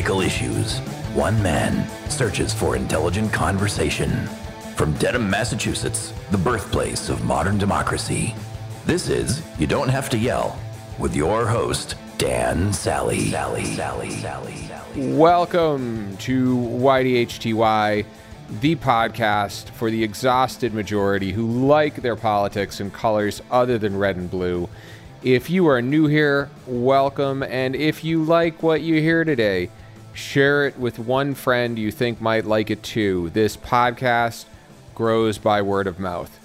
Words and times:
political 0.00 0.22
issues. 0.22 0.78
One 1.14 1.42
man 1.42 1.86
searches 2.08 2.54
for 2.54 2.74
intelligent 2.74 3.30
conversation. 3.34 4.26
From 4.74 4.94
Dedham, 4.94 5.28
Massachusetts, 5.28 6.14
the 6.30 6.38
birthplace 6.38 7.10
of 7.10 7.22
modern 7.24 7.58
democracy, 7.58 8.34
this 8.86 9.10
is 9.10 9.42
You 9.58 9.66
Don't 9.66 9.90
Have 9.90 10.08
to 10.10 10.16
Yell 10.16 10.58
with 10.98 11.14
your 11.14 11.46
host, 11.46 11.96
Dan 12.16 12.72
Sally. 12.72 13.28
Sally, 13.28 13.64
Sally, 13.66 14.10
Sally, 14.12 14.56
Sally. 14.56 15.14
Welcome 15.14 16.16
to 16.18 16.56
YDHTY, 16.56 18.06
the 18.62 18.76
podcast 18.76 19.68
for 19.68 19.90
the 19.90 20.02
exhausted 20.02 20.72
majority 20.72 21.32
who 21.32 21.46
like 21.66 21.96
their 21.96 22.16
politics 22.16 22.80
in 22.80 22.90
colors 22.90 23.42
other 23.50 23.76
than 23.76 23.98
red 23.98 24.16
and 24.16 24.30
blue. 24.30 24.66
If 25.22 25.50
you 25.50 25.66
are 25.68 25.82
new 25.82 26.06
here, 26.06 26.48
welcome. 26.66 27.42
And 27.42 27.76
if 27.76 28.02
you 28.02 28.24
like 28.24 28.62
what 28.62 28.80
you 28.80 28.94
hear 29.02 29.24
today, 29.24 29.68
share 30.12 30.66
it 30.66 30.78
with 30.78 30.98
one 30.98 31.34
friend 31.34 31.78
you 31.78 31.90
think 31.90 32.20
might 32.20 32.44
like 32.44 32.70
it 32.70 32.82
too. 32.82 33.30
This 33.30 33.56
podcast 33.56 34.44
grows 34.94 35.38
by 35.38 35.62
word 35.62 35.86
of 35.86 35.98
mouth. 35.98 36.38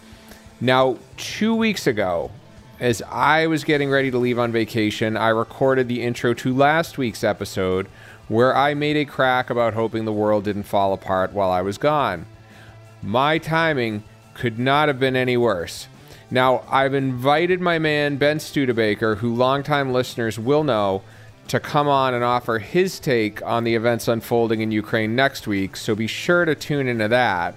Now, 0.62 0.98
two 1.18 1.54
weeks 1.56 1.88
ago, 1.88 2.32
as 2.80 3.02
I 3.10 3.48
was 3.48 3.64
getting 3.64 3.90
ready 3.90 4.12
to 4.12 4.18
leave 4.18 4.40
on 4.40 4.52
vacation, 4.52 5.18
I 5.18 5.30
recorded 5.30 5.88
the 5.88 6.02
intro 6.02 6.34
to 6.36 6.54
last 6.54 6.98
week's 6.98 7.24
episode 7.24 7.88
where 8.28 8.56
I 8.56 8.74
made 8.74 8.98
a 8.98 9.06
crack 9.06 9.50
about 9.50 9.74
hoping 9.74 10.06
the 10.06 10.14
world 10.14 10.46
didn't 10.46 10.64
fall 10.64 10.94
apart 10.94 11.34
while 11.34 11.52
I 11.52 11.62
was 11.62 11.78
gone. 11.78 12.26
My 13.02 13.38
timing 13.38 14.04
could 14.34 14.58
not 14.58 14.88
have 14.88 15.00
been 15.00 15.16
any 15.16 15.38
worse. 15.38 15.88
Now, 16.32 16.64
I've 16.70 16.94
invited 16.94 17.62
my 17.62 17.78
man 17.78 18.18
Ben 18.18 18.40
Studebaker, 18.40 19.16
who 19.16 19.34
longtime 19.34 19.94
listeners 19.94 20.40
will 20.40 20.64
know, 20.64 21.04
to 21.48 21.60
come 21.60 21.88
on 21.88 22.14
and 22.14 22.24
offer 22.24 22.60
his 22.60 23.00
take 23.00 23.42
on 23.46 23.64
the 23.64 23.76
events 23.76 24.08
unfolding 24.08 24.62
in 24.62 24.72
Ukraine 24.72 25.16
next 25.16 25.48
week, 25.48 25.76
so 25.76 25.96
be 25.96 26.08
sure 26.08 26.46
to 26.46 26.56
tune 26.56 26.88
into 26.88 27.08
that. 27.08 27.56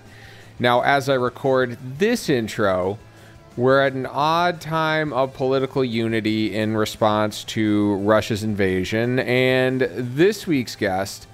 Now, 0.59 0.83
as 0.83 1.09
I 1.09 1.15
record 1.15 1.79
this 1.99 2.29
intro, 2.29 2.99
we're 3.57 3.81
at 3.81 3.93
an 3.93 4.07
odd 4.07 4.61
time 4.61 5.13
of 5.13 5.35
political 5.35 5.85
unity 5.85 6.55
in 6.55 6.77
response 6.77 7.45
to 7.45 7.97
Russia's 7.97 8.45
invasion, 8.45 9.19
and 9.21 9.81
this 9.81 10.47
week's 10.47 10.77
guest 10.77 11.27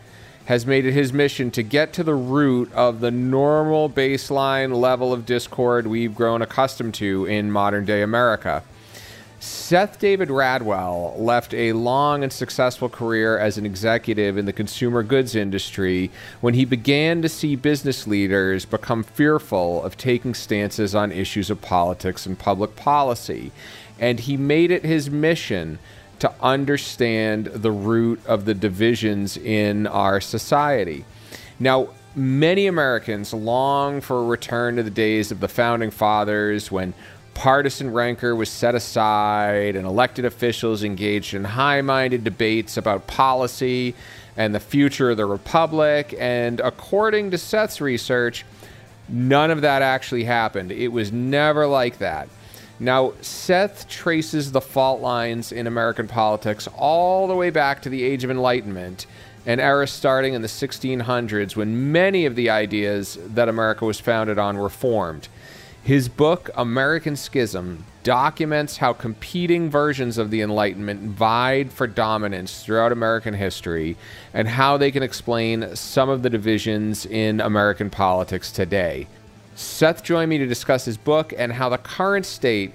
has 0.47 0.67
made 0.67 0.85
it 0.85 0.93
his 0.93 1.13
mission 1.13 1.51
to 1.51 1.63
get 1.63 1.93
to 1.95 2.05
the 2.05 2.15
root 2.15 2.71
of 2.75 3.01
the 3.01 3.11
normal 3.11 3.89
baseline 3.89 4.79
level 4.79 5.13
of 5.13 5.25
discord 5.25 5.87
we've 5.87 6.15
grown 6.15 6.43
accustomed 6.43 6.95
to 6.95 7.25
in 7.25 7.51
modern 7.51 7.85
day 7.85 8.03
America. 8.03 8.63
Seth 9.41 9.99
David 9.99 10.29
Radwell 10.29 11.19
left 11.19 11.53
a 11.53 11.73
long 11.73 12.23
and 12.23 12.33
successful 12.33 12.89
career 12.89 13.39
as 13.39 13.59
an 13.59 13.67
executive 13.67 14.39
in 14.39 14.47
the 14.47 14.53
consumer 14.53 15.03
goods 15.03 15.35
industry 15.35 16.11
when 16.41 16.55
he 16.55 16.65
began 16.65 17.21
to 17.23 17.29
see 17.29 17.57
business 17.57 18.07
leaders 18.07 18.65
become 18.65 19.03
fearful 19.03 19.83
of 19.83 19.97
taking 19.97 20.35
stances 20.35 20.95
on 20.95 21.13
issues 21.13 21.51
of 21.51 21.61
politics 21.61 22.25
and 22.27 22.39
public 22.39 22.75
policy. 22.77 23.53
And 23.99 24.21
he 24.21 24.37
made 24.37 24.71
it 24.71 24.85
his 24.85 25.11
mission 25.11 25.79
to 26.21 26.33
understand 26.41 27.47
the 27.47 27.73
root 27.73 28.25
of 28.27 28.45
the 28.45 28.55
divisions 28.55 29.37
in 29.37 29.87
our 29.87 30.21
society. 30.21 31.05
Now, 31.59 31.89
many 32.17 32.67
Americans 32.67 33.35
long 33.35 34.01
for 34.01 34.21
a 34.21 34.25
return 34.25 34.77
to 34.77 34.83
the 34.83 34.91
days 34.91 35.31
of 35.31 35.41
the 35.41 35.49
founding 35.49 35.91
fathers 35.91 36.71
when 36.71 36.95
partisan 37.35 37.93
rancor 37.93 38.35
was 38.35 38.49
set 38.49 38.75
aside 38.75 39.77
and 39.77 39.87
elected 39.87 40.25
officials 40.25 40.83
engaged 40.83 41.35
in 41.35 41.45
high 41.45 41.83
minded 41.83 42.25
debates 42.25 42.77
about 42.77 43.07
policy 43.07 43.95
and 44.37 44.55
the 44.55 44.61
future 44.61 45.11
of 45.11 45.17
the 45.17 45.27
republic. 45.27 46.15
And 46.19 46.61
according 46.61 47.33
to 47.33 47.39
Seth's 47.39 47.81
research, 47.81 48.45
none 49.09 49.51
of 49.51 49.61
that 49.63 49.83
actually 49.83 50.25
happened. 50.25 50.73
It 50.73 50.89
was 50.89 51.13
never 51.13 51.67
like 51.67 51.99
that. 51.99 52.29
Now, 52.81 53.13
Seth 53.21 53.89
traces 53.89 54.51
the 54.51 54.61
fault 54.61 55.01
lines 55.01 55.53
in 55.53 55.67
American 55.67 56.09
politics 56.09 56.69
all 56.77 57.29
the 57.29 57.35
way 57.35 57.51
back 57.51 57.83
to 57.83 57.89
the 57.89 58.03
Age 58.03 58.25
of 58.25 58.31
Enlightenment, 58.31 59.07
an 59.47 59.61
era 59.61 59.87
starting 59.87 60.35
in 60.35 60.43
the 60.43 60.49
1600s 60.49 61.55
when 61.55 61.93
many 61.93 62.27
of 62.27 62.35
the 62.35 62.51
ideas 62.51 63.17
that 63.27 63.49
America 63.49 63.85
was 63.85 64.01
founded 64.01 64.39
on 64.39 64.57
were 64.59 64.69
formed. 64.69 65.29
His 65.85 66.09
book, 66.09 66.49
American 66.55 67.15
Schism, 67.15 67.85
documents 68.05 68.79
how 68.79 68.95
competing 68.95 69.69
versions 69.69 70.17
of 70.17 70.31
the 70.31 70.41
Enlightenment 70.41 71.03
vied 71.03 71.71
for 71.71 71.87
dominance 71.87 72.65
throughout 72.65 72.91
American 72.91 73.35
history 73.35 73.99
and 74.33 74.49
how 74.49 74.79
they 74.79 74.91
can 74.91 75.03
explain 75.03 75.77
some 75.77 76.09
of 76.09 76.23
the 76.23 76.31
divisions 76.31 77.05
in 77.05 77.39
American 77.39 77.91
politics 77.91 78.51
today. 78.51 79.09
Seth 79.57 80.03
joined 80.03 80.31
me 80.31 80.39
to 80.39 80.47
discuss 80.47 80.87
his 80.87 80.97
book 80.97 81.35
and 81.37 81.53
how 81.53 81.69
the 81.69 81.77
current 81.77 82.25
state 82.25 82.73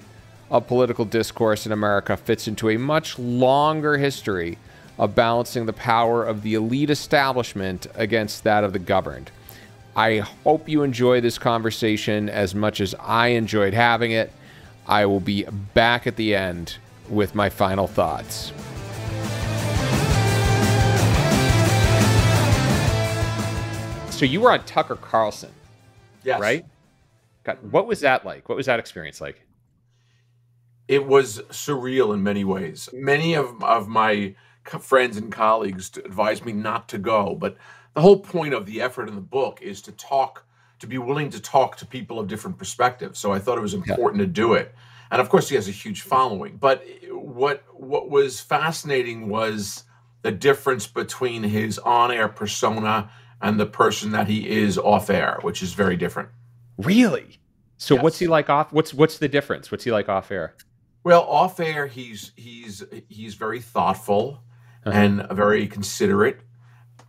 of 0.48 0.68
political 0.68 1.04
discourse 1.04 1.66
in 1.66 1.72
America 1.72 2.16
fits 2.16 2.46
into 2.46 2.70
a 2.70 2.76
much 2.76 3.18
longer 3.18 3.98
history 3.98 4.56
of 5.00 5.16
balancing 5.16 5.66
the 5.66 5.72
power 5.72 6.24
of 6.24 6.42
the 6.42 6.54
elite 6.54 6.90
establishment 6.90 7.88
against 7.96 8.44
that 8.44 8.62
of 8.62 8.72
the 8.72 8.78
governed. 8.78 9.32
I 9.96 10.18
hope 10.18 10.68
you 10.68 10.82
enjoy 10.82 11.20
this 11.20 11.38
conversation 11.38 12.28
as 12.28 12.54
much 12.54 12.80
as 12.80 12.94
I 13.00 13.28
enjoyed 13.28 13.74
having 13.74 14.12
it. 14.12 14.32
I 14.86 15.06
will 15.06 15.20
be 15.20 15.44
back 15.74 16.06
at 16.06 16.16
the 16.16 16.34
end 16.34 16.76
with 17.08 17.34
my 17.34 17.48
final 17.48 17.86
thoughts. 17.86 18.52
So 24.10 24.26
you 24.26 24.40
were 24.40 24.52
on 24.52 24.64
Tucker 24.64 24.96
Carlson 24.96 25.50
Yes. 26.22 26.40
right? 26.40 26.64
God, 27.44 27.58
what 27.70 27.86
was 27.86 28.00
that 28.00 28.26
like? 28.26 28.48
What 28.48 28.56
was 28.56 28.66
that 28.66 28.78
experience 28.78 29.20
like? 29.20 29.46
It 30.88 31.06
was 31.06 31.38
surreal 31.48 32.12
in 32.12 32.22
many 32.22 32.44
ways. 32.44 32.88
Many 32.92 33.34
of, 33.34 33.62
of 33.64 33.88
my 33.88 34.34
friends 34.80 35.16
and 35.16 35.32
colleagues 35.32 35.90
advised 35.96 36.44
me 36.44 36.52
not 36.52 36.88
to 36.90 36.98
go, 36.98 37.34
but 37.34 37.56
the 37.94 38.00
whole 38.00 38.18
point 38.18 38.54
of 38.54 38.66
the 38.66 38.80
effort 38.80 39.08
in 39.08 39.14
the 39.14 39.20
book 39.20 39.60
is 39.62 39.82
to 39.82 39.92
talk, 39.92 40.44
to 40.78 40.86
be 40.86 40.98
willing 40.98 41.30
to 41.30 41.40
talk 41.40 41.76
to 41.78 41.86
people 41.86 42.18
of 42.18 42.28
different 42.28 42.56
perspectives. 42.58 43.18
So 43.18 43.32
I 43.32 43.38
thought 43.38 43.58
it 43.58 43.62
was 43.62 43.74
important 43.74 44.20
to 44.20 44.26
do 44.26 44.54
it. 44.54 44.74
And 45.10 45.20
of 45.20 45.28
course, 45.28 45.48
he 45.48 45.56
has 45.56 45.66
a 45.68 45.72
huge 45.72 46.02
following. 46.02 46.56
But 46.56 46.84
what 47.10 47.64
what 47.74 48.08
was 48.10 48.40
fascinating 48.40 49.28
was 49.28 49.84
the 50.22 50.30
difference 50.30 50.86
between 50.86 51.42
his 51.42 51.78
on-air 51.80 52.28
persona 52.28 53.10
and 53.42 53.58
the 53.58 53.66
person 53.66 54.12
that 54.12 54.28
he 54.28 54.48
is 54.48 54.78
off-air, 54.78 55.38
which 55.42 55.62
is 55.62 55.72
very 55.72 55.96
different. 55.96 56.28
Really? 56.78 57.38
So 57.78 57.94
Yes. 57.94 58.02
what's 58.04 58.18
he 58.18 58.26
like 58.28 58.48
off? 58.50 58.72
What's 58.72 58.94
what's 58.94 59.18
the 59.18 59.28
difference? 59.28 59.70
What's 59.72 59.84
he 59.84 59.90
like 59.90 60.08
off 60.08 60.30
air? 60.30 60.54
Well, 61.02 61.22
off 61.22 61.58
air, 61.58 61.86
he's 61.86 62.32
he's 62.36 62.84
he's 63.08 63.34
very 63.34 63.60
thoughtful 63.60 64.42
Uh-huh. 64.84 64.96
and 64.96 65.26
very 65.32 65.66
considerate, 65.66 66.40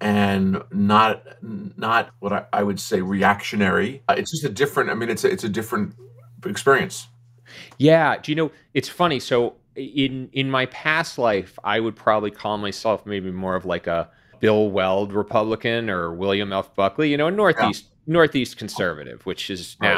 and 0.01 0.61
not 0.71 1.23
not 1.41 2.09
what 2.19 2.33
I, 2.33 2.45
I 2.51 2.63
would 2.63 2.79
say 2.79 3.01
reactionary. 3.01 4.01
Uh, 4.09 4.15
It's 4.17 4.31
just 4.31 4.43
a 4.43 4.49
different. 4.49 4.89
I 4.89 4.95
mean, 4.95 5.09
it's 5.09 5.23
a, 5.23 5.31
it's 5.31 5.43
a 5.43 5.49
different 5.49 5.93
experience. 6.45 7.07
Yeah. 7.77 8.17
Do 8.17 8.31
you 8.31 8.35
know? 8.35 8.51
It's 8.73 8.89
funny. 8.89 9.19
So 9.19 9.55
in 9.75 10.29
in 10.33 10.49
my 10.49 10.65
past 10.65 11.17
life, 11.17 11.57
I 11.63 11.79
would 11.79 11.95
probably 11.95 12.31
call 12.31 12.57
myself 12.57 13.05
maybe 13.05 13.31
more 13.31 13.55
of 13.55 13.63
like 13.65 13.87
a 13.87 14.09
Bill 14.39 14.71
Weld 14.71 15.13
Republican 15.13 15.89
or 15.89 16.11
William 16.13 16.51
F. 16.51 16.73
Buckley. 16.75 17.11
You 17.11 17.17
know, 17.17 17.27
a 17.27 17.31
Northeast 17.31 17.85
Northeast 18.07 18.57
conservative, 18.57 19.25
which 19.25 19.49
is 19.51 19.77
Right. 19.79 19.95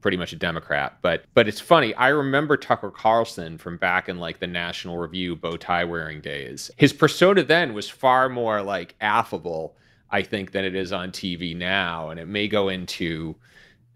Pretty 0.00 0.16
much 0.16 0.32
a 0.32 0.36
Democrat. 0.36 0.98
But 1.02 1.24
but 1.34 1.48
it's 1.48 1.60
funny. 1.60 1.94
I 1.94 2.08
remember 2.08 2.56
Tucker 2.56 2.90
Carlson 2.90 3.58
from 3.58 3.76
back 3.76 4.08
in 4.08 4.18
like 4.18 4.40
the 4.40 4.46
National 4.46 4.98
Review 4.98 5.36
bow 5.36 5.56
tie 5.56 5.84
wearing 5.84 6.20
days. 6.20 6.70
His 6.76 6.92
persona 6.92 7.42
then 7.42 7.74
was 7.74 7.88
far 7.88 8.28
more 8.28 8.62
like 8.62 8.94
affable, 9.00 9.76
I 10.10 10.22
think, 10.22 10.52
than 10.52 10.64
it 10.64 10.74
is 10.74 10.92
on 10.92 11.10
TV 11.10 11.56
now, 11.56 12.10
and 12.10 12.20
it 12.20 12.26
may 12.28 12.48
go 12.48 12.68
into 12.68 13.36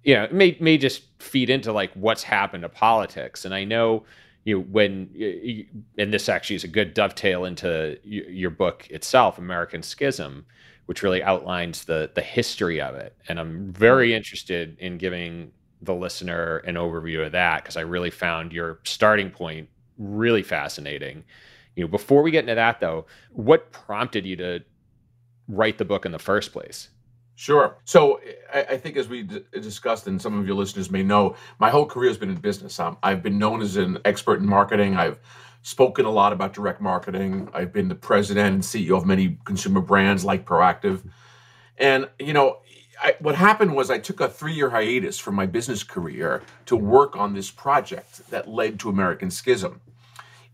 you 0.02 0.14
know, 0.14 0.25
it 0.25 0.32
may 0.32 0.56
may 0.61 0.79
just 0.79 1.02
feed 1.20 1.50
into 1.50 1.73
like 1.73 1.93
what's 1.94 2.23
happened 2.23 2.62
to 2.62 2.69
politics. 2.69 3.44
And 3.44 3.55
I 3.55 3.64
know, 3.64 4.05
you 4.44 4.56
know, 4.56 4.64
when 4.64 5.11
and 5.99 6.12
this 6.12 6.29
actually 6.29 6.56
is 6.56 6.64
a 6.64 6.69
good 6.69 6.94
dovetail 6.94 7.44
into 7.44 7.99
your 8.05 8.50
book 8.50 8.87
itself, 8.91 9.38
American 9.38 9.82
Schism, 9.82 10.46
which 10.87 11.03
really 11.03 11.23
outlines 11.23 11.85
the 11.85 12.11
the 12.14 12.23
history 12.23 12.81
of 12.81 12.94
it. 12.94 13.17
And 13.29 13.38
I'm 13.38 13.73
very 13.73 14.08
mm-hmm. 14.08 14.17
interested 14.17 14.76
in 14.79 14.96
giving 14.99 15.53
the 15.82 15.94
listener 15.94 16.59
an 16.59 16.75
overview 16.75 17.25
of 17.25 17.32
that 17.32 17.62
because 17.62 17.77
I 17.77 17.82
really 17.82 18.11
found 18.11 18.53
your 18.53 18.81
starting 18.85 19.31
point 19.31 19.69
really 19.99 20.43
fascinating. 20.43 21.25
You 21.77 21.85
know, 21.85 21.88
before 21.88 22.23
we 22.23 22.31
get 22.31 22.41
into 22.41 22.55
that 22.55 22.81
though, 22.81 23.06
what 23.32 23.73
prompted 23.73 24.27
you 24.27 24.37
to 24.37 24.61
write 25.49 25.79
the 25.79 25.85
book 25.85 26.05
in 26.05 26.12
the 26.12 26.19
first 26.19 26.53
place? 26.53 26.91
Sure. 27.41 27.79
So 27.87 28.21
I, 28.53 28.67
I 28.71 28.77
think, 28.77 28.99
as 28.99 29.09
we 29.09 29.23
d- 29.23 29.43
discussed, 29.55 30.06
and 30.06 30.21
some 30.21 30.38
of 30.38 30.47
your 30.47 30.55
listeners 30.55 30.91
may 30.91 31.03
know, 31.03 31.37
my 31.59 31.71
whole 31.71 31.87
career 31.87 32.11
has 32.11 32.19
been 32.19 32.29
in 32.29 32.37
business. 32.37 32.79
Um, 32.79 32.99
I've 33.03 33.23
been 33.23 33.38
known 33.38 33.62
as 33.62 33.77
an 33.77 33.99
expert 34.05 34.41
in 34.41 34.47
marketing. 34.47 34.97
I've 34.97 35.19
spoken 35.62 36.05
a 36.05 36.11
lot 36.11 36.35
about 36.35 36.53
direct 36.53 36.82
marketing. 36.82 37.49
I've 37.55 37.73
been 37.73 37.88
the 37.88 37.94
president 37.94 38.55
and 38.55 38.62
CEO 38.62 38.94
of 38.94 39.06
many 39.06 39.38
consumer 39.47 39.81
brands 39.81 40.23
like 40.23 40.44
Proactiv. 40.44 41.03
And, 41.79 42.11
you 42.19 42.35
know, 42.35 42.59
I, 43.02 43.17
what 43.20 43.35
happened 43.35 43.75
was 43.75 43.91
I 43.91 43.99
took 43.99 44.20
a 44.20 44.29
three 44.29 44.52
year 44.52 44.70
hiatus 44.70 45.19
from 45.19 45.35
my 45.35 45.47
business 45.47 45.82
career 45.82 46.43
to 46.67 46.76
work 46.76 47.17
on 47.17 47.32
this 47.32 47.50
project 47.50 48.29
that 48.31 48.49
led 48.49 48.79
to 48.81 48.91
American 48.91 49.31
Schism. 49.31 49.81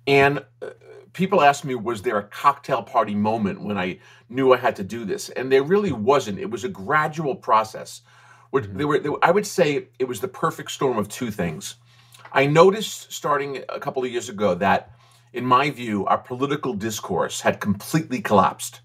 And 0.07 0.45
uh, 0.63 0.71
people 1.13 1.43
ask 1.43 1.65
me, 1.65 1.75
was 1.75 2.03
there 2.03 2.19
a 2.19 2.23
cocktail 2.23 2.83
party 2.83 3.15
moment 3.15 3.61
when 3.63 3.77
I 3.77 3.99
knew 4.29 4.53
I 4.53 4.59
had 4.59 4.77
to 4.77 4.85
do 4.85 5.05
this? 5.05 5.29
And 5.31 5.51
there 5.51 5.63
really 5.63 5.93
wasn't. 5.93 6.39
It 6.39 6.51
was 6.51 6.63
a 6.63 6.69
gradual 6.69 7.35
process. 7.35 8.03
Mm-hmm. 8.53 8.77
There 8.79 8.87
were, 8.87 8.99
there, 9.01 9.13
I 9.23 9.33
would 9.33 9.47
say 9.47 9.89
it 9.99 10.05
was 10.05 10.21
the 10.21 10.29
perfect 10.29 10.71
storm 10.71 10.99
of 10.99 11.09
two 11.09 11.31
things. 11.31 11.77
I 12.33 12.47
noticed 12.47 13.13
starting 13.13 13.65
a 13.69 13.81
couple 13.81 14.05
of 14.05 14.11
years 14.11 14.29
ago 14.29 14.55
that, 14.55 14.93
in 15.33 15.45
my 15.45 15.71
view, 15.71 16.07
our 16.07 16.19
political 16.19 16.75
discourse 16.75 17.41
had 17.41 17.61
completely 17.61 18.21
collapsed 18.21 18.81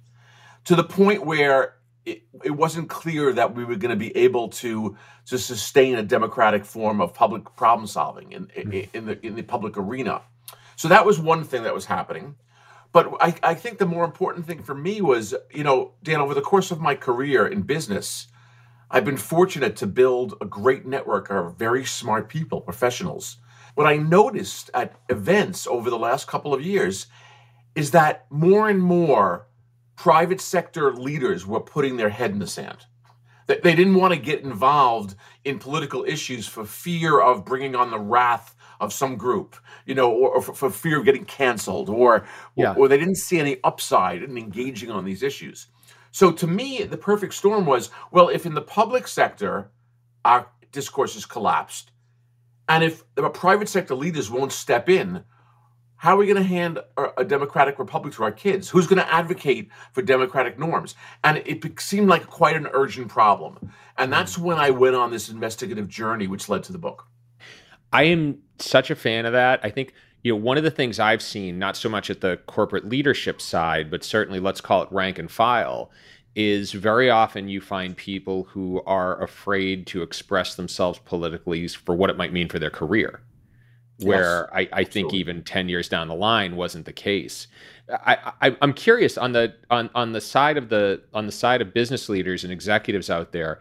to 0.66 0.76
the 0.76 0.84
point 0.84 1.26
where 1.26 1.76
it, 2.06 2.24
it 2.44 2.52
wasn't 2.52 2.90
clear 2.90 3.34
that 3.34 3.54
we 3.54 3.64
were 3.64 3.76
going 3.76 3.92
to 3.92 3.96
be 3.96 4.16
able 4.18 4.50
to 4.50 4.98
to 5.26 5.38
sustain 5.38 5.96
a 5.96 6.04
democratic 6.04 6.66
form 6.66 7.00
of 7.00 7.14
public 7.14 7.56
problem 7.56 7.88
solving 7.88 8.32
in, 8.32 8.52
in, 8.56 8.72
mm-hmm. 8.72 8.98
in 8.98 9.06
the 9.06 9.26
in 9.26 9.36
the 9.36 9.44
public 9.44 9.78
arena. 9.78 10.22
So 10.76 10.88
that 10.88 11.06
was 11.06 11.20
one 11.20 11.44
thing 11.44 11.64
that 11.64 11.74
was 11.74 11.86
happening. 11.86 12.36
But 12.92 13.14
I, 13.22 13.36
I 13.44 13.54
think 13.54 13.78
the 13.78 13.86
more 13.86 14.04
important 14.04 14.46
thing 14.46 14.64
for 14.64 14.76
me 14.76 15.00
was, 15.00 15.34
you 15.54 15.64
know, 15.64 15.94
Dan, 16.04 16.20
over 16.20 16.34
the 16.34 16.42
course 16.42 16.72
of 16.72 16.82
my 16.82 16.96
career 16.96 17.48
in 17.48 17.62
business, 17.62 18.28
I've 18.90 19.06
been 19.06 19.18
fortunate 19.18 19.78
to 19.78 19.88
build 19.88 20.36
a 20.42 20.46
great 20.46 20.86
network 20.86 21.30
of 21.30 21.58
very 21.58 21.86
smart 21.86 22.28
people, 22.28 22.60
professionals. 22.60 23.38
What 23.76 23.88
I 23.88 23.96
noticed 23.96 24.70
at 24.74 24.96
events 25.08 25.66
over 25.68 25.90
the 25.90 25.98
last 25.98 26.28
couple 26.28 26.54
of 26.54 26.62
years 26.62 27.08
is 27.74 27.92
that 27.92 28.26
more 28.30 28.68
and 28.68 28.82
more 28.82 29.48
private 30.02 30.42
sector 30.42 30.92
leaders 30.96 31.46
were 31.46 31.60
putting 31.60 31.96
their 31.96 32.10
head 32.10 32.32
in 32.32 32.40
the 32.40 32.48
sand. 32.48 32.88
That 33.46 33.62
they 33.62 33.76
didn't 33.76 33.94
want 33.94 34.16
to 34.16 34.20
get 34.20 34.42
involved 34.42 35.14
in 35.46 35.60
political 35.60 36.04
issues 36.06 36.48
for 36.48 36.66
fear 36.66 37.22
of 37.22 37.46
bringing 37.46 37.76
on 37.76 37.92
the 37.92 38.00
wrath 38.00 38.56
of 38.80 38.92
some 38.92 39.16
group, 39.16 39.56
you 39.86 39.94
know, 39.94 40.10
or, 40.12 40.38
or 40.38 40.42
for, 40.42 40.54
for, 40.56 40.72
fear 40.72 40.98
of 40.98 41.06
getting 41.06 41.24
canceled, 41.26 41.88
or, 41.88 42.26
yeah. 42.56 42.72
or, 42.72 42.80
or 42.80 42.88
they 42.88 42.98
didn't 42.98 43.18
see 43.18 43.40
any 43.40 43.60
upside 43.64 44.24
in 44.24 44.40
engaging 44.40 44.90
on 44.90 45.06
these 45.06 45.22
issues. 45.22 45.68
So 46.10 46.32
to 46.32 46.48
me, 46.48 46.82
the 46.82 46.98
perfect 46.98 47.36
storm 47.36 47.68
was 47.68 47.92
well, 48.10 48.30
if 48.30 48.48
in 48.48 48.56
the 48.56 48.62
public 48.62 49.08
sector 49.08 49.70
our 50.26 50.48
discourse 50.72 51.14
has 51.14 51.28
collapsed, 51.28 51.92
and 52.68 52.84
if 52.84 53.04
the 53.14 53.30
private 53.30 53.70
sector 53.70 53.94
leaders 53.94 54.32
won't 54.32 54.52
step 54.52 54.90
in, 54.90 55.24
how 56.02 56.16
are 56.16 56.18
we 56.18 56.26
going 56.26 56.42
to 56.42 56.44
hand 56.44 56.80
a 57.16 57.24
democratic 57.24 57.78
republic 57.78 58.12
to 58.16 58.24
our 58.24 58.32
kids? 58.32 58.68
Who's 58.68 58.88
going 58.88 58.98
to 58.98 59.14
advocate 59.14 59.70
for 59.92 60.02
democratic 60.02 60.58
norms? 60.58 60.96
And 61.24 61.38
it 61.46 61.80
seemed 61.80 62.10
like 62.10 62.26
quite 62.26 62.56
an 62.56 62.68
urgent 62.74 63.08
problem. 63.08 63.72
And 64.00 64.12
that's 64.12 64.36
when 64.36 64.58
I 64.58 64.72
went 64.72 64.96
on 64.96 65.12
this 65.12 65.30
investigative 65.30 65.88
journey, 65.88 66.26
which 66.26 66.50
led 66.50 66.64
to 66.64 66.72
the 66.72 66.80
book. 66.80 67.06
I 67.94 68.06
am 68.06 68.40
such 68.58 68.90
a 68.90 68.96
fan 68.96 69.28
of 69.28 69.34
that. 69.34 69.60
I 69.62 69.70
think 69.70 69.94
you 70.24 70.34
know 70.34 70.42
one 70.42 70.58
of 70.58 70.64
the 70.64 70.72
things 70.72 71.00
I've 71.00 71.22
seen, 71.22 71.60
not 71.60 71.78
so 71.78 71.88
much 71.88 72.10
at 72.10 72.22
the 72.22 72.38
corporate 72.48 72.90
leadership 72.90 73.40
side, 73.40 73.92
but 73.92 74.04
certainly 74.04 74.40
let's 74.40 74.60
call 74.60 74.82
it 74.82 74.92
rank 74.92 75.20
and 75.20 75.30
file, 75.30 75.92
is 76.36 76.72
very 76.72 77.12
often 77.12 77.48
you 77.48 77.62
find 77.62 77.96
people 77.96 78.46
who 78.46 78.82
are 78.88 79.22
afraid 79.22 79.86
to 79.86 80.02
express 80.02 80.56
themselves 80.56 80.98
politically 81.06 81.68
for 81.68 81.94
what 81.94 82.10
it 82.10 82.18
might 82.18 82.34
mean 82.34 82.50
for 82.50 82.58
their 82.58 82.72
career. 82.72 83.22
Where 84.02 84.50
yes, 84.54 84.68
I, 84.74 84.80
I 84.82 84.84
think 84.84 85.14
even 85.14 85.44
ten 85.44 85.70
years 85.70 85.90
down 85.90 86.08
the 86.08 86.16
line 86.16 86.56
wasn't 86.56 86.86
the 86.86 86.94
case. 86.94 87.48
I, 87.90 88.34
I 88.42 88.58
I'm 88.62 88.74
curious 88.74 89.18
on 89.18 89.34
the 89.34 89.54
on 89.70 89.90
on 89.96 90.14
the 90.14 90.22
side 90.22 90.58
of 90.58 90.70
the 90.70 91.02
on 91.14 91.26
the 91.26 91.32
side 91.32 91.62
of 91.62 91.74
business 91.74 92.10
leaders 92.10 92.44
and 92.44 92.52
executives 92.52 93.10
out 93.10 93.32
there. 93.32 93.60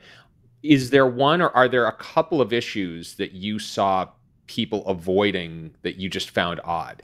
Is 0.63 0.91
there 0.91 1.07
one 1.07 1.41
or 1.41 1.51
are 1.57 1.69
there 1.69 1.87
a 1.87 1.93
couple 1.93 2.41
of 2.41 2.53
issues 2.53 3.15
that 3.15 3.33
you 3.33 3.59
saw 3.59 4.09
people 4.47 4.87
avoiding 4.87 5.75
that 5.83 5.97
you 5.97 6.09
just 6.09 6.31
found 6.31 6.61
odd? 6.65 7.03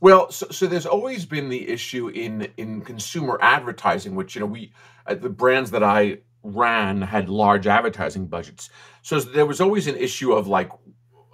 Well, 0.00 0.30
so, 0.30 0.46
so 0.50 0.66
there's 0.66 0.86
always 0.86 1.24
been 1.24 1.48
the 1.48 1.68
issue 1.68 2.08
in 2.08 2.48
in 2.56 2.82
consumer 2.82 3.38
advertising, 3.40 4.14
which 4.14 4.34
you 4.34 4.40
know 4.40 4.46
we 4.46 4.72
uh, 5.06 5.14
the 5.14 5.30
brands 5.30 5.70
that 5.70 5.82
I 5.82 6.18
ran 6.42 7.02
had 7.02 7.28
large 7.28 7.66
advertising 7.66 8.26
budgets, 8.26 8.68
so 9.02 9.20
there 9.20 9.46
was 9.46 9.60
always 9.60 9.86
an 9.86 9.96
issue 9.96 10.32
of 10.32 10.48
like 10.48 10.70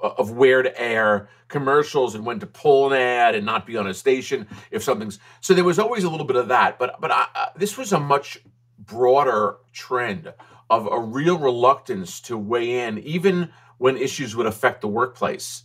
of 0.02 0.32
where 0.32 0.62
to 0.62 0.80
air 0.80 1.28
commercials 1.48 2.14
and 2.14 2.26
when 2.26 2.40
to 2.40 2.46
pull 2.46 2.92
an 2.92 2.98
ad 2.98 3.34
and 3.34 3.46
not 3.46 3.66
be 3.66 3.76
on 3.76 3.86
a 3.86 3.94
station 3.94 4.46
if 4.70 4.82
something's 4.82 5.18
so 5.40 5.54
there 5.54 5.64
was 5.64 5.78
always 5.78 6.04
a 6.04 6.10
little 6.10 6.26
bit 6.26 6.36
of 6.36 6.48
that 6.48 6.78
but 6.78 7.00
but 7.00 7.10
I, 7.10 7.26
uh, 7.34 7.46
this 7.56 7.78
was 7.78 7.92
a 7.92 8.00
much 8.00 8.38
broader 8.78 9.56
trend 9.72 10.32
of 10.70 10.88
a 10.90 10.98
real 10.98 11.38
reluctance 11.38 12.20
to 12.20 12.36
weigh 12.36 12.80
in 12.86 12.98
even 12.98 13.50
when 13.78 13.96
issues 13.96 14.34
would 14.34 14.46
affect 14.46 14.80
the 14.80 14.88
workplace. 14.88 15.64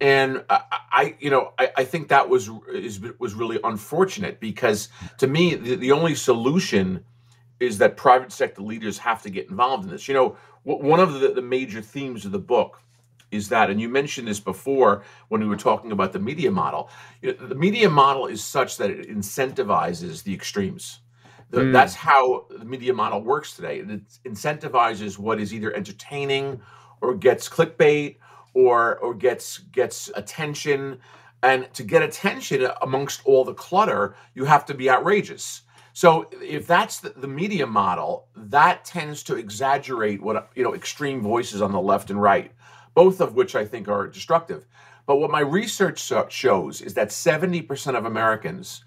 And 0.00 0.44
I, 0.50 0.60
I 0.70 1.16
you 1.18 1.30
know, 1.30 1.52
I, 1.58 1.70
I, 1.78 1.84
think 1.84 2.08
that 2.08 2.28
was 2.28 2.50
is, 2.72 3.00
was 3.18 3.34
really 3.34 3.58
unfortunate 3.64 4.40
because 4.40 4.88
to 5.18 5.26
me, 5.26 5.54
the, 5.54 5.74
the 5.74 5.90
only 5.92 6.14
solution 6.14 7.02
is 7.58 7.78
that 7.78 7.96
private 7.96 8.30
sector 8.30 8.60
leaders 8.60 8.98
have 8.98 9.22
to 9.22 9.30
get 9.30 9.48
involved 9.48 9.84
in 9.84 9.90
this. 9.90 10.06
You 10.06 10.14
know, 10.14 10.36
one 10.64 11.00
of 11.00 11.14
the, 11.14 11.28
the 11.32 11.42
major 11.42 11.80
themes 11.80 12.26
of 12.26 12.32
the 12.32 12.38
book 12.38 12.82
is 13.30 13.48
that, 13.48 13.70
and 13.70 13.80
you 13.80 13.88
mentioned 13.88 14.28
this 14.28 14.40
before 14.40 15.04
when 15.28 15.40
we 15.40 15.46
were 15.46 15.56
talking 15.56 15.92
about 15.92 16.12
the 16.12 16.18
media 16.18 16.50
model. 16.50 16.90
You 17.22 17.34
know, 17.34 17.46
the 17.46 17.54
media 17.54 17.90
model 17.90 18.26
is 18.26 18.42
such 18.42 18.76
that 18.78 18.90
it 18.90 19.08
incentivizes 19.10 20.22
the 20.22 20.32
extremes. 20.32 21.00
The, 21.50 21.60
mm. 21.60 21.72
That's 21.72 21.94
how 21.94 22.46
the 22.50 22.64
media 22.64 22.92
model 22.92 23.22
works 23.22 23.54
today. 23.54 23.78
It 23.78 24.08
incentivizes 24.24 25.18
what 25.18 25.40
is 25.40 25.54
either 25.54 25.72
entertaining 25.74 26.60
or 27.00 27.14
gets 27.14 27.48
clickbait 27.48 28.16
or 28.54 28.96
or 28.98 29.14
gets 29.14 29.58
gets 29.58 30.10
attention 30.14 30.98
and 31.42 31.72
to 31.74 31.82
get 31.82 32.02
attention 32.02 32.66
amongst 32.82 33.20
all 33.26 33.44
the 33.44 33.54
clutter 33.54 34.16
you 34.34 34.44
have 34.44 34.64
to 34.64 34.74
be 34.74 34.88
outrageous 34.88 35.62
so 35.92 36.28
if 36.42 36.66
that's 36.66 37.00
the, 37.00 37.10
the, 37.10 37.28
media 37.28 37.66
model 37.66 38.28
that 38.34 38.84
tends 38.84 39.22
to 39.22 39.36
exaggerate 39.36 40.22
what 40.22 40.50
you 40.54 40.64
know 40.64 40.74
extreme 40.74 41.20
voices 41.20 41.60
on 41.60 41.70
the 41.70 41.80
left 41.80 42.10
and 42.10 42.20
right 42.20 42.52
both 42.96 43.20
of 43.20 43.34
which 43.34 43.54
i 43.54 43.64
think 43.64 43.88
are 43.88 44.08
destructive 44.08 44.66
but 45.06 45.16
what 45.16 45.30
my 45.30 45.40
research 45.40 46.12
shows 46.30 46.82
is 46.82 46.94
that 46.94 47.10
70% 47.10 47.96
of 47.96 48.04
americans 48.04 48.84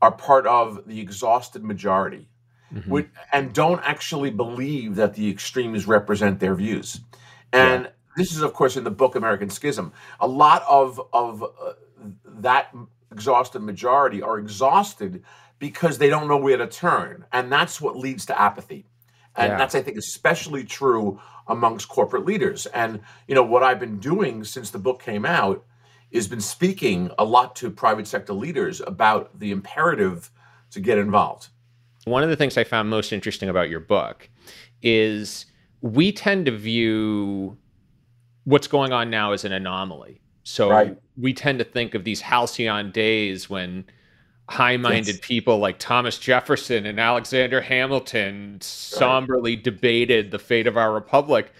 are 0.00 0.12
part 0.12 0.46
of 0.46 0.86
the 0.86 0.98
exhausted 0.98 1.62
majority 1.62 2.28
mm-hmm. 2.72 3.00
and 3.32 3.52
don't 3.52 3.82
actually 3.84 4.30
believe 4.30 4.94
that 4.94 5.12
the 5.12 5.28
extremes 5.28 5.86
represent 5.86 6.40
their 6.40 6.54
views 6.54 7.00
and 7.52 7.84
yeah. 7.84 7.90
this 8.16 8.32
is, 8.32 8.42
of 8.42 8.52
course, 8.52 8.76
in 8.76 8.84
the 8.84 8.90
book 8.90 9.14
American 9.14 9.50
Schism. 9.50 9.92
A 10.20 10.26
lot 10.26 10.64
of 10.68 11.00
of 11.12 11.42
uh, 11.42 11.72
that 12.24 12.74
exhausted 13.10 13.60
majority 13.60 14.22
are 14.22 14.38
exhausted 14.38 15.22
because 15.58 15.98
they 15.98 16.08
don't 16.08 16.28
know 16.28 16.36
where 16.36 16.56
to 16.56 16.66
turn, 16.66 17.24
and 17.32 17.50
that's 17.50 17.80
what 17.80 17.96
leads 17.96 18.26
to 18.26 18.40
apathy. 18.40 18.86
And 19.38 19.52
yeah. 19.52 19.56
that's, 19.56 19.74
I 19.74 19.82
think, 19.82 19.96
especially 19.96 20.64
true 20.64 21.20
amongst 21.46 21.88
corporate 21.88 22.26
leaders. 22.26 22.66
And 22.66 23.00
you 23.26 23.34
know 23.34 23.42
what 23.42 23.62
I've 23.62 23.80
been 23.80 23.98
doing 23.98 24.44
since 24.44 24.70
the 24.70 24.78
book 24.78 25.02
came 25.02 25.24
out 25.24 25.64
is 26.10 26.26
been 26.26 26.40
speaking 26.40 27.10
a 27.18 27.24
lot 27.24 27.54
to 27.56 27.70
private 27.70 28.06
sector 28.06 28.32
leaders 28.32 28.80
about 28.80 29.38
the 29.38 29.50
imperative 29.50 30.30
to 30.70 30.80
get 30.80 30.98
involved. 30.98 31.48
One 32.04 32.22
of 32.22 32.30
the 32.30 32.36
things 32.36 32.56
I 32.56 32.64
found 32.64 32.88
most 32.88 33.12
interesting 33.12 33.48
about 33.48 33.68
your 33.68 33.80
book 33.80 34.28
is 34.82 35.46
we 35.80 36.12
tend 36.12 36.46
to 36.46 36.56
view 36.56 37.56
what's 38.44 38.66
going 38.66 38.92
on 38.92 39.10
now 39.10 39.32
as 39.32 39.44
an 39.44 39.52
anomaly. 39.52 40.20
So 40.42 40.70
right. 40.70 40.96
we 41.18 41.34
tend 41.34 41.58
to 41.58 41.64
think 41.64 41.94
of 41.94 42.04
these 42.04 42.22
halcyon 42.22 42.90
days 42.90 43.50
when 43.50 43.84
high-minded 44.48 45.16
yes. 45.16 45.18
people 45.20 45.58
like 45.58 45.78
Thomas 45.78 46.18
Jefferson 46.18 46.86
and 46.86 46.98
Alexander 46.98 47.60
Hamilton 47.60 48.58
somberly 48.60 49.54
right. 49.54 49.64
debated 49.64 50.30
the 50.30 50.38
fate 50.38 50.66
of 50.66 50.76
our 50.76 50.92
republic, 50.92 51.52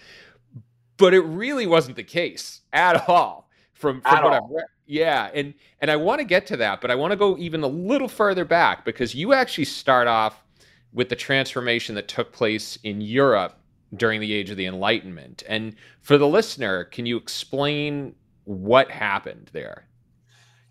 but 0.97 1.13
it 1.13 1.21
really 1.21 1.67
wasn't 1.67 1.95
the 1.95 2.03
case 2.03 2.61
at 2.73 3.07
all. 3.07 3.49
From, 3.73 4.01
from 4.01 4.13
at 4.13 4.23
what 4.23 4.33
all. 4.33 4.45
I've 4.45 4.51
read, 4.51 4.65
yeah, 4.87 5.29
and 5.33 5.53
and 5.79 5.89
I 5.89 5.95
want 5.95 6.19
to 6.19 6.25
get 6.25 6.45
to 6.47 6.57
that, 6.57 6.81
but 6.81 6.91
I 6.91 6.95
want 6.95 7.11
to 7.11 7.15
go 7.15 7.37
even 7.37 7.63
a 7.63 7.67
little 7.67 8.09
further 8.09 8.43
back 8.43 8.83
because 8.83 9.15
you 9.15 9.31
actually 9.31 9.65
start 9.65 10.07
off 10.07 10.43
with 10.91 11.07
the 11.07 11.15
transformation 11.15 11.95
that 11.95 12.09
took 12.09 12.33
place 12.33 12.77
in 12.83 12.99
Europe 12.99 13.57
during 13.95 14.19
the 14.19 14.33
age 14.33 14.49
of 14.49 14.57
the 14.57 14.65
Enlightenment. 14.65 15.43
And 15.47 15.75
for 16.01 16.17
the 16.17 16.27
listener, 16.27 16.83
can 16.83 17.05
you 17.05 17.15
explain 17.17 18.15
what 18.43 18.91
happened 18.91 19.49
there? 19.53 19.85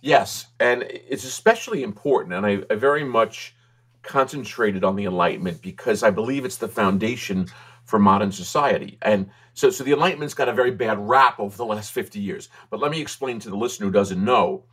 Yes, 0.01 0.47
and 0.61 0.85
it's 0.89 1.25
especially 1.25 1.83
important, 1.83 2.35
and 2.35 2.47
I, 2.47 2.63
I 2.71 2.77
very 2.77 3.05
much 3.05 3.55
concentrated 4.03 4.85
on 4.85 4.95
the 4.95 5.05
Enlightenment 5.05 5.61
because 5.61 6.03
I 6.03 6.11
believe 6.11 6.45
it's 6.45 6.57
the 6.57 6.69
foundation 6.69 7.49
for 7.85 7.99
modern 7.99 8.31
society. 8.31 8.99
And 9.03 9.29
so, 9.55 9.71
so 9.71 9.83
the 9.83 9.93
Enlightenment's 9.93 10.35
got 10.35 10.49
a 10.49 10.53
very 10.53 10.71
bad 10.71 10.99
rap 10.99 11.41
over 11.41 11.57
the 11.57 11.65
last 11.65 11.91
50 11.93 12.21
years. 12.21 12.49
But 12.71 12.81
let 12.81 12.91
me 12.91 13.01
explain 13.01 13.41
to 13.41 13.51
the 13.51 13.57
listener 13.57 13.87
who 13.87 13.93
doesn't 13.93 14.23
know. 14.23 14.65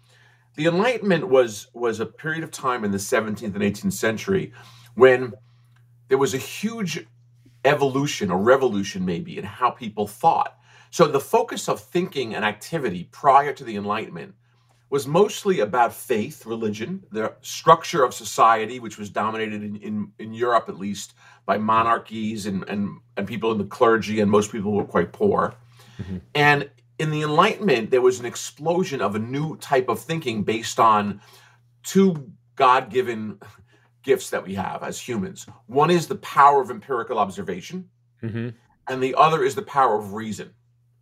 The 0.55 0.67
Enlightenment 0.67 1.27
was, 1.27 1.67
was 1.74 2.00
a 2.00 2.05
period 2.05 2.44
of 2.44 2.51
time 2.51 2.84
in 2.84 2.91
the 2.91 2.98
17th 2.98 3.41
and 3.41 3.55
18th 3.55 3.94
century 3.94 4.53
when 4.94 5.34
there 6.08 6.17
was 6.17 6.34
a 6.34 6.39
huge 6.39 7.08
evolution 7.63 8.29
or 8.29 8.38
revolution, 8.38 9.05
maybe, 9.05 9.38
in 9.38 9.44
how 9.44 9.72
people 9.72 10.08
thought. 10.08 10.58
So 10.91 11.08
the 11.08 11.20
focus 11.20 11.67
of 11.67 11.79
thinking 11.79 12.36
and 12.36 12.46
activity 12.46 13.10
prior 13.12 13.53
to 13.53 13.63
the 13.63 13.75
Enlightenment 13.75 14.36
was 14.96 15.08
mostly 15.08 15.60
about 15.60 15.94
faith, 15.94 16.46
religion, 16.46 17.04
the 17.12 17.34
structure 17.42 18.02
of 18.06 18.14
society, 18.14 18.80
which 18.80 18.98
was 18.98 19.10
dominated 19.10 19.62
in, 19.62 19.75
in, 19.75 20.10
in 20.20 20.34
Europe 20.34 20.70
at 20.70 20.80
least 20.80 21.16
by 21.46 21.58
monarchies 21.58 22.46
and, 22.46 22.64
and, 22.70 23.02
and 23.18 23.28
people 23.28 23.52
in 23.52 23.58
the 23.58 23.66
clergy, 23.66 24.22
and 24.22 24.32
most 24.32 24.54
people 24.54 24.72
were 24.72 24.86
quite 24.86 25.12
poor. 25.12 25.54
Mm-hmm. 26.02 26.20
And 26.34 26.70
in 26.98 27.12
the 27.12 27.24
Enlightenment, 27.24 27.92
there 27.92 28.00
was 28.00 28.22
an 28.22 28.25
explosion 28.25 29.02
of 29.02 29.16
a 29.16 29.20
new 29.20 29.58
type 29.58 29.90
of 29.90 30.00
thinking 30.00 30.44
based 30.44 30.80
on 30.80 31.20
two 31.84 32.32
God 32.56 32.90
given 32.90 33.38
gifts 34.02 34.30
that 34.30 34.48
we 34.48 34.54
have 34.56 34.82
as 34.82 34.98
humans. 34.98 35.46
One 35.68 35.92
is 35.92 36.08
the 36.08 36.16
power 36.16 36.62
of 36.62 36.72
empirical 36.72 37.20
observation, 37.20 37.90
mm-hmm. 38.24 38.52
and 38.88 39.04
the 39.04 39.14
other 39.16 39.44
is 39.44 39.56
the 39.56 39.62
power 39.62 40.00
of 40.00 40.14
reason. 40.14 40.54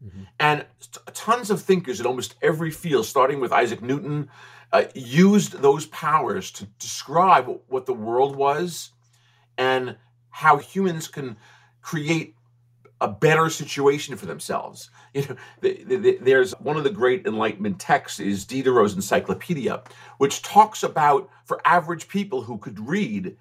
Mm-hmm. 0.05 0.23
And 0.39 0.65
t- 0.79 0.99
tons 1.13 1.49
of 1.49 1.61
thinkers 1.61 1.99
in 1.99 2.05
almost 2.05 2.35
every 2.41 2.71
field, 2.71 3.05
starting 3.05 3.39
with 3.39 3.51
Isaac 3.51 3.81
Newton, 3.81 4.29
uh, 4.71 4.85
used 4.95 5.61
those 5.61 5.85
powers 5.87 6.51
to 6.51 6.65
describe 6.79 7.49
what 7.67 7.85
the 7.85 7.93
world 7.93 8.35
was 8.35 8.91
and 9.57 9.97
how 10.29 10.57
humans 10.57 11.07
can 11.07 11.37
create 11.81 12.35
a 12.99 13.07
better 13.07 13.49
situation 13.49 14.15
for 14.15 14.25
themselves. 14.25 14.89
You 15.15 15.27
know, 15.27 15.35
the, 15.61 15.83
the, 15.83 16.17
there's 16.21 16.53
one 16.53 16.75
of 16.75 16.83
the 16.83 16.89
great 16.89 17.27
Enlightenment 17.27 17.77
texts 17.79 18.19
is 18.19 18.47
Diderot's 18.47 18.95
Encyclopedia, 18.95 19.83
which 20.17 20.41
talks 20.41 20.81
about 20.81 21.29
for 21.45 21.61
average 21.65 22.07
people 22.07 22.41
who 22.41 22.57
could 22.57 22.79
read 22.79 23.37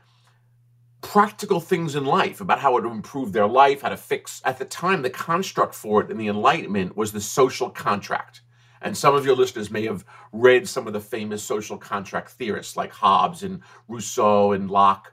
practical 1.03 1.61
things 1.61 1.95
in 1.97 2.07
life 2.07 2.41
about 2.41 2.61
how 2.61 2.79
to 2.79 2.89
improve 2.89 3.33
their 3.33 3.47
life, 3.47 3.83
how 3.83 3.91
to 3.91 3.97
fix. 3.97 4.41
At 4.45 4.59
the 4.59 4.65
time, 4.65 5.03
the 5.03 5.11
construct 5.11 5.75
for 5.75 6.01
it 6.01 6.11
in 6.11 6.17
the 6.17 6.29
Enlightenment 6.29 6.97
was 6.97 7.13
the 7.13 7.21
social 7.21 7.69
contract. 7.69 8.41
And 8.81 8.97
some 8.97 9.15
of 9.15 9.27
your 9.27 9.37
listeners 9.37 9.71
may 9.71 9.85
have 9.85 10.05
read 10.33 10.69
some 10.69 10.87
of 10.87 10.93
the 10.93 11.01
famous 11.01 11.43
social 11.43 11.77
contract 11.77 12.31
theorists 12.31 12.77
like 12.77 12.93
Hobbes 12.93 13.43
and 13.43 13.61
Rousseau 13.89 14.53
and 14.53 14.71
Locke. 14.71 15.13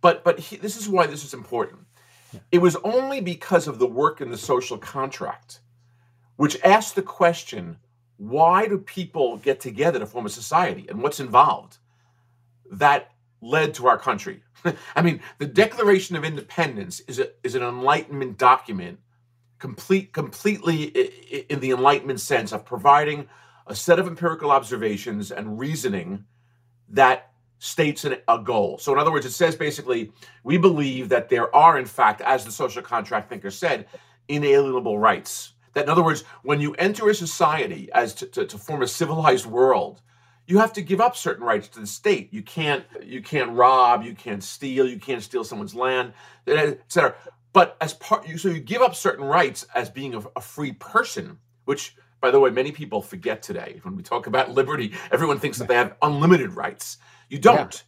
But 0.00 0.24
but 0.24 0.38
he, 0.38 0.56
this 0.56 0.76
is 0.76 0.88
why 0.88 1.06
this 1.06 1.24
is 1.24 1.34
important. 1.34 1.80
It 2.52 2.58
was 2.58 2.76
only 2.76 3.20
because 3.20 3.68
of 3.68 3.78
the 3.78 3.86
work 3.86 4.20
in 4.20 4.30
the 4.30 4.36
social 4.36 4.76
contract, 4.76 5.60
which 6.36 6.60
asked 6.62 6.94
the 6.94 7.02
question, 7.02 7.78
why 8.18 8.66
do 8.66 8.78
people 8.78 9.38
get 9.38 9.60
together 9.60 9.98
to 9.98 10.06
form 10.06 10.26
a 10.26 10.30
society 10.30 10.86
and 10.88 11.02
what's 11.02 11.20
involved, 11.20 11.78
that 12.70 13.12
led 13.40 13.74
to 13.74 13.86
our 13.86 13.98
country. 13.98 14.42
I 14.96 15.02
mean, 15.02 15.20
the 15.38 15.46
Declaration 15.46 16.16
of 16.16 16.24
Independence 16.24 17.00
is 17.00 17.18
a, 17.18 17.30
is 17.42 17.54
an 17.54 17.62
Enlightenment 17.62 18.38
document, 18.38 18.98
complete 19.58 20.12
completely 20.12 20.84
in 20.84 21.60
the 21.60 21.70
Enlightenment 21.70 22.20
sense 22.20 22.52
of 22.52 22.64
providing 22.64 23.28
a 23.66 23.74
set 23.74 23.98
of 23.98 24.06
empirical 24.06 24.50
observations 24.50 25.30
and 25.30 25.58
reasoning 25.58 26.24
that 26.88 27.32
states 27.58 28.04
an, 28.04 28.16
a 28.28 28.38
goal. 28.38 28.78
So, 28.78 28.92
in 28.92 28.98
other 28.98 29.12
words, 29.12 29.26
it 29.26 29.32
says 29.32 29.56
basically, 29.56 30.12
we 30.44 30.58
believe 30.58 31.08
that 31.10 31.28
there 31.28 31.54
are, 31.54 31.78
in 31.78 31.86
fact, 31.86 32.20
as 32.20 32.44
the 32.44 32.52
social 32.52 32.82
contract 32.82 33.28
thinker 33.28 33.50
said, 33.50 33.86
inalienable 34.28 34.98
rights. 34.98 35.52
That, 35.74 35.84
in 35.84 35.90
other 35.90 36.04
words, 36.04 36.22
when 36.42 36.60
you 36.60 36.74
enter 36.74 37.08
a 37.08 37.14
society 37.14 37.90
as 37.92 38.14
to, 38.14 38.26
to, 38.26 38.46
to 38.46 38.58
form 38.58 38.82
a 38.82 38.88
civilized 38.88 39.46
world, 39.46 40.00
you 40.48 40.58
have 40.58 40.72
to 40.72 40.82
give 40.82 41.00
up 41.00 41.14
certain 41.14 41.44
rights 41.44 41.68
to 41.68 41.80
the 41.80 41.86
state. 41.86 42.32
You 42.32 42.42
can't 42.42 42.84
you 43.04 43.22
can't 43.22 43.52
rob, 43.52 44.02
you 44.02 44.14
can't 44.14 44.42
steal, 44.42 44.88
you 44.88 44.98
can't 44.98 45.22
steal 45.22 45.44
someone's 45.44 45.74
land, 45.74 46.14
eh, 46.46 46.74
etc. 46.86 47.14
But 47.52 47.76
as 47.80 47.94
part, 47.94 48.26
you, 48.26 48.38
so 48.38 48.48
you 48.48 48.60
give 48.60 48.82
up 48.82 48.94
certain 48.94 49.24
rights 49.24 49.66
as 49.74 49.90
being 49.90 50.14
a, 50.14 50.22
a 50.36 50.40
free 50.40 50.72
person, 50.72 51.38
which, 51.66 51.94
by 52.20 52.30
the 52.30 52.40
way, 52.40 52.50
many 52.50 52.72
people 52.72 53.02
forget 53.02 53.42
today. 53.42 53.80
When 53.82 53.94
we 53.94 54.02
talk 54.02 54.26
about 54.26 54.50
liberty, 54.50 54.92
everyone 55.10 55.38
thinks 55.38 55.58
that 55.58 55.68
they 55.68 55.74
have 55.74 55.96
unlimited 56.02 56.54
rights. 56.54 56.96
You 57.28 57.38
don't. 57.38 57.74
Yeah. 57.74 57.80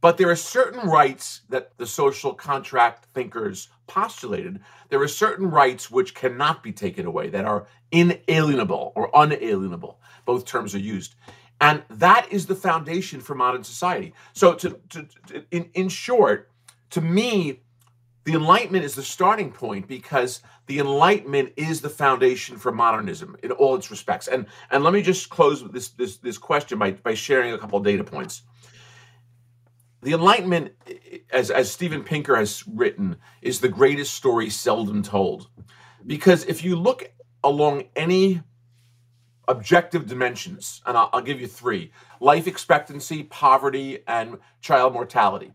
But 0.00 0.18
there 0.18 0.30
are 0.30 0.36
certain 0.36 0.88
rights 0.88 1.42
that 1.48 1.76
the 1.78 1.86
social 1.86 2.32
contract 2.32 3.08
thinkers 3.14 3.68
postulated. 3.86 4.60
There 4.88 5.00
are 5.02 5.08
certain 5.08 5.50
rights 5.50 5.90
which 5.90 6.14
cannot 6.14 6.62
be 6.62 6.72
taken 6.72 7.06
away, 7.06 7.28
that 7.30 7.44
are 7.44 7.66
inalienable 7.90 8.92
or 8.94 9.10
unalienable. 9.14 10.00
Both 10.24 10.44
terms 10.44 10.74
are 10.74 10.78
used. 10.78 11.14
And 11.60 11.82
that 11.88 12.30
is 12.30 12.46
the 12.46 12.54
foundation 12.54 13.20
for 13.20 13.34
modern 13.34 13.64
society. 13.64 14.12
So, 14.34 14.54
to, 14.54 14.78
to, 14.90 15.08
to, 15.28 15.44
in, 15.50 15.70
in 15.74 15.88
short, 15.88 16.50
to 16.90 17.00
me, 17.00 17.60
the 18.24 18.34
Enlightenment 18.34 18.84
is 18.84 18.94
the 18.94 19.04
starting 19.04 19.52
point 19.52 19.86
because 19.86 20.42
the 20.66 20.80
Enlightenment 20.80 21.52
is 21.56 21.80
the 21.80 21.88
foundation 21.88 22.56
for 22.56 22.72
modernism 22.72 23.36
in 23.42 23.52
all 23.52 23.76
its 23.76 23.90
respects. 23.90 24.26
And, 24.26 24.46
and 24.70 24.82
let 24.82 24.92
me 24.92 25.00
just 25.00 25.30
close 25.30 25.62
with 25.62 25.72
this, 25.72 25.90
this, 25.90 26.16
this 26.18 26.36
question 26.36 26.78
by, 26.78 26.90
by 26.90 27.14
sharing 27.14 27.52
a 27.52 27.58
couple 27.58 27.78
of 27.78 27.84
data 27.84 28.02
points. 28.02 28.42
The 30.02 30.12
Enlightenment, 30.12 30.72
as, 31.30 31.50
as 31.50 31.70
Steven 31.70 32.02
Pinker 32.02 32.36
has 32.36 32.66
written, 32.66 33.16
is 33.42 33.60
the 33.60 33.68
greatest 33.68 34.14
story 34.14 34.50
seldom 34.50 35.02
told. 35.02 35.48
Because 36.04 36.44
if 36.44 36.64
you 36.64 36.76
look 36.76 37.10
along 37.44 37.84
any 37.94 38.42
objective 39.48 40.06
dimensions, 40.06 40.82
and 40.86 40.96
I'll, 40.96 41.10
I'll, 41.12 41.22
give 41.22 41.40
you 41.40 41.46
three 41.46 41.92
life 42.20 42.46
expectancy, 42.46 43.22
poverty, 43.22 44.00
and 44.06 44.38
child 44.60 44.92
mortality. 44.92 45.52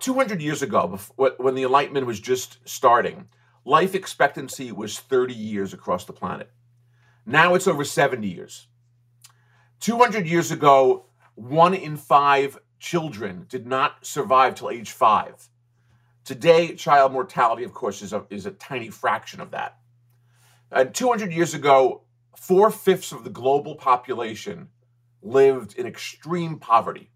200 0.00 0.40
years 0.40 0.62
ago, 0.62 0.98
when 1.16 1.54
the 1.54 1.64
Enlightenment 1.64 2.06
was 2.06 2.20
just 2.20 2.58
starting, 2.64 3.28
life 3.64 3.94
expectancy 3.94 4.72
was 4.72 4.98
30 4.98 5.34
years 5.34 5.72
across 5.72 6.04
the 6.04 6.12
planet. 6.12 6.50
Now 7.26 7.54
it's 7.54 7.66
over 7.66 7.84
70 7.84 8.26
years. 8.26 8.68
200 9.80 10.26
years 10.26 10.50
ago, 10.50 11.06
one 11.34 11.74
in 11.74 11.96
five 11.96 12.58
children 12.80 13.46
did 13.48 13.66
not 13.66 14.06
survive 14.06 14.54
till 14.54 14.70
age 14.70 14.90
five. 14.90 15.48
Today, 16.24 16.74
child 16.74 17.12
mortality, 17.12 17.64
of 17.64 17.72
course, 17.72 18.02
is 18.02 18.12
a, 18.12 18.24
is 18.30 18.46
a 18.46 18.50
tiny 18.50 18.90
fraction 18.90 19.40
of 19.40 19.50
that. 19.52 19.78
And 20.70 20.94
200 20.94 21.32
years 21.32 21.54
ago, 21.54 22.02
four 22.38 22.70
fifths 22.70 23.12
of 23.12 23.24
the 23.24 23.30
global 23.30 23.74
population 23.74 24.68
lived 25.22 25.76
in 25.76 25.86
extreme 25.86 26.58
poverty. 26.58 27.10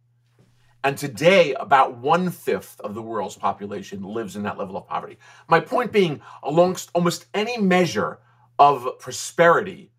And 0.84 0.98
today, 0.98 1.54
about 1.54 1.96
one 1.96 2.30
fifth 2.30 2.80
of 2.80 2.94
the 2.94 3.02
world's 3.02 3.36
population 3.36 4.02
lives 4.02 4.34
in 4.34 4.42
that 4.42 4.58
level 4.58 4.76
of 4.76 4.88
poverty. 4.88 5.18
My 5.48 5.60
point 5.60 5.92
being, 5.92 6.20
amongst 6.42 6.90
almost 6.92 7.26
any 7.34 7.56
measure 7.56 8.18
of 8.58 8.98
prosperity, 8.98 9.92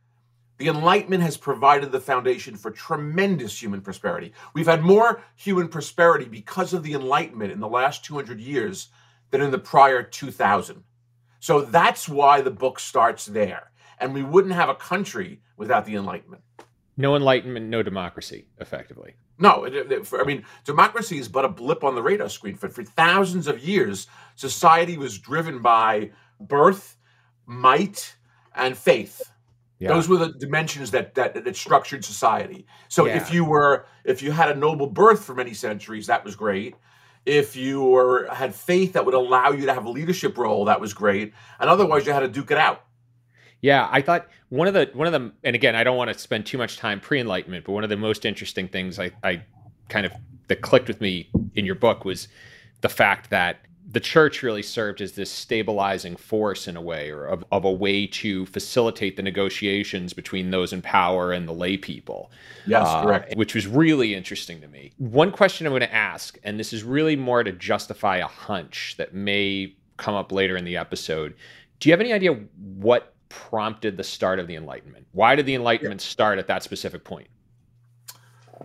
the 0.58 0.68
Enlightenment 0.68 1.24
has 1.24 1.38
provided 1.38 1.94
the 1.94 2.01
foundation 2.01 2.58
for 2.58 2.70
tremendous 2.70 3.62
human 3.62 3.80
prosperity. 3.80 4.34
We've 4.53 4.68
had 4.68 4.84
more 4.84 5.24
human 5.38 5.70
prosperity 5.70 6.25
because 6.25 6.74
of 6.74 6.84
the 6.84 6.94
Enlightenment 6.94 7.53
in 7.53 7.62
the 7.62 7.68
last 7.68 8.03
200 8.03 8.42
years 8.42 8.89
than 9.32 9.42
in 9.42 9.51
the 9.51 9.58
prior 9.58 10.03
2000. 10.03 10.84
So 11.39 11.62
that's 11.62 12.10
why 12.10 12.42
the 12.42 12.51
book 12.51 12.80
starts 12.80 13.25
there 13.25 13.72
and 14.03 14.13
we 14.13 14.22
wouldn't 14.22 14.53
have 14.53 14.67
a 14.67 14.75
country 14.75 15.41
without 15.55 15.86
the 15.86 15.95
Enlightenment. 15.95 16.43
No 16.98 17.15
enlightenment, 17.15 17.67
no 17.67 17.81
democracy, 17.81 18.45
effectively. 18.60 19.15
No, 19.39 19.63
it, 19.63 19.74
it, 19.74 20.05
for, 20.05 20.22
I 20.22 20.25
mean, 20.25 20.43
democracy 20.63 21.17
is 21.17 21.27
but 21.27 21.45
a 21.45 21.50
blip 21.50 21.83
on 21.83 21.95
the 21.95 22.03
radar 22.03 22.29
screen. 22.29 22.55
For, 22.55 22.69
for 22.69 22.83
thousands 22.83 23.48
of 23.48 23.63
years, 23.63 24.07
society 24.36 24.98
was 24.98 25.17
driven 25.17 25.62
by 25.62 26.12
birth, 26.39 26.98
might, 27.45 28.15
and 28.53 28.77
faith. 28.77 29.22
Yeah. 29.79 29.88
Those 29.89 30.07
were 30.07 30.17
the 30.17 30.33
dimensions 30.33 30.91
that, 30.91 31.15
that 31.15 31.43
that 31.43 31.55
structured 31.55 32.05
society. 32.05 32.67
So 32.89 33.05
yeah. 33.05 33.17
if 33.17 33.33
you 33.33 33.43
were 33.43 33.86
if 34.03 34.22
you 34.22 34.31
had 34.31 34.51
a 34.51 34.55
noble 34.55 34.88
birth 34.88 35.24
for 35.24 35.33
many 35.33 35.53
centuries, 35.53 36.07
that 36.07 36.24
was 36.24 36.36
great. 36.36 36.75
If 37.25 37.55
you 37.55 37.81
were 37.83 38.31
had 38.31 38.53
faith 38.53 38.93
that 38.93 39.05
would 39.05 39.15
allow 39.15 39.51
you 39.51 39.65
to 39.65 39.74
have 39.74 39.86
a 39.86 39.89
leadership 39.89 40.38
role, 40.38 40.65
that 40.65 40.79
was 40.79 40.93
great. 40.93 41.33
And 41.60 41.69
otherwise, 41.69 42.05
you 42.05 42.13
had 42.13 42.19
to 42.19 42.27
duke 42.27 42.51
it 42.51 42.57
out. 42.57 42.83
Yeah, 43.63 43.88
I 43.89 44.01
thought 44.01 44.27
one 44.50 44.67
of 44.67 44.74
the 44.74 44.91
one 44.93 45.08
of 45.08 45.13
the 45.13 45.32
and 45.46 45.55
again, 45.55 45.74
I 45.74 45.86
don't 45.86 45.96
want 45.96 46.12
to 46.12 46.20
spend 46.20 46.46
too 46.46 46.58
much 46.58 46.77
time 46.77 47.00
pre-enlightenment, 47.00 47.65
but 47.65 47.72
one 47.72 47.86
of 47.86 47.89
the 47.89 47.98
most 47.98 48.25
interesting 48.25 48.67
things 48.67 49.00
I, 49.00 49.12
I 49.24 49.41
kind 49.88 50.05
of 50.05 50.12
that 50.50 50.62
clicked 50.62 50.89
with 50.89 51.00
me 51.00 51.29
in 51.55 51.65
your 51.65 51.75
book 51.75 52.03
was 52.03 52.27
the 52.82 52.89
fact 52.89 53.29
that 53.29 53.62
the 53.89 54.01
church 54.01 54.43
really 54.43 54.63
served 54.63 55.00
as 55.00 55.13
this 55.13 55.32
stabilizing 55.32 56.17
force 56.17 56.67
in 56.67 56.75
a 56.75 56.82
way, 56.82 57.10
or 57.10 57.25
of, 57.25 57.46
of 57.53 57.63
a 57.63 57.72
way 57.72 58.05
to 58.08 58.46
facilitate 58.48 59.15
the 59.15 59.24
negotiations 59.24 60.12
between 60.12 60.51
those 60.51 60.74
in 60.74 60.82
power 60.82 61.32
and 61.32 61.48
the 61.48 61.53
lay 61.53 61.77
people. 61.77 62.32
Yes, 62.67 62.86
uh, 62.86 63.03
correct. 63.03 63.38
Which 63.38 63.55
was 63.55 63.65
really 63.65 64.13
interesting 64.13 64.60
to 64.60 64.67
me. 64.67 64.91
One 64.98 65.32
question 65.32 65.65
I'm 65.65 65.72
going 65.72 65.82
to 65.82 65.93
ask, 65.93 66.38
and 66.43 66.60
this 66.60 66.74
is 66.74 66.84
really 66.84 67.15
more 67.15 67.43
to 67.46 67.53
justify 67.53 68.17
a 68.17 68.27
hunch 68.27 68.96
that 68.98 69.13
may 69.13 69.74
come 69.96 70.15
up 70.15 70.34
later 70.34 70.58
in 70.58 70.65
the 70.65 70.75
episode. 70.75 71.34
Do 71.79 71.88
you 71.88 71.93
have 71.93 72.01
any 72.01 72.12
idea 72.12 72.34
what 72.58 73.12
prompted 73.34 73.98
the 73.98 74.04
start 74.04 74.38
of 74.38 74.48
the 74.48 74.56
Enlightenment? 74.56 75.08
Why 75.12 75.36
did 75.36 75.48
the 75.48 75.56
Enlightenment 75.56 76.02
yeah. 76.02 76.08
start 76.08 76.38
at 76.38 76.48
that 76.48 76.62
specific 76.62 77.04
point? 77.04 77.28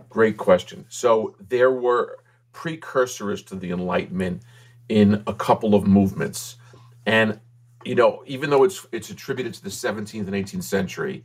Great 0.09 0.37
question. 0.37 0.85
So 0.89 1.35
there 1.49 1.71
were 1.71 2.19
precursors 2.53 3.41
to 3.43 3.55
the 3.55 3.71
Enlightenment 3.71 4.43
in 4.87 5.23
a 5.25 5.33
couple 5.33 5.73
of 5.73 5.87
movements. 5.87 6.57
And 7.05 7.39
you 7.83 7.95
know, 7.95 8.23
even 8.27 8.49
though 8.49 8.63
it's 8.63 8.85
it's 8.91 9.09
attributed 9.09 9.53
to 9.55 9.63
the 9.63 9.69
17th 9.69 10.27
and 10.27 10.35
18th 10.35 10.63
century, 10.63 11.23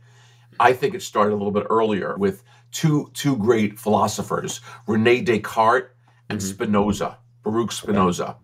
I 0.59 0.73
think 0.73 0.95
it 0.95 1.01
started 1.01 1.33
a 1.33 1.37
little 1.37 1.51
bit 1.51 1.67
earlier 1.69 2.17
with 2.17 2.43
two 2.71 3.11
two 3.13 3.37
great 3.37 3.77
philosophers, 3.77 4.61
Rene 4.87 5.21
Descartes 5.21 5.91
and 6.29 6.39
mm-hmm. 6.39 6.47
Spinoza, 6.47 7.17
Baruch 7.43 7.71
Spinoza. 7.71 8.37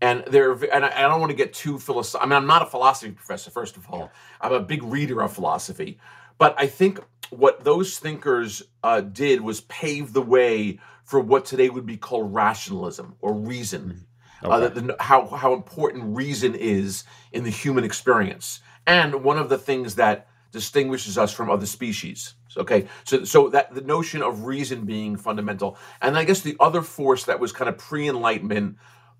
And 0.00 0.24
they're 0.28 0.52
and 0.52 0.84
I, 0.84 1.04
I 1.04 1.08
don't 1.08 1.20
want 1.20 1.30
to 1.30 1.36
get 1.36 1.52
too 1.52 1.78
philosophical. 1.78 2.26
I 2.26 2.28
mean, 2.28 2.36
I'm 2.36 2.46
not 2.46 2.62
a 2.62 2.66
philosophy 2.66 3.12
professor, 3.12 3.50
first 3.50 3.76
of 3.76 3.88
all. 3.90 4.10
I'm 4.40 4.52
a 4.52 4.60
big 4.60 4.82
reader 4.82 5.20
of 5.22 5.32
philosophy, 5.32 5.98
but 6.38 6.54
I 6.56 6.66
think 6.66 7.00
what 7.30 7.64
those 7.64 7.98
thinkers 7.98 8.62
uh, 8.82 9.00
did 9.00 9.40
was 9.40 9.62
pave 9.62 10.12
the 10.12 10.22
way 10.22 10.78
for 11.04 11.20
what 11.20 11.44
today 11.44 11.68
would 11.68 11.86
be 11.86 11.96
called 11.96 12.32
rationalism 12.32 13.16
or 13.20 13.34
reason. 13.34 14.04
Mm-hmm. 14.42 14.50
Uh, 14.50 14.56
okay. 14.56 14.66
Uh, 14.66 14.68
the, 14.68 14.80
the, 14.80 14.96
how 15.00 15.26
how 15.26 15.52
important 15.52 16.16
reason 16.16 16.54
is 16.54 17.04
in 17.32 17.44
the 17.44 17.50
human 17.50 17.82
experience, 17.84 18.60
and 18.86 19.24
one 19.24 19.38
of 19.38 19.48
the 19.48 19.58
things 19.58 19.96
that 19.96 20.28
distinguishes 20.52 21.18
us 21.18 21.32
from 21.32 21.50
other 21.50 21.66
species. 21.66 22.34
Okay, 22.56 22.88
so 23.04 23.24
so 23.24 23.48
that 23.50 23.74
the 23.74 23.82
notion 23.82 24.22
of 24.22 24.44
reason 24.44 24.84
being 24.84 25.16
fundamental, 25.16 25.76
and 26.00 26.16
I 26.16 26.24
guess 26.24 26.40
the 26.40 26.56
other 26.58 26.82
force 26.82 27.24
that 27.24 27.38
was 27.40 27.52
kind 27.52 27.68
of 27.68 27.78
pre-enlightenment, 27.78 28.76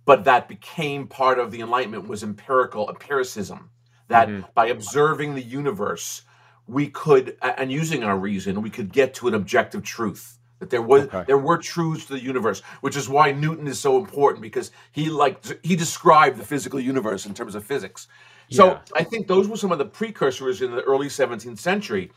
but 0.08 0.24
that 0.24 0.48
became 0.48 1.06
part 1.06 1.38
of 1.38 1.50
the 1.50 1.60
enlightenment 1.60 2.08
was 2.08 2.22
empirical 2.22 2.88
empiricism. 2.88 3.68
That 4.06 4.28
mm-hmm. 4.28 4.46
by 4.54 4.68
observing 4.68 5.34
the 5.34 5.42
universe, 5.42 6.22
we 6.66 6.88
could 6.88 7.36
and 7.42 7.70
using 7.70 8.04
our 8.04 8.16
reason, 8.16 8.62
we 8.62 8.70
could 8.70 8.90
get 8.90 9.12
to 9.16 9.28
an 9.28 9.34
objective 9.34 9.82
truth 9.82 10.38
that 10.60 10.70
there 10.70 10.80
was 10.80 11.02
okay. 11.02 11.24
there 11.26 11.36
were 11.36 11.58
truths 11.58 12.06
to 12.06 12.14
the 12.14 12.22
universe 12.22 12.62
which 12.80 12.96
is 12.96 13.08
why 13.08 13.30
newton 13.30 13.68
is 13.68 13.78
so 13.78 13.96
important 13.96 14.42
because 14.42 14.72
he 14.90 15.08
like 15.08 15.40
he 15.64 15.76
described 15.76 16.36
the 16.36 16.44
physical 16.44 16.80
universe 16.80 17.26
in 17.26 17.32
terms 17.32 17.54
of 17.54 17.62
physics 17.64 18.08
so 18.50 18.66
yeah. 18.66 18.80
i 18.96 19.04
think 19.04 19.28
those 19.28 19.46
were 19.46 19.56
some 19.56 19.70
of 19.70 19.78
the 19.78 19.84
precursors 19.84 20.60
in 20.60 20.72
the 20.72 20.82
early 20.82 21.06
17th 21.06 21.60
century 21.60 22.10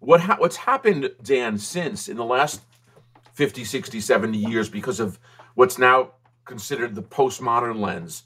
what 0.00 0.20
ha- 0.20 0.36
what's 0.38 0.56
happened 0.56 1.10
dan 1.22 1.56
since 1.56 2.10
in 2.10 2.18
the 2.18 2.24
last 2.26 2.60
50 3.32 3.64
60 3.64 4.00
70 4.02 4.36
years 4.36 4.68
because 4.68 5.00
of 5.00 5.18
what's 5.54 5.78
now 5.78 6.10
considered 6.48 6.94
the 6.94 7.02
postmodern 7.02 7.78
lens 7.78 8.24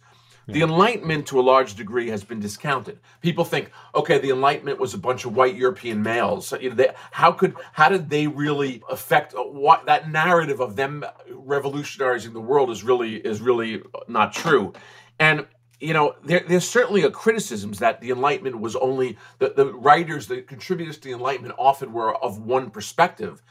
the 0.49 0.63
Enlightenment, 0.63 1.27
to 1.29 1.41
a 1.41 1.43
large 1.43 1.75
degree, 1.75 2.09
has 2.11 2.25
been 2.25 2.41
discounted. 2.41 2.99
People 3.21 3.45
think, 3.45 3.71
okay, 3.95 4.19
the 4.19 4.31
Enlightenment 4.31 4.81
was 4.81 4.93
a 4.93 4.99
bunch 4.99 5.25
of 5.25 5.37
white 5.37 5.55
European 5.55 6.03
males. 6.03 6.53
You 6.61 6.71
know, 6.71 6.77
they, 6.77 6.91
how 7.13 7.33
could, 7.33 7.55
how 7.73 7.89
did 7.89 8.11
they 8.11 8.27
really 8.27 8.83
affect 8.91 9.35
uh, 9.35 9.43
what 9.43 9.87
that 9.87 10.11
narrative 10.11 10.61
of 10.61 10.75
them 10.75 11.05
revolutionizing 11.29 12.33
the 12.33 12.41
world 12.41 12.71
is 12.71 12.83
really 12.83 13.17
is 13.17 13.41
really 13.41 13.83
not 14.09 14.33
true, 14.33 14.73
and 15.19 15.47
you 15.79 15.93
know, 15.93 16.15
there, 16.25 16.45
there's 16.47 16.69
certainly 16.69 17.03
a 17.03 17.11
criticisms 17.11 17.81
that 17.81 18.01
the 18.01 18.11
Enlightenment 18.11 18.61
was 18.61 18.77
only 18.77 19.19
the, 19.41 19.53
the 19.57 19.67
writers, 19.75 20.29
the 20.29 20.41
contributors 20.41 20.97
to 20.99 21.09
the 21.09 21.15
Enlightenment 21.15 21.57
often 21.59 21.93
were 21.93 22.15
of 22.23 22.39
one 22.39 22.71
perspective. 22.71 23.43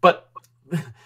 But 0.00 0.28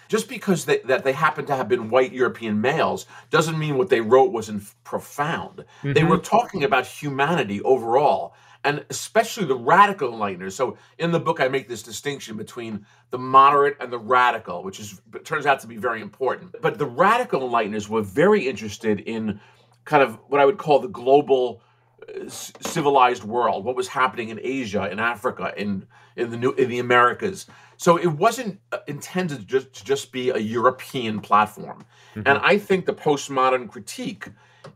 just 0.07 0.27
because 0.27 0.65
they, 0.65 0.79
that 0.79 1.03
they 1.03 1.13
happen 1.13 1.45
to 1.45 1.55
have 1.55 1.67
been 1.67 1.89
white 1.89 2.13
European 2.13 2.61
males 2.61 3.05
doesn't 3.29 3.57
mean 3.57 3.77
what 3.77 3.89
they 3.89 4.01
wrote 4.01 4.31
wasn't 4.31 4.63
profound. 4.83 5.57
Mm-hmm. 5.57 5.93
They 5.93 6.03
were 6.03 6.17
talking 6.17 6.63
about 6.63 6.85
humanity 6.85 7.61
overall, 7.61 8.35
and 8.63 8.85
especially 8.89 9.45
the 9.45 9.55
radical 9.55 10.11
enlighteners. 10.11 10.53
So 10.53 10.77
in 10.97 11.11
the 11.11 11.19
book, 11.19 11.39
I 11.39 11.47
make 11.47 11.67
this 11.67 11.83
distinction 11.83 12.37
between 12.37 12.85
the 13.09 13.17
moderate 13.17 13.77
and 13.79 13.91
the 13.91 13.99
radical, 13.99 14.63
which 14.63 14.79
is 14.79 15.01
turns 15.23 15.45
out 15.45 15.59
to 15.61 15.67
be 15.67 15.77
very 15.77 16.01
important. 16.01 16.55
But 16.61 16.77
the 16.77 16.85
radical 16.85 17.41
enlighteners 17.41 17.87
were 17.87 18.01
very 18.01 18.47
interested 18.47 18.99
in 19.01 19.39
kind 19.85 20.03
of 20.03 20.19
what 20.27 20.39
I 20.39 20.45
would 20.45 20.57
call 20.57 20.79
the 20.79 20.87
global 20.87 21.61
uh, 22.07 22.29
civilized 22.29 23.23
world, 23.23 23.65
what 23.65 23.75
was 23.75 23.87
happening 23.87 24.29
in 24.29 24.39
Asia, 24.41 24.89
in 24.91 24.99
Africa, 24.99 25.53
in 25.57 25.87
in 26.15 26.29
the 26.29 26.37
new 26.37 26.51
in 26.51 26.69
the 26.69 26.79
Americas. 26.79 27.47
So 27.81 27.97
it 27.97 28.05
wasn't 28.05 28.59
uh, 28.71 28.77
intended 28.85 29.39
to 29.39 29.45
just, 29.45 29.73
to 29.73 29.83
just 29.83 30.11
be 30.11 30.29
a 30.29 30.37
European 30.37 31.19
platform. 31.19 31.83
Mm-hmm. 32.13 32.27
And 32.27 32.37
I 32.43 32.59
think 32.59 32.85
the 32.85 32.93
postmodern 32.93 33.71
critique 33.71 34.27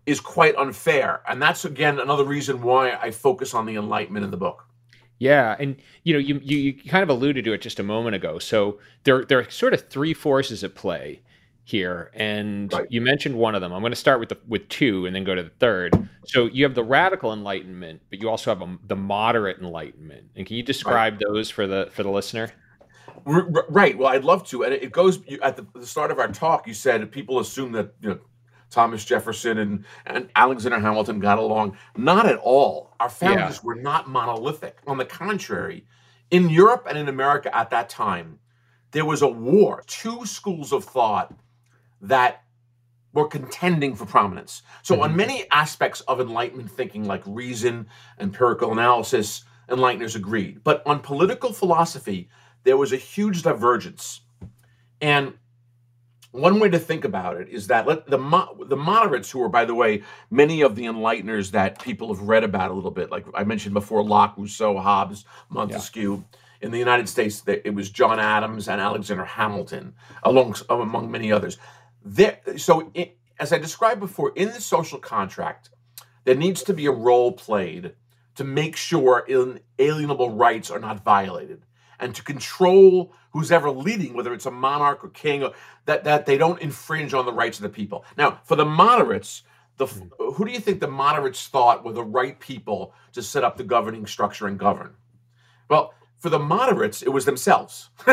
is 0.07 0.19
quite 0.19 0.55
unfair. 0.55 1.21
And 1.27 1.39
that's 1.39 1.65
again 1.65 1.99
another 1.99 2.23
reason 2.23 2.63
why 2.63 2.93
I 2.93 3.11
focus 3.11 3.53
on 3.53 3.67
the 3.67 3.75
Enlightenment 3.75 4.25
in 4.25 4.31
the 4.31 4.37
book. 4.37 4.65
Yeah, 5.19 5.55
and 5.59 5.75
you 6.03 6.13
know, 6.13 6.19
you, 6.19 6.41
you, 6.43 6.57
you 6.57 6.73
kind 6.73 7.03
of 7.03 7.09
alluded 7.09 7.45
to 7.45 7.53
it 7.53 7.61
just 7.61 7.79
a 7.79 7.83
moment 7.83 8.15
ago. 8.15 8.39
So 8.39 8.79
there 9.03 9.23
there 9.23 9.37
are 9.37 9.51
sort 9.51 9.75
of 9.75 9.87
three 9.87 10.15
forces 10.15 10.63
at 10.63 10.73
play 10.73 11.21
here, 11.63 12.09
and 12.15 12.73
right. 12.73 12.87
you 12.89 13.01
mentioned 13.01 13.35
one 13.35 13.53
of 13.53 13.61
them. 13.61 13.71
I'm 13.71 13.81
going 13.81 13.91
to 13.91 13.95
start 13.95 14.19
with 14.19 14.29
the 14.29 14.39
with 14.47 14.67
two, 14.67 15.05
and 15.05 15.15
then 15.15 15.23
go 15.23 15.35
to 15.35 15.43
the 15.43 15.51
third. 15.59 16.09
So 16.25 16.47
you 16.47 16.63
have 16.63 16.73
the 16.73 16.83
radical 16.83 17.33
enlightenment, 17.33 18.01
but 18.09 18.19
you 18.19 18.31
also 18.31 18.49
have 18.49 18.63
a, 18.63 18.79
the 18.87 18.95
moderate 18.95 19.59
enlightenment. 19.59 20.31
And 20.35 20.47
can 20.47 20.55
you 20.55 20.63
describe 20.63 21.13
right. 21.13 21.23
those 21.27 21.51
for 21.51 21.67
the 21.67 21.89
for 21.91 22.01
the 22.01 22.09
listener? 22.09 22.51
Right. 23.25 23.97
Well, 23.97 24.09
I'd 24.09 24.23
love 24.23 24.47
to. 24.49 24.63
And 24.63 24.73
it 24.73 24.91
goes 24.91 25.19
at 25.41 25.55
the, 25.55 25.65
the, 25.73 25.85
start 25.85 26.11
of 26.11 26.19
our 26.19 26.27
talk. 26.27 26.67
You 26.67 26.73
said 26.73 27.11
people 27.11 27.39
assume 27.39 27.71
that 27.71 27.93
you 27.99 28.09
know 28.09 28.19
Thomas 28.69 29.03
Jefferson 29.03 29.57
and 29.57 29.85
and 30.05 30.29
Alexander 30.35 30.79
Hamilton 30.79 31.19
got 31.19 31.39
along. 31.39 31.77
Not 31.97 32.27
at 32.27 32.37
all. 32.37 32.95
Our 32.99 33.09
founders 33.09 33.55
yeah. 33.55 33.61
were 33.63 33.75
not 33.75 34.07
monolithic. 34.07 34.77
On 34.85 34.97
the 34.97 35.05
contrary, 35.05 35.85
in 36.31 36.49
Europe 36.49 36.85
and 36.87 36.97
in 36.97 37.07
America 37.07 37.55
at 37.55 37.69
that 37.71 37.89
time, 37.89 38.39
there 38.91 39.05
was 39.05 39.21
a 39.21 39.27
war. 39.27 39.83
Two 39.87 40.25
schools 40.25 40.71
of 40.71 40.83
thought 40.83 41.33
that 42.01 42.43
were 43.13 43.27
contending 43.27 43.95
for 43.95 44.05
prominence. 44.05 44.61
So, 44.83 44.95
mm-hmm. 44.95 45.03
on 45.03 45.15
many 45.15 45.49
aspects 45.49 46.01
of 46.01 46.19
Enlightenment 46.19 46.69
thinking, 46.69 47.05
like 47.05 47.23
reason, 47.25 47.87
empirical 48.19 48.71
analysis, 48.71 49.45
Enlighteners 49.69 50.15
agreed. 50.15 50.63
But 50.63 50.85
on 50.85 50.99
political 50.99 51.51
philosophy, 51.51 52.29
there 52.65 52.75
was 52.75 52.91
a 52.91 52.97
huge 52.97 53.43
divergence. 53.43 54.21
And 54.99 55.35
one 56.31 56.59
way 56.59 56.69
to 56.69 56.79
think 56.79 57.05
about 57.05 57.37
it 57.37 57.47
is 57.47 57.67
that 57.67 57.87
let, 57.87 58.07
the 58.07 58.17
the 58.67 58.75
moderates, 58.75 59.31
who 59.31 59.41
are, 59.41 59.49
by 59.49 59.63
the 59.63 59.75
way, 59.75 60.03
many 60.29 60.61
of 60.61 60.75
the 60.75 60.85
enlighteners 60.85 61.51
that 61.51 61.81
people 61.81 62.13
have 62.13 62.23
read 62.27 62.43
about 62.43 62.71
a 62.71 62.73
little 62.73 62.91
bit, 62.91 63.09
like 63.09 63.25
I 63.33 63.45
mentioned 63.45 63.73
before, 63.73 64.03
Locke, 64.03 64.35
Rousseau, 64.37 64.77
Hobbes, 64.77 65.23
Montesquieu. 65.49 66.15
Yeah. 66.15 66.39
In 66.61 66.71
the 66.71 66.79
United 66.79 67.07
States, 67.07 67.43
it 67.45 67.75
was 67.75 67.91
John 67.91 68.19
Adams 68.19 68.67
and 68.67 68.81
Alexander 68.81 69.25
Hamilton, 69.25 69.93
along 70.23 70.55
among 70.69 71.11
many 71.11 71.31
others. 71.31 71.59
There, 72.03 72.39
so, 72.57 72.89
it, 72.95 73.17
as 73.37 73.53
I 73.53 73.59
described 73.59 73.99
before, 73.99 74.31
in 74.35 74.49
the 74.49 74.61
social 74.61 74.97
contract, 74.97 75.69
there 76.23 76.33
needs 76.33 76.63
to 76.63 76.73
be 76.73 76.87
a 76.87 76.91
role 76.91 77.33
played 77.33 77.93
to 78.35 78.43
make 78.43 78.75
sure 78.75 79.27
inalienable 79.27 80.31
rights 80.31 80.71
are 80.71 80.79
not 80.79 81.03
violated 81.03 81.65
and 81.99 82.13
to 82.15 82.23
control 82.23 83.13
who's 83.31 83.51
ever 83.51 83.69
leading, 83.69 84.13
whether 84.13 84.33
it's 84.33 84.45
a 84.45 84.51
monarch 84.51 85.03
or 85.03 85.09
king, 85.09 85.43
or 85.43 85.53
that, 85.85 86.03
that 86.03 86.25
they 86.25 86.37
don't 86.37 86.61
infringe 86.61 87.13
on 87.13 87.25
the 87.25 87.33
rights 87.33 87.57
of 87.57 87.63
the 87.63 87.69
people. 87.69 88.05
Now, 88.17 88.39
for 88.43 88.55
the 88.55 88.65
moderates, 88.65 89.43
the, 89.77 89.87
hmm. 89.87 90.07
who 90.33 90.45
do 90.45 90.51
you 90.51 90.59
think 90.59 90.79
the 90.79 90.87
moderates 90.87 91.47
thought 91.47 91.83
were 91.83 91.93
the 91.93 92.03
right 92.03 92.39
people 92.39 92.93
to 93.13 93.21
set 93.21 93.43
up 93.43 93.57
the 93.57 93.63
governing 93.63 94.05
structure 94.05 94.47
and 94.47 94.57
govern? 94.57 94.93
Well, 95.69 95.93
for 96.17 96.29
the 96.29 96.39
moderates, 96.39 97.01
it 97.03 97.09
was 97.09 97.25
themselves. 97.25 97.89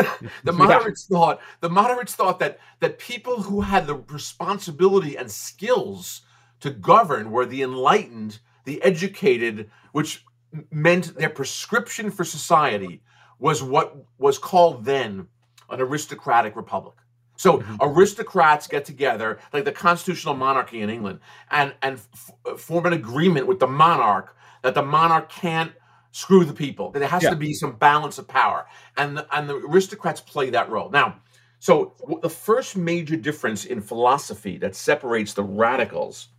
the 0.43 0.51
moderates 0.53 1.07
yeah. 1.09 1.17
thought 1.17 1.41
the 1.61 1.69
moderates 1.69 2.15
thought 2.15 2.39
that 2.39 2.59
that 2.79 2.99
people 2.99 3.41
who 3.41 3.61
had 3.61 3.87
the 3.87 3.95
responsibility 3.95 5.17
and 5.17 5.31
skills 5.31 6.21
to 6.59 6.69
govern 6.69 7.31
were 7.31 7.45
the 7.45 7.61
enlightened, 7.61 8.39
the 8.65 8.81
educated, 8.83 9.69
which 9.93 10.25
meant 10.69 11.15
their 11.17 11.29
prescription 11.29 12.11
for 12.11 12.23
society 12.23 13.01
was 13.39 13.61
what 13.63 13.95
was 14.17 14.37
called 14.37 14.85
then 14.85 15.27
an 15.69 15.81
aristocratic 15.81 16.55
republic. 16.55 16.95
So 17.35 17.59
mm-hmm. 17.59 17.75
aristocrats 17.81 18.67
get 18.67 18.85
together, 18.85 19.39
like 19.51 19.65
the 19.65 19.71
constitutional 19.71 20.35
monarchy 20.35 20.81
in 20.81 20.89
England, 20.89 21.19
and 21.51 21.73
and 21.81 21.99
f- 22.13 22.59
form 22.59 22.85
an 22.85 22.93
agreement 22.93 23.47
with 23.47 23.59
the 23.59 23.67
monarch 23.67 24.35
that 24.61 24.75
the 24.75 24.83
monarch 24.83 25.29
can't 25.29 25.73
screw 26.11 26.45
the 26.45 26.53
people. 26.53 26.91
That 26.91 26.99
there 26.99 27.07
has 27.07 27.23
yeah. 27.23 27.31
to 27.31 27.35
be 27.35 27.53
some 27.53 27.75
balance 27.75 28.17
of 28.17 28.27
power, 28.27 28.67
and 28.97 29.17
the, 29.17 29.27
and 29.35 29.49
the 29.49 29.55
aristocrats 29.55 30.21
play 30.21 30.51
that 30.51 30.69
role. 30.69 30.89
Now, 30.89 31.19
so 31.59 31.95
the 32.21 32.29
first 32.29 32.77
major 32.77 33.15
difference 33.15 33.65
in 33.65 33.81
philosophy 33.81 34.57
that 34.57 34.75
separates 34.75 35.33
the 35.33 35.43
radicals 35.43 36.29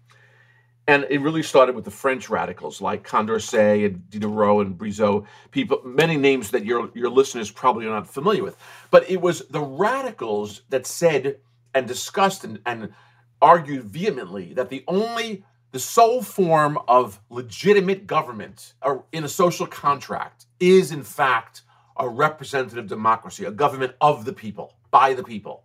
And 0.86 1.06
it 1.08 1.20
really 1.20 1.42
started 1.42 1.74
with 1.74 1.86
the 1.86 1.90
French 1.90 2.28
radicals 2.28 2.82
like 2.82 3.08
Condorcet 3.08 3.86
and 3.86 4.10
Diderot 4.10 4.66
and 4.66 4.76
Brissot, 4.76 5.26
people, 5.50 5.80
many 5.84 6.18
names 6.18 6.50
that 6.50 6.66
your, 6.66 6.90
your 6.94 7.08
listeners 7.08 7.50
probably 7.50 7.86
are 7.86 7.90
not 7.90 8.06
familiar 8.06 8.42
with. 8.42 8.56
But 8.90 9.08
it 9.08 9.20
was 9.20 9.40
the 9.48 9.62
radicals 9.62 10.62
that 10.68 10.86
said 10.86 11.38
and 11.72 11.88
discussed 11.88 12.44
and, 12.44 12.60
and 12.66 12.92
argued 13.40 13.84
vehemently 13.84 14.52
that 14.54 14.68
the 14.68 14.84
only, 14.86 15.44
the 15.72 15.78
sole 15.78 16.22
form 16.22 16.78
of 16.86 17.18
legitimate 17.30 18.06
government 18.06 18.74
in 19.10 19.24
a 19.24 19.28
social 19.28 19.66
contract 19.66 20.46
is, 20.60 20.92
in 20.92 21.02
fact, 21.02 21.62
a 21.96 22.08
representative 22.08 22.86
democracy, 22.86 23.44
a 23.44 23.50
government 23.50 23.94
of 24.00 24.24
the 24.24 24.32
people, 24.32 24.74
by 24.90 25.14
the 25.14 25.24
people. 25.24 25.63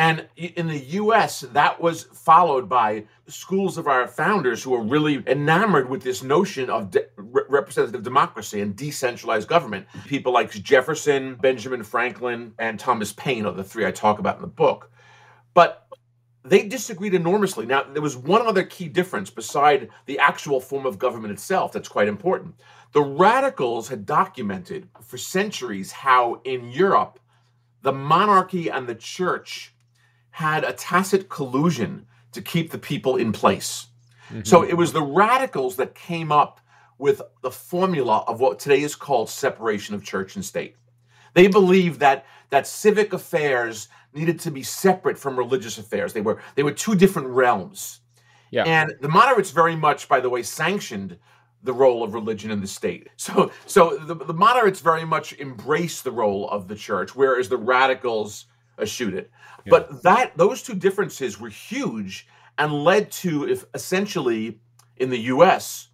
And 0.00 0.26
in 0.34 0.66
the 0.66 0.78
US, 0.78 1.40
that 1.40 1.78
was 1.78 2.04
followed 2.04 2.70
by 2.70 3.04
schools 3.28 3.76
of 3.76 3.86
our 3.86 4.08
founders 4.08 4.62
who 4.62 4.70
were 4.70 4.82
really 4.82 5.22
enamored 5.26 5.90
with 5.90 6.02
this 6.02 6.22
notion 6.22 6.70
of 6.70 6.90
de- 6.90 7.04
representative 7.18 8.02
democracy 8.02 8.62
and 8.62 8.74
decentralized 8.74 9.46
government. 9.46 9.86
People 10.06 10.32
like 10.32 10.52
Jefferson, 10.52 11.34
Benjamin 11.34 11.82
Franklin, 11.82 12.54
and 12.58 12.80
Thomas 12.80 13.12
Paine 13.12 13.44
are 13.44 13.52
the 13.52 13.62
three 13.62 13.84
I 13.84 13.90
talk 13.90 14.18
about 14.18 14.36
in 14.36 14.40
the 14.40 14.48
book. 14.48 14.90
But 15.52 15.86
they 16.46 16.66
disagreed 16.66 17.12
enormously. 17.12 17.66
Now, 17.66 17.82
there 17.82 18.00
was 18.00 18.16
one 18.16 18.40
other 18.46 18.64
key 18.64 18.88
difference 18.88 19.28
beside 19.28 19.90
the 20.06 20.18
actual 20.18 20.62
form 20.62 20.86
of 20.86 20.98
government 20.98 21.34
itself 21.34 21.72
that's 21.72 21.88
quite 21.88 22.08
important. 22.08 22.54
The 22.92 23.02
radicals 23.02 23.88
had 23.88 24.06
documented 24.06 24.88
for 25.02 25.18
centuries 25.18 25.92
how 25.92 26.40
in 26.44 26.70
Europe, 26.70 27.18
the 27.82 27.92
monarchy 27.92 28.70
and 28.70 28.86
the 28.86 28.94
church 28.94 29.74
had 30.30 30.64
a 30.64 30.72
tacit 30.72 31.28
collusion 31.28 32.06
to 32.32 32.42
keep 32.42 32.70
the 32.70 32.78
people 32.78 33.16
in 33.16 33.32
place. 33.32 33.86
Mm-hmm. 34.28 34.42
So 34.44 34.62
it 34.62 34.74
was 34.74 34.92
the 34.92 35.02
radicals 35.02 35.76
that 35.76 35.94
came 35.94 36.30
up 36.30 36.60
with 36.98 37.22
the 37.42 37.50
formula 37.50 38.24
of 38.28 38.40
what 38.40 38.58
today 38.58 38.82
is 38.82 38.94
called 38.94 39.28
separation 39.28 39.94
of 39.94 40.04
church 40.04 40.36
and 40.36 40.44
state. 40.44 40.76
They 41.34 41.48
believed 41.48 42.00
that 42.00 42.26
that 42.50 42.66
civic 42.66 43.12
affairs 43.12 43.88
needed 44.12 44.38
to 44.40 44.50
be 44.50 44.62
separate 44.62 45.18
from 45.18 45.38
religious 45.38 45.78
affairs. 45.78 46.12
They 46.12 46.20
were 46.20 46.40
they 46.54 46.62
were 46.62 46.72
two 46.72 46.94
different 46.94 47.28
realms. 47.28 48.00
Yeah. 48.50 48.64
And 48.64 48.94
the 49.00 49.08
moderates 49.08 49.50
very 49.50 49.76
much, 49.76 50.08
by 50.08 50.20
the 50.20 50.28
way, 50.28 50.42
sanctioned 50.42 51.16
the 51.62 51.72
role 51.72 52.02
of 52.02 52.14
religion 52.14 52.50
in 52.50 52.60
the 52.60 52.66
state. 52.66 53.08
So 53.16 53.50
so 53.66 53.96
the, 53.96 54.14
the 54.14 54.34
moderates 54.34 54.80
very 54.80 55.04
much 55.04 55.32
embraced 55.34 56.04
the 56.04 56.12
role 56.12 56.48
of 56.50 56.68
the 56.68 56.76
church, 56.76 57.14
whereas 57.14 57.48
the 57.48 57.56
radicals 57.56 58.46
Uh, 58.80 58.82
eschewed 58.82 59.14
it. 59.14 59.30
Yeah. 59.64 59.70
But 59.70 60.02
that 60.02 60.36
those 60.36 60.62
two 60.62 60.74
differences 60.74 61.40
were 61.40 61.48
huge 61.48 62.26
and 62.58 62.72
led 62.72 63.10
to 63.12 63.48
if 63.48 63.64
essentially 63.74 64.60
in 64.96 65.10
the 65.10 65.18
US 65.18 65.88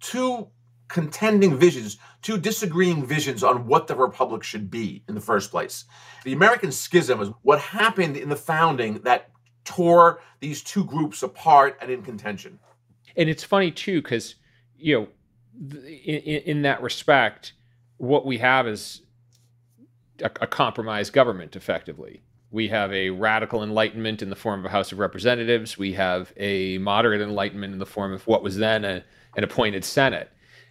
two 0.00 0.48
contending 0.88 1.56
visions, 1.56 1.96
two 2.20 2.36
disagreeing 2.36 3.06
visions 3.06 3.42
on 3.42 3.66
what 3.66 3.86
the 3.86 3.96
republic 3.96 4.42
should 4.42 4.70
be 4.70 5.02
in 5.08 5.14
the 5.14 5.20
first 5.20 5.50
place. 5.50 5.86
The 6.24 6.34
American 6.34 6.70
schism 6.70 7.20
is 7.22 7.30
what 7.42 7.60
happened 7.60 8.16
in 8.16 8.28
the 8.28 8.36
founding 8.36 9.00
that 9.02 9.30
tore 9.64 10.20
these 10.40 10.62
two 10.62 10.84
groups 10.84 11.22
apart 11.22 11.78
and 11.80 11.90
in 11.90 12.02
contention. 12.02 12.58
And 13.16 13.28
it's 13.28 13.44
funny 13.44 13.70
too 13.70 14.02
cuz 14.02 14.36
you 14.76 15.00
know 15.00 15.08
in, 15.84 16.18
in 16.18 16.62
that 16.62 16.82
respect 16.82 17.52
what 17.98 18.26
we 18.26 18.38
have 18.38 18.66
is 18.66 19.02
a, 20.22 20.30
a 20.40 20.46
compromised 20.46 21.12
government 21.12 21.56
effectively 21.56 22.22
we 22.52 22.68
have 22.68 22.92
a 22.92 23.10
radical 23.10 23.62
enlightenment 23.62 24.22
in 24.22 24.28
the 24.30 24.36
form 24.36 24.60
of 24.60 24.66
a 24.66 24.68
House 24.68 24.92
of 24.92 24.98
Representatives. 24.98 25.78
We 25.78 25.94
have 25.94 26.32
a 26.36 26.78
moderate 26.78 27.22
enlightenment 27.22 27.72
in 27.72 27.78
the 27.78 27.86
form 27.86 28.12
of 28.12 28.26
what 28.26 28.42
was 28.42 28.58
then 28.58 28.84
a, 28.84 29.02
an 29.36 29.42
appointed 29.42 29.84
Senate. 29.84 30.30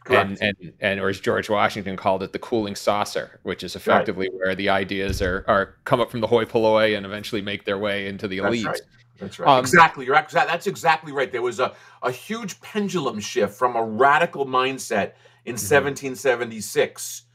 And, 0.10 0.38
and 0.42 0.74
and 0.80 1.00
or 1.00 1.10
as 1.10 1.20
George 1.20 1.48
Washington 1.48 1.96
called 1.96 2.24
it, 2.24 2.34
the 2.34 2.40
cooling 2.40 2.76
saucer, 2.76 3.40
which 3.44 3.64
is 3.64 3.76
effectively 3.76 4.30
right. 4.30 4.40
where 4.40 4.56
the 4.56 4.68
ideas 4.68 5.22
are 5.22 5.46
are 5.48 5.76
come 5.86 6.02
up 6.02 6.10
from 6.10 6.22
the 6.22 6.28
hoi 6.28 6.44
polloi 6.44 6.96
and 6.96 7.06
eventually 7.06 7.42
make 7.42 7.66
their 7.66 7.78
way 7.78 8.08
into 8.08 8.28
the 8.28 8.40
elite. 8.40 8.66
That's 8.66 8.80
right. 8.80 8.90
That's 9.20 9.40
right. 9.40 9.50
Um, 9.50 9.60
exactly. 9.60 10.06
You're 10.08 10.16
exactly. 10.16 10.52
That's 10.52 10.66
exactly 10.66 11.12
right. 11.12 11.32
There 11.32 11.44
was 11.44 11.60
a, 11.60 11.76
a 12.02 12.12
huge 12.12 12.60
pendulum 12.62 13.20
shift 13.20 13.54
from 13.54 13.76
a 13.76 13.84
radical 13.84 14.48
mindset 14.48 15.14
in 15.46 15.54
mm-hmm. 15.54 15.76
1776 15.76 17.26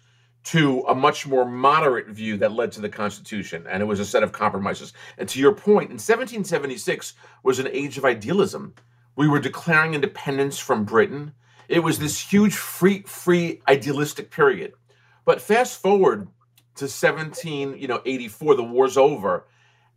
to 0.47 0.85
a 0.87 0.95
much 0.95 1.27
more 1.27 1.45
moderate 1.45 2.07
view 2.07 2.37
that 2.37 2.53
led 2.53 2.71
to 2.71 2.81
the 2.81 2.89
Constitution, 2.89 3.67
and 3.69 3.83
it 3.83 3.87
was 3.87 3.99
a 3.99 4.05
set 4.05 4.23
of 4.23 4.31
compromises. 4.31 4.93
And 5.19 5.29
to 5.29 5.41
your 5.41 5.51
point, 5.51 5.91
in 5.91 5.99
1776 5.99 7.15
was 7.43 7.59
an 7.59 7.67
age 7.73 7.99
of 7.99 8.05
idealism. 8.05 8.73
We 9.17 9.27
were 9.27 9.41
declaring 9.41 9.95
independence 9.95 10.57
from 10.57 10.85
Britain. 10.85 11.33
It 11.69 11.81
was 11.81 11.99
this 11.99 12.21
huge 12.21 12.55
free, 12.55 13.03
free 13.03 13.61
idealistic 13.67 14.31
period. 14.31 14.75
But 15.25 15.43
fast 15.43 15.83
forward 15.83 16.29
to 16.77 16.87
17, 16.87 17.77
you 17.77 17.89
know, 17.89 18.01
84, 18.07 18.55
the 18.55 18.63
war's 18.63 18.97
over, 18.97 19.49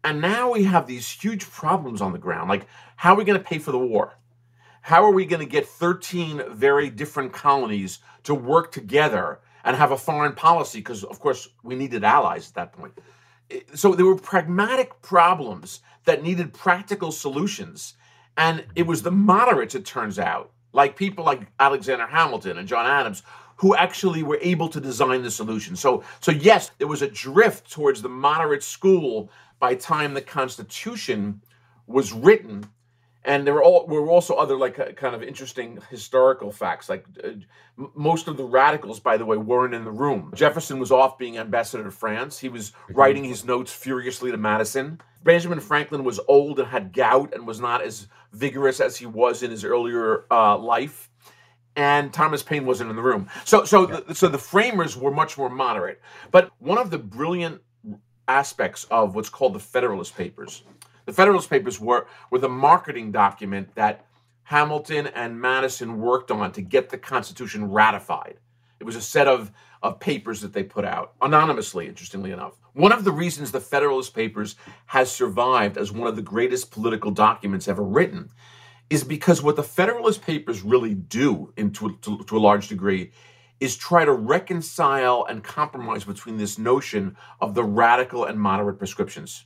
and 0.04 0.20
now 0.20 0.54
we 0.54 0.64
have 0.64 0.88
these 0.88 1.08
huge 1.08 1.48
problems 1.48 2.02
on 2.02 2.12
the 2.12 2.18
ground. 2.18 2.50
Like, 2.50 2.66
how 2.96 3.14
are 3.14 3.18
we 3.18 3.24
going 3.24 3.38
to 3.38 3.48
pay 3.48 3.60
for 3.60 3.72
the 3.72 3.78
war? 3.78 4.18
How 4.82 5.04
are 5.04 5.12
we 5.12 5.28
going 5.28 5.46
to 5.46 5.52
get 5.52 5.68
13 5.68 6.42
very 6.50 6.90
different 6.90 7.34
colonies 7.34 8.00
to 8.24 8.34
work 8.34 8.72
together 8.72 9.42
and 9.64 9.76
have 9.76 9.92
a 9.92 9.98
foreign 9.98 10.34
policy 10.34 10.80
because, 10.80 11.04
of 11.04 11.20
course, 11.20 11.50
we 11.64 11.76
needed 11.76 12.04
allies 12.04 12.50
at 12.50 12.56
that 12.56 12.74
point. 12.74 12.94
So 13.74 13.96
there 13.96 14.06
were 14.06 14.16
pragmatic 14.16 15.02
problems 15.02 15.82
that 16.06 16.24
needed 16.24 16.54
practical 16.54 17.12
solutions. 17.12 17.96
And 18.38 18.66
it 18.76 18.88
was 18.88 19.02
the 19.02 19.12
moderates, 19.12 19.76
it 19.76 19.86
turns 19.86 20.20
out, 20.20 20.52
like 20.72 20.96
people 20.96 21.26
like 21.26 21.42
Alexander 21.60 22.06
Hamilton 22.06 22.58
and 22.58 22.68
John 22.68 22.86
Adams, 22.86 23.24
who 23.58 23.76
actually 23.76 24.24
were 24.24 24.40
able 24.42 24.70
to 24.70 24.80
design 24.80 25.22
the 25.22 25.32
solution. 25.32 25.76
So, 25.76 26.04
so 26.22 26.32
yes, 26.32 26.72
there 26.78 26.88
was 26.88 27.02
a 27.02 27.10
drift 27.10 27.70
towards 27.70 28.02
the 28.02 28.10
moderate 28.10 28.64
school 28.64 29.30
by 29.60 29.76
time 29.76 30.14
the 30.14 30.22
Constitution 30.22 31.42
was 31.86 32.14
written 32.14 32.66
and 33.30 33.46
there 33.46 33.54
were 33.54 33.64
all 33.64 33.86
were 33.86 34.10
also 34.10 34.34
other 34.34 34.58
like 34.58 34.96
kind 34.96 35.14
of 35.14 35.22
interesting 35.22 35.78
historical 35.90 36.52
facts 36.52 36.90
like 36.90 37.06
uh, 37.24 37.30
most 37.96 38.28
of 38.28 38.38
the 38.38 38.44
radicals 38.44 39.00
by 39.00 39.18
the 39.18 39.26
way 39.26 39.38
weren't 39.38 39.74
in 39.74 39.86
the 39.86 39.92
room. 39.92 40.32
Jefferson 40.36 40.80
was 40.80 40.92
off 40.92 41.18
being 41.18 41.38
ambassador 41.38 41.84
to 41.84 41.92
france. 41.92 42.40
He 42.40 42.50
was 42.50 42.74
writing 42.90 43.24
his 43.24 43.46
notes 43.46 43.72
furiously 43.72 44.32
to 44.32 44.38
madison. 44.38 45.00
Benjamin 45.24 45.60
franklin 45.60 46.04
was 46.04 46.20
old 46.28 46.60
and 46.60 46.68
had 46.68 46.92
gout 46.92 47.34
and 47.34 47.46
was 47.46 47.60
not 47.60 47.84
as 47.84 48.08
vigorous 48.34 48.80
as 48.80 48.98
he 48.98 49.06
was 49.06 49.44
in 49.44 49.52
his 49.52 49.64
earlier 49.64 50.26
uh, 50.32 50.58
life. 50.58 51.10
And 51.76 52.12
thomas 52.12 52.42
paine 52.42 52.66
wasn't 52.66 52.90
in 52.90 52.96
the 52.96 53.04
room. 53.04 53.30
So 53.46 53.64
so 53.64 53.90
yeah. 53.90 54.00
the, 54.08 54.16
so 54.16 54.28
the 54.28 54.40
framers 54.40 54.98
were 54.98 55.12
much 55.12 55.38
more 55.38 55.52
moderate. 55.52 56.02
But 56.32 56.50
one 56.58 56.80
of 56.80 56.90
the 56.90 56.98
brilliant 56.98 57.62
aspects 58.28 58.86
of 58.86 59.14
what's 59.14 59.30
called 59.30 59.54
the 59.54 59.60
federalist 59.60 60.16
papers 60.16 60.64
the 61.10 61.16
Federalist 61.16 61.50
Papers 61.50 61.80
were, 61.80 62.06
were 62.30 62.38
the 62.38 62.48
marketing 62.48 63.12
document 63.12 63.74
that 63.74 64.06
Hamilton 64.44 65.08
and 65.08 65.42
Madison 65.42 66.00
worked 66.00 66.30
on 66.30 66.52
to 66.52 66.62
get 66.62 66.90
the 66.90 67.00
Constitution 67.00 67.72
ratified. 67.72 68.38
It 68.80 68.84
was 68.84 68.96
a 68.96 69.02
set 69.02 69.28
of, 69.28 69.52
of 69.82 70.00
papers 70.00 70.40
that 70.42 70.54
they 70.54 70.62
put 70.62 70.86
out 70.86 71.14
anonymously, 71.20 71.88
interestingly 71.88 72.30
enough. 72.30 72.60
One 72.74 72.92
of 72.92 73.06
the 73.06 73.12
reasons 73.12 73.52
the 73.52 73.60
Federalist 73.60 74.14
Papers 74.14 74.56
has 74.86 75.12
survived 75.12 75.80
as 75.80 75.92
one 75.92 76.08
of 76.08 76.16
the 76.16 76.22
greatest 76.22 76.70
political 76.70 77.10
documents 77.10 77.68
ever 77.68 77.84
written 77.84 78.30
is 78.92 79.04
because 79.04 79.42
what 79.42 79.56
the 79.56 79.64
Federalist 79.64 80.22
Papers 80.22 80.62
really 80.62 80.94
do, 80.94 81.52
in, 81.58 81.72
to, 81.72 81.98
to, 82.04 82.24
to 82.24 82.38
a 82.38 82.40
large 82.40 82.68
degree, 82.68 83.12
is 83.60 83.76
try 83.76 84.06
to 84.06 84.14
reconcile 84.14 85.26
and 85.28 85.44
compromise 85.44 86.04
between 86.04 86.38
this 86.38 86.60
notion 86.60 87.18
of 87.42 87.56
the 87.56 87.64
radical 87.64 88.26
and 88.26 88.40
moderate 88.40 88.78
prescriptions. 88.78 89.46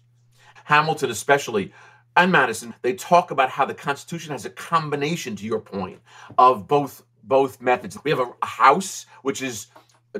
Hamilton 0.63 1.11
especially, 1.11 1.71
and 2.15 2.31
Madison, 2.31 2.73
they 2.81 2.93
talk 2.93 3.31
about 3.31 3.49
how 3.49 3.65
the 3.65 3.73
Constitution 3.73 4.31
has 4.31 4.45
a 4.45 4.49
combination, 4.49 5.35
to 5.35 5.45
your 5.45 5.59
point, 5.59 5.99
of 6.37 6.67
both 6.67 7.03
both 7.23 7.61
methods. 7.61 7.97
We 8.03 8.11
have 8.11 8.19
a, 8.19 8.31
a 8.41 8.45
House, 8.45 9.05
which 9.21 9.41
is 9.41 9.67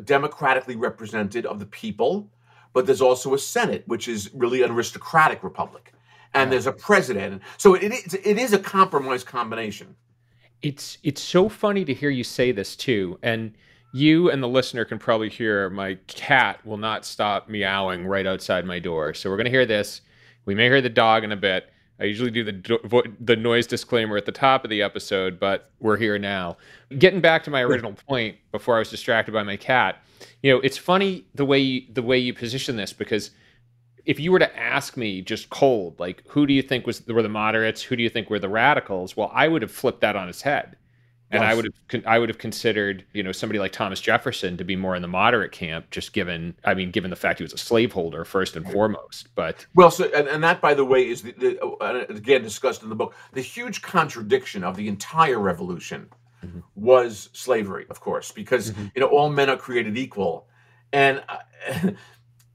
democratically 0.06 0.76
represented 0.76 1.46
of 1.46 1.60
the 1.60 1.66
people, 1.66 2.30
but 2.74 2.86
there's 2.86 3.02
also 3.02 3.34
a 3.34 3.40
Senate, 3.40 3.84
which 3.88 4.08
is 4.08 4.32
really 4.34 4.64
an 4.64 4.72
aristocratic 4.72 5.44
republic, 5.44 5.94
and 6.34 6.52
there's 6.52 6.66
a 6.66 6.72
president. 6.72 7.42
So 7.58 7.76
it 7.76 7.92
is 7.92 8.14
it 8.14 8.38
is 8.38 8.54
a 8.54 8.60
compromise 8.60 9.24
combination. 9.24 9.96
It's 10.62 10.98
it's 11.04 11.22
so 11.22 11.50
funny 11.50 11.86
to 11.86 11.94
hear 11.94 12.10
you 12.10 12.24
say 12.24 12.52
this 12.52 12.76
too, 12.76 13.20
and 13.22 13.54
you 13.94 14.32
and 14.32 14.42
the 14.42 14.48
listener 14.48 14.86
can 14.86 14.98
probably 14.98 15.30
hear 15.30 15.70
my 15.70 15.96
cat 16.08 16.66
will 16.66 16.78
not 16.78 17.06
stop 17.06 17.48
meowing 17.48 18.08
right 18.08 18.26
outside 18.26 18.66
my 18.66 18.80
door. 18.80 19.14
So 19.14 19.30
we're 19.30 19.38
gonna 19.38 19.52
hear 19.52 19.68
this. 19.68 20.02
We 20.46 20.56
may 20.56 20.66
hear 20.66 20.82
the 20.82 20.90
dog 20.90 21.24
in 21.24 21.32
a 21.32 21.38
bit. 21.38 21.70
I 22.00 22.06
usually 22.06 22.32
do 22.32 22.44
the 22.44 23.14
the 23.20 23.36
noise 23.36 23.68
disclaimer 23.68 24.18
at 24.18 24.26
the 24.26 24.32
top 24.32 24.64
of 24.64 24.70
the 24.70 24.82
episode, 24.82 25.40
but 25.40 25.70
we're 25.80 25.98
here 25.98 26.18
now. 26.18 26.58
Getting 26.98 27.22
back 27.22 27.44
to 27.44 27.52
my 27.52 27.62
original 27.62 27.94
point 27.94 28.38
before 28.52 28.76
I 28.76 28.80
was 28.80 28.90
distracted 28.90 29.32
by 29.32 29.44
my 29.44 29.58
cat, 29.58 30.04
you 30.42 30.52
know, 30.52 30.60
it's 30.62 30.78
funny 30.78 31.26
the 31.36 31.46
way 31.46 31.60
you, 31.60 31.84
the 31.94 32.02
way 32.02 32.18
you 32.18 32.34
position 32.34 32.76
this 32.76 32.94
because 32.94 33.32
if 34.06 34.20
you 34.20 34.32
were 34.32 34.40
to 34.40 34.60
ask 34.60 34.98
me 34.98 35.22
just 35.22 35.50
cold, 35.50 36.00
like 36.00 36.24
who 36.28 36.46
do 36.46 36.54
you 36.54 36.62
think 36.62 36.86
was 36.86 37.06
were 37.08 37.22
the 37.22 37.30
moderates, 37.30 37.82
who 37.82 37.96
do 37.96 38.04
you 38.04 38.10
think 38.10 38.30
were 38.30 38.40
the 38.40 38.50
radicals? 38.50 39.16
Well, 39.16 39.32
I 39.34 39.48
would 39.48 39.62
have 39.62 39.72
flipped 39.72 40.02
that 40.02 40.16
on 40.16 40.28
its 40.28 40.42
head. 40.42 40.76
And 41.34 41.42
yes. 41.42 41.52
I 41.52 41.56
would 41.56 41.66
have 41.66 42.04
I 42.06 42.20
would 42.20 42.30
have 42.30 42.38
considered, 42.38 43.04
you 43.12 43.24
know, 43.24 43.32
somebody 43.32 43.58
like 43.58 43.72
Thomas 43.72 44.00
Jefferson 44.00 44.56
to 44.58 44.64
be 44.64 44.76
more 44.76 44.96
in 44.96 45.02
the 45.02 45.08
moderate 45.08 45.52
camp, 45.52 45.90
just 45.90 46.14
given 46.14 46.54
I 46.64 46.76
mean, 46.76 46.92
given 46.92 47.10
the 47.10 47.16
fact 47.16 47.40
he 47.40 47.44
was 47.44 47.54
a 47.54 47.58
slaveholder 47.58 48.24
first 48.24 48.56
and 48.56 48.72
foremost. 48.72 49.34
But 49.34 49.66
well, 49.74 49.90
so 49.90 50.06
and, 50.16 50.28
and 50.28 50.44
that, 50.44 50.62
by 50.62 50.76
the 50.76 50.86
way, 50.86 51.10
is 51.10 51.24
the, 51.24 51.32
the 51.32 51.60
uh, 51.60 52.06
again 52.08 52.44
discussed 52.44 52.84
in 52.84 52.90
the 52.90 52.96
book. 52.96 53.16
The 53.32 53.42
huge 53.42 53.82
contradiction 53.82 54.64
of 54.64 54.78
the 54.78 54.88
entire 54.88 55.40
revolution 55.40 56.08
mm-hmm. 56.46 56.60
was 56.76 57.30
slavery, 57.34 57.88
of 57.90 58.00
course, 58.00 58.32
because 58.32 58.70
mm-hmm. 58.70 58.86
you 58.94 59.02
know 59.02 59.08
all 59.08 59.32
men 59.32 59.50
are 59.50 59.58
created 59.58 59.98
equal, 59.98 60.48
and. 60.94 61.24
Uh, 61.28 61.92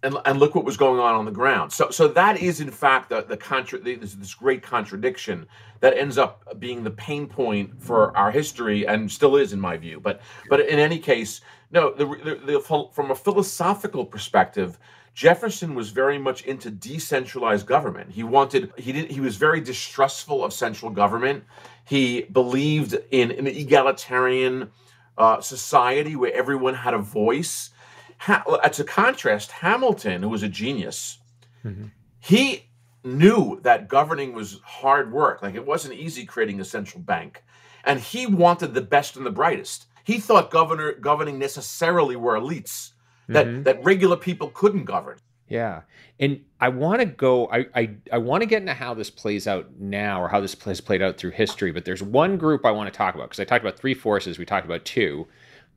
and, 0.02 0.16
and 0.24 0.38
look 0.38 0.54
what 0.54 0.64
was 0.64 0.76
going 0.76 1.00
on 1.00 1.14
on 1.14 1.24
the 1.24 1.30
ground. 1.30 1.72
So, 1.72 1.90
so 1.90 2.08
that 2.08 2.40
is 2.40 2.60
in 2.60 2.70
fact 2.70 3.08
the 3.08 3.22
the 3.22 3.36
contra- 3.36 3.80
this, 3.80 4.14
this 4.14 4.34
great 4.34 4.62
contradiction 4.62 5.46
that 5.80 5.96
ends 5.96 6.18
up 6.18 6.58
being 6.60 6.84
the 6.84 6.90
pain 6.90 7.26
point 7.26 7.80
for 7.82 8.16
our 8.16 8.30
history 8.30 8.86
and 8.86 9.10
still 9.10 9.36
is 9.36 9.52
in 9.52 9.60
my 9.60 9.76
view. 9.76 10.00
But 10.00 10.20
but 10.48 10.60
in 10.60 10.78
any 10.78 10.98
case, 10.98 11.40
no, 11.70 11.92
the, 11.92 12.06
the, 12.06 12.52
the, 12.52 12.60
from 12.60 13.10
a 13.10 13.14
philosophical 13.14 14.04
perspective, 14.04 14.78
Jefferson 15.14 15.74
was 15.74 15.90
very 15.90 16.18
much 16.18 16.42
into 16.42 16.70
decentralized 16.70 17.66
government. 17.66 18.10
He 18.10 18.22
wanted 18.22 18.72
he 18.76 18.92
did 18.92 19.10
he 19.10 19.20
was 19.20 19.36
very 19.36 19.60
distrustful 19.60 20.44
of 20.44 20.52
central 20.52 20.92
government. 20.92 21.42
He 21.84 22.22
believed 22.22 22.96
in 23.10 23.32
an 23.32 23.48
egalitarian 23.48 24.70
uh, 25.16 25.40
society 25.40 26.14
where 26.14 26.32
everyone 26.32 26.74
had 26.74 26.94
a 26.94 26.98
voice 26.98 27.70
ha- 28.18 28.42
to 28.72 28.84
contrast, 28.84 29.50
Hamilton, 29.50 30.22
who 30.22 30.28
was 30.28 30.42
a 30.42 30.48
genius, 30.48 31.18
mm-hmm. 31.64 31.86
he 32.20 32.68
knew 33.04 33.60
that 33.62 33.88
governing 33.88 34.32
was 34.32 34.60
hard 34.64 35.12
work. 35.12 35.42
Like 35.42 35.54
it 35.54 35.66
wasn't 35.66 35.94
easy 35.94 36.24
creating 36.24 36.60
a 36.60 36.64
central 36.64 37.02
bank, 37.02 37.42
and 37.84 37.98
he 37.98 38.26
wanted 38.26 38.74
the 38.74 38.82
best 38.82 39.16
and 39.16 39.24
the 39.24 39.30
brightest. 39.30 39.86
He 40.04 40.18
thought 40.18 40.50
governor 40.50 40.92
governing 40.94 41.38
necessarily 41.38 42.16
were 42.16 42.38
elites 42.38 42.92
that 43.28 43.46
mm-hmm. 43.46 43.62
that 43.64 43.82
regular 43.84 44.16
people 44.16 44.50
couldn't 44.50 44.84
govern. 44.84 45.18
Yeah. 45.48 45.82
And 46.20 46.44
I 46.60 46.68
want 46.68 47.00
to 47.00 47.06
go, 47.06 47.48
I, 47.50 47.66
I, 47.74 47.90
I 48.12 48.18
want 48.18 48.42
to 48.42 48.46
get 48.46 48.60
into 48.60 48.74
how 48.74 48.92
this 48.94 49.08
plays 49.08 49.46
out 49.46 49.70
now 49.78 50.22
or 50.22 50.28
how 50.28 50.40
this 50.40 50.54
has 50.64 50.80
played 50.80 51.00
out 51.00 51.16
through 51.16 51.30
history, 51.30 51.72
but 51.72 51.84
there's 51.84 52.02
one 52.02 52.36
group 52.36 52.66
I 52.66 52.70
want 52.70 52.92
to 52.92 52.96
talk 52.96 53.14
about 53.14 53.28
because 53.28 53.40
I 53.40 53.44
talked 53.44 53.64
about 53.64 53.78
three 53.78 53.94
forces, 53.94 54.38
we 54.38 54.44
talked 54.44 54.66
about 54.66 54.84
two. 54.84 55.26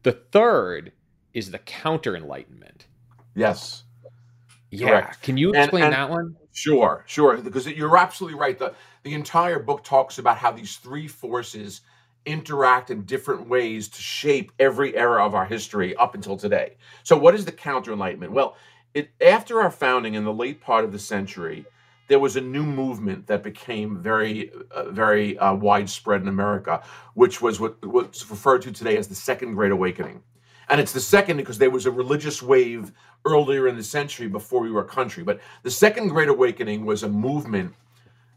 The 0.03 0.11
third 0.11 0.91
is 1.33 1.51
the 1.51 1.59
counter 1.59 2.15
enlightenment. 2.15 2.85
Yes. 3.35 3.83
Yeah. 4.69 4.87
Correct. 4.87 5.21
Can 5.21 5.37
you 5.37 5.51
explain 5.51 5.83
and, 5.83 5.93
and, 5.93 6.01
that 6.01 6.09
one? 6.09 6.35
Sure, 6.53 7.03
sure. 7.07 7.37
Because 7.37 7.67
you're 7.67 7.97
absolutely 7.97 8.39
right. 8.39 8.57
The 8.57 8.73
the 9.03 9.13
entire 9.13 9.59
book 9.59 9.83
talks 9.83 10.17
about 10.17 10.37
how 10.37 10.51
these 10.51 10.77
three 10.77 11.07
forces 11.07 11.81
interact 12.25 12.91
in 12.91 13.03
different 13.03 13.47
ways 13.47 13.87
to 13.89 14.01
shape 14.01 14.51
every 14.59 14.95
era 14.95 15.25
of 15.25 15.33
our 15.33 15.45
history 15.45 15.95
up 15.95 16.13
until 16.13 16.37
today. 16.37 16.75
So 17.03 17.17
what 17.17 17.33
is 17.33 17.45
the 17.45 17.51
counter 17.51 17.93
enlightenment? 17.93 18.31
Well, 18.31 18.55
it 18.93 19.09
after 19.21 19.61
our 19.61 19.71
founding 19.71 20.13
in 20.15 20.23
the 20.23 20.33
late 20.33 20.61
part 20.61 20.85
of 20.85 20.91
the 20.91 20.99
century, 20.99 21.65
there 22.07 22.19
was 22.19 22.35
a 22.35 22.41
new 22.41 22.63
movement 22.63 23.27
that 23.27 23.41
became 23.41 23.97
very, 23.97 24.51
uh, 24.71 24.89
very 24.89 25.37
uh, 25.37 25.53
widespread 25.53 26.21
in 26.21 26.27
America, 26.27 26.83
which 27.13 27.41
was 27.41 27.59
what, 27.59 27.83
what's 27.85 28.29
referred 28.29 28.61
to 28.63 28.71
today 28.71 28.97
as 28.97 29.07
the 29.07 29.15
Second 29.15 29.53
Great 29.55 29.71
Awakening. 29.71 30.21
And 30.69 30.79
it's 30.79 30.93
the 30.93 30.99
second 30.99 31.37
because 31.37 31.57
there 31.57 31.69
was 31.69 31.85
a 31.85 31.91
religious 31.91 32.41
wave 32.41 32.91
earlier 33.25 33.67
in 33.67 33.75
the 33.75 33.83
century 33.83 34.27
before 34.27 34.61
we 34.61 34.71
were 34.71 34.81
a 34.81 34.87
country. 34.87 35.23
But 35.23 35.39
the 35.63 35.71
Second 35.71 36.09
Great 36.09 36.29
Awakening 36.29 36.85
was 36.85 37.03
a 37.03 37.09
movement 37.09 37.73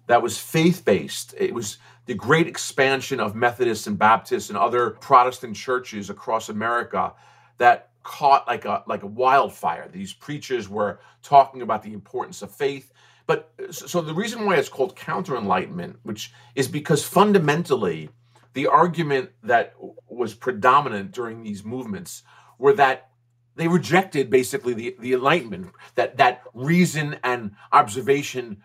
that 0.06 0.20
was 0.20 0.38
faith 0.38 0.84
based. 0.84 1.34
It 1.38 1.54
was 1.54 1.78
the 2.06 2.14
great 2.14 2.46
expansion 2.46 3.20
of 3.20 3.34
Methodists 3.34 3.86
and 3.86 3.98
Baptists 3.98 4.50
and 4.50 4.58
other 4.58 4.90
Protestant 4.90 5.56
churches 5.56 6.10
across 6.10 6.48
America 6.48 7.12
that 7.58 7.90
caught 8.02 8.46
like 8.46 8.66
a 8.66 8.82
like 8.86 9.02
a 9.02 9.06
wildfire. 9.06 9.88
These 9.88 10.12
preachers 10.12 10.68
were 10.68 11.00
talking 11.22 11.62
about 11.62 11.82
the 11.82 11.92
importance 11.92 12.42
of 12.42 12.54
faith. 12.54 12.92
But 13.26 13.50
uh, 13.58 13.72
so 13.72 14.02
the 14.02 14.12
reason 14.12 14.44
why 14.44 14.56
it's 14.56 14.68
called 14.68 14.94
counter 14.94 15.36
enlightenment, 15.36 15.98
which 16.02 16.32
is 16.54 16.68
because 16.68 17.02
fundamentally 17.02 18.10
the 18.54 18.66
argument 18.66 19.30
that 19.42 19.74
was 20.08 20.34
predominant 20.34 21.12
during 21.12 21.42
these 21.42 21.64
movements 21.64 22.22
were 22.58 22.72
that 22.74 23.10
they 23.56 23.68
rejected 23.68 24.30
basically 24.30 24.74
the, 24.74 24.96
the 24.98 25.12
enlightenment 25.12 25.72
that 25.94 26.16
that 26.16 26.42
reason 26.54 27.16
and 27.22 27.52
observation 27.72 28.62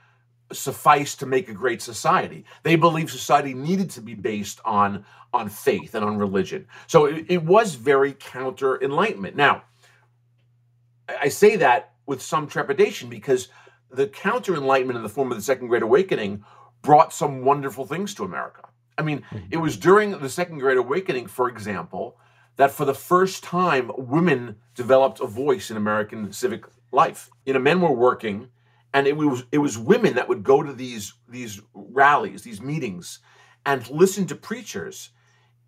sufficed 0.51 1.19
to 1.19 1.27
make 1.27 1.47
a 1.47 1.53
great 1.53 1.81
society. 1.81 2.43
They 2.63 2.75
believed 2.75 3.11
society 3.11 3.53
needed 3.53 3.91
to 3.91 4.01
be 4.01 4.15
based 4.15 4.59
on 4.65 5.05
on 5.31 5.47
faith 5.47 5.93
and 5.93 6.03
on 6.03 6.17
religion. 6.17 6.65
So 6.87 7.05
it, 7.05 7.25
it 7.29 7.43
was 7.43 7.75
very 7.75 8.13
counter 8.13 8.81
enlightenment 8.83 9.35
now 9.35 9.63
i 11.21 11.29
say 11.29 11.55
that 11.55 11.93
with 12.05 12.21
some 12.21 12.47
trepidation 12.47 13.09
because 13.09 13.47
the 13.91 14.07
counter 14.07 14.55
enlightenment 14.55 14.97
in 14.97 15.03
the 15.03 15.09
form 15.09 15.31
of 15.31 15.37
the 15.37 15.43
second 15.43 15.67
great 15.67 15.83
awakening 15.83 16.43
brought 16.81 17.13
some 17.13 17.43
wonderful 17.43 17.85
things 17.85 18.13
to 18.13 18.23
america 18.23 18.68
I 18.99 19.01
mean, 19.01 19.21
mm-hmm. 19.21 19.47
it 19.49 19.57
was 19.57 19.77
during 19.77 20.19
the 20.19 20.29
Second 20.29 20.59
Great 20.59 20.77
Awakening, 20.77 21.27
for 21.27 21.47
example, 21.47 22.17
that 22.57 22.71
for 22.71 22.83
the 22.83 22.93
first 22.93 23.43
time 23.43 23.89
women 23.97 24.57
developed 24.75 25.21
a 25.21 25.25
voice 25.25 25.71
in 25.71 25.77
American 25.77 26.33
civic 26.33 26.65
life. 26.91 27.29
You 27.45 27.53
know, 27.53 27.59
men 27.59 27.79
were 27.79 27.93
working, 27.93 28.49
and 28.93 29.07
it 29.07 29.15
was 29.15 29.45
it 29.51 29.59
was 29.59 29.77
women 29.77 30.15
that 30.15 30.27
would 30.27 30.43
go 30.43 30.61
to 30.61 30.73
these 30.73 31.13
these 31.27 31.61
rallies, 31.73 32.43
these 32.43 32.61
meetings, 32.61 33.19
and 33.65 33.89
listen 33.89 34.27
to 34.27 34.35
preachers 34.35 35.11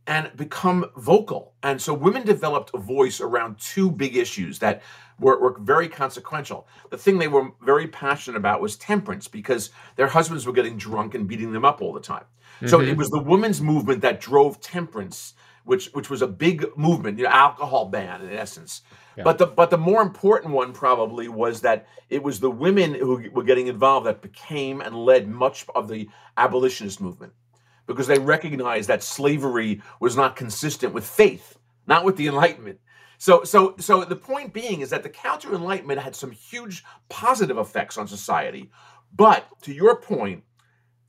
and 0.08 0.32
become 0.36 0.86
vocal. 0.98 1.54
And 1.64 1.82
so 1.82 1.94
women 1.94 2.26
developed 2.26 2.72
a 2.74 2.80
voice 2.80 3.22
around 3.22 3.60
two 3.60 3.92
big 3.92 4.16
issues 4.16 4.60
that 4.60 4.82
were, 5.20 5.40
were, 5.40 5.58
very 5.60 5.88
consequential. 5.88 6.68
The 6.90 6.98
thing 6.98 7.20
they 7.20 7.28
were 7.28 7.50
very 7.62 7.88
passionate 7.88 8.38
about 8.38 8.62
was 8.62 8.76
temperance 8.78 9.28
because 9.28 9.70
their 9.96 10.08
husbands 10.08 10.46
were 10.46 10.54
getting 10.54 10.78
drunk 10.78 11.14
and 11.14 11.28
beating 11.28 11.52
them 11.52 11.66
up 11.66 11.82
all 11.82 11.94
the 11.94 12.00
time. 12.00 12.26
Mm-hmm. 12.56 12.68
So 12.68 12.80
it 12.80 12.86
mm-hmm. 12.88 12.98
was 12.98 13.10
the 13.10 13.22
women's 13.22 13.62
movement 13.62 14.02
that 14.02 14.20
drove 14.20 14.60
temperance, 14.60 15.36
which 15.66 15.90
which 15.94 16.10
was 16.10 16.24
a 16.24 16.28
big 16.28 16.66
movement, 16.76 17.20
you 17.20 17.26
know, 17.26 17.30
alcohol 17.30 17.86
ban 17.86 18.22
in 18.22 18.32
essence. 18.32 18.82
Yeah. 19.16 19.24
But 19.24 19.38
the 19.38 19.46
but 19.46 19.70
the 19.70 19.78
more 19.78 20.02
important 20.02 20.54
one 20.54 20.74
probably 20.74 21.28
was 21.28 21.62
that 21.62 21.88
it 22.10 22.24
was 22.24 22.40
the 22.40 22.50
women 22.50 22.96
who 22.96 23.30
were 23.32 23.44
getting 23.44 23.68
involved 23.68 24.08
that 24.08 24.22
became 24.22 24.82
and 24.82 24.96
led 24.96 25.28
much 25.28 25.66
of 25.76 25.88
the 25.88 26.10
abolitionist 26.38 27.00
movement 27.00 27.34
because 27.88 28.08
they 28.08 28.20
recognized 28.20 28.90
that 28.90 29.04
slavery 29.04 29.82
was 30.00 30.16
not 30.16 30.36
consistent 30.36 30.94
with 30.94 31.06
faith, 31.06 31.58
not 31.88 32.06
with 32.06 32.16
the 32.16 32.28
Enlightenment. 32.28 32.80
So, 33.18 33.44
so, 33.44 33.76
so 33.78 34.04
the 34.04 34.16
point 34.16 34.54
being 34.54 34.82
is 34.82 34.90
that 34.90 35.04
the 35.04 35.10
counter 35.10 35.54
Enlightenment 35.54 36.02
had 36.02 36.16
some 36.16 36.32
huge 36.32 36.84
positive 37.10 37.58
effects 37.58 37.98
on 37.98 38.08
society. 38.08 38.72
But 39.14 39.46
to 39.64 39.74
your 39.74 39.98
point, 39.98 40.44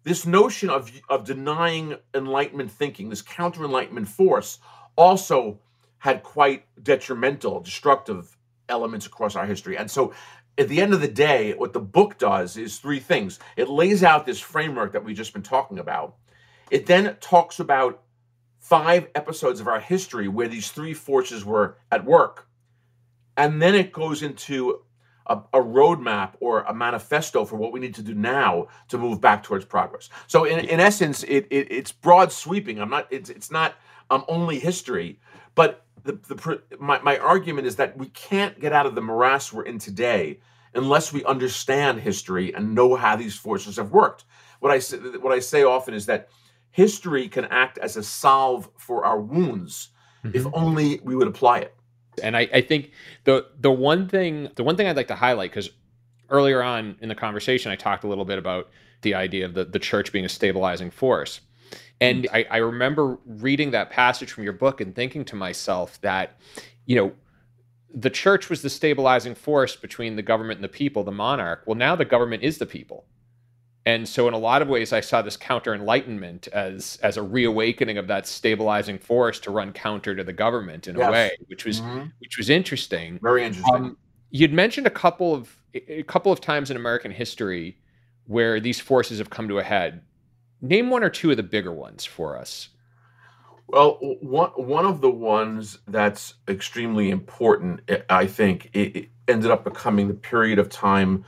this 0.02 0.26
notion 0.26 0.68
of, 0.68 0.90
of 1.08 1.24
denying 1.24 1.96
Enlightenment 2.14 2.70
thinking, 2.70 3.08
this 3.08 3.22
counter 3.22 3.64
Enlightenment 3.64 4.08
force, 4.08 4.58
also 4.96 5.60
had 5.98 6.22
quite 6.22 6.64
detrimental, 6.82 7.60
destructive 7.60 8.36
elements 8.68 9.06
across 9.06 9.36
our 9.36 9.46
history. 9.46 9.78
And 9.78 9.90
so 9.90 10.12
at 10.58 10.68
the 10.68 10.80
end 10.80 10.92
of 10.92 11.00
the 11.00 11.08
day, 11.08 11.54
what 11.54 11.72
the 11.72 11.80
book 11.80 12.18
does 12.18 12.56
is 12.56 12.78
three 12.78 13.00
things. 13.00 13.38
It 13.56 13.68
lays 13.68 14.02
out 14.02 14.26
this 14.26 14.40
framework 14.40 14.92
that 14.92 15.04
we've 15.04 15.16
just 15.16 15.32
been 15.32 15.42
talking 15.42 15.78
about. 15.78 16.16
It 16.72 16.86
then 16.86 17.18
talks 17.20 17.60
about 17.60 18.00
five 18.58 19.08
episodes 19.14 19.60
of 19.60 19.68
our 19.68 19.78
history 19.78 20.26
where 20.26 20.48
these 20.48 20.70
three 20.70 20.94
forces 20.94 21.44
were 21.44 21.76
at 21.90 22.02
work. 22.06 22.48
And 23.36 23.60
then 23.60 23.74
it 23.74 23.92
goes 23.92 24.22
into 24.22 24.80
a, 25.26 25.36
a 25.52 25.60
roadmap 25.60 26.32
or 26.40 26.62
a 26.62 26.72
manifesto 26.72 27.44
for 27.44 27.56
what 27.56 27.72
we 27.72 27.80
need 27.80 27.94
to 27.96 28.02
do 28.02 28.14
now 28.14 28.68
to 28.88 28.96
move 28.96 29.20
back 29.20 29.42
towards 29.42 29.66
progress. 29.66 30.08
So 30.26 30.44
in, 30.44 30.60
in 30.60 30.80
essence, 30.80 31.24
it, 31.24 31.46
it 31.50 31.70
it's 31.70 31.92
broad 31.92 32.32
sweeping. 32.32 32.80
I'm 32.80 32.88
not 32.88 33.06
it's 33.10 33.28
it's 33.28 33.50
not 33.50 33.74
um, 34.08 34.24
only 34.26 34.58
history, 34.58 35.20
but 35.54 35.84
the, 36.04 36.12
the 36.12 36.62
my, 36.80 37.00
my 37.02 37.18
argument 37.18 37.66
is 37.66 37.76
that 37.76 37.98
we 37.98 38.06
can't 38.06 38.58
get 38.58 38.72
out 38.72 38.86
of 38.86 38.94
the 38.94 39.02
morass 39.02 39.52
we're 39.52 39.64
in 39.64 39.78
today 39.78 40.40
unless 40.74 41.12
we 41.12 41.22
understand 41.24 42.00
history 42.00 42.54
and 42.54 42.74
know 42.74 42.96
how 42.96 43.14
these 43.14 43.36
forces 43.36 43.76
have 43.76 43.90
worked. 43.90 44.24
What 44.60 44.72
I 44.72 44.78
say, 44.78 44.96
what 44.96 45.34
I 45.34 45.40
say 45.40 45.64
often 45.64 45.92
is 45.92 46.06
that 46.06 46.30
history 46.72 47.28
can 47.28 47.44
act 47.46 47.78
as 47.78 47.96
a 47.96 48.02
salve 48.02 48.68
for 48.76 49.04
our 49.04 49.20
wounds 49.20 49.90
mm-hmm. 50.24 50.36
if 50.36 50.46
only 50.52 51.00
we 51.04 51.14
would 51.14 51.28
apply 51.28 51.60
it. 51.60 51.74
And 52.22 52.36
I, 52.36 52.48
I 52.52 52.60
think 52.60 52.90
the 53.24 53.46
the 53.58 53.70
one 53.70 54.08
thing 54.08 54.50
the 54.56 54.64
one 54.64 54.76
thing 54.76 54.86
I'd 54.86 54.96
like 54.96 55.08
to 55.08 55.14
highlight 55.14 55.50
because 55.50 55.70
earlier 56.28 56.62
on 56.62 56.96
in 57.00 57.08
the 57.08 57.14
conversation 57.14 57.70
I 57.70 57.76
talked 57.76 58.04
a 58.04 58.08
little 58.08 58.24
bit 58.24 58.38
about 58.38 58.70
the 59.02 59.14
idea 59.14 59.44
of 59.44 59.54
the, 59.54 59.64
the 59.64 59.78
church 59.78 60.12
being 60.12 60.24
a 60.24 60.28
stabilizing 60.28 60.90
force. 60.90 61.40
And 62.00 62.24
mm. 62.24 62.28
I, 62.32 62.46
I 62.50 62.56
remember 62.58 63.18
reading 63.24 63.70
that 63.72 63.90
passage 63.90 64.32
from 64.32 64.44
your 64.44 64.52
book 64.52 64.80
and 64.80 64.94
thinking 64.94 65.24
to 65.26 65.36
myself 65.36 66.00
that, 66.02 66.38
you 66.86 66.96
know, 66.96 67.12
the 67.94 68.10
church 68.10 68.48
was 68.48 68.62
the 68.62 68.70
stabilizing 68.70 69.34
force 69.34 69.76
between 69.76 70.16
the 70.16 70.22
government 70.22 70.58
and 70.58 70.64
the 70.64 70.68
people, 70.68 71.04
the 71.04 71.12
monarch. 71.12 71.62
Well, 71.66 71.76
now 71.76 71.94
the 71.94 72.04
government 72.04 72.42
is 72.42 72.58
the 72.58 72.66
people. 72.66 73.04
And 73.84 74.08
so 74.08 74.28
in 74.28 74.34
a 74.34 74.38
lot 74.38 74.62
of 74.62 74.68
ways 74.68 74.92
I 74.92 75.00
saw 75.00 75.22
this 75.22 75.36
counter 75.36 75.74
enlightenment 75.74 76.48
as 76.48 76.98
as 77.02 77.16
a 77.16 77.22
reawakening 77.22 77.98
of 77.98 78.06
that 78.06 78.26
stabilizing 78.26 78.98
force 78.98 79.40
to 79.40 79.50
run 79.50 79.72
counter 79.72 80.14
to 80.14 80.22
the 80.22 80.32
government 80.32 80.86
in 80.86 80.96
yes. 80.96 81.08
a 81.08 81.12
way, 81.12 81.30
which 81.48 81.64
was 81.64 81.80
mm-hmm. 81.80 82.06
which 82.20 82.38
was 82.38 82.48
interesting. 82.48 83.18
Very 83.22 83.44
interesting. 83.44 83.74
Um, 83.74 83.96
you'd 84.30 84.52
mentioned 84.52 84.86
a 84.86 84.90
couple 84.90 85.34
of 85.34 85.56
a 85.74 86.04
couple 86.04 86.30
of 86.30 86.40
times 86.40 86.70
in 86.70 86.76
American 86.76 87.10
history 87.10 87.76
where 88.26 88.60
these 88.60 88.78
forces 88.78 89.18
have 89.18 89.30
come 89.30 89.48
to 89.48 89.58
a 89.58 89.64
head. 89.64 90.02
Name 90.60 90.90
one 90.90 91.02
or 91.02 91.10
two 91.10 91.32
of 91.32 91.36
the 91.36 91.42
bigger 91.42 91.72
ones 91.72 92.04
for 92.04 92.38
us. 92.38 92.68
Well, 93.66 93.98
one 94.20 94.50
one 94.50 94.84
of 94.84 95.00
the 95.00 95.10
ones 95.10 95.78
that's 95.88 96.34
extremely 96.46 97.10
important, 97.10 97.80
I 98.08 98.26
think, 98.26 98.70
it, 98.74 99.08
ended 99.28 99.50
up 99.50 99.64
becoming 99.64 100.08
the 100.08 100.14
period 100.14 100.58
of 100.58 100.68
time 100.68 101.24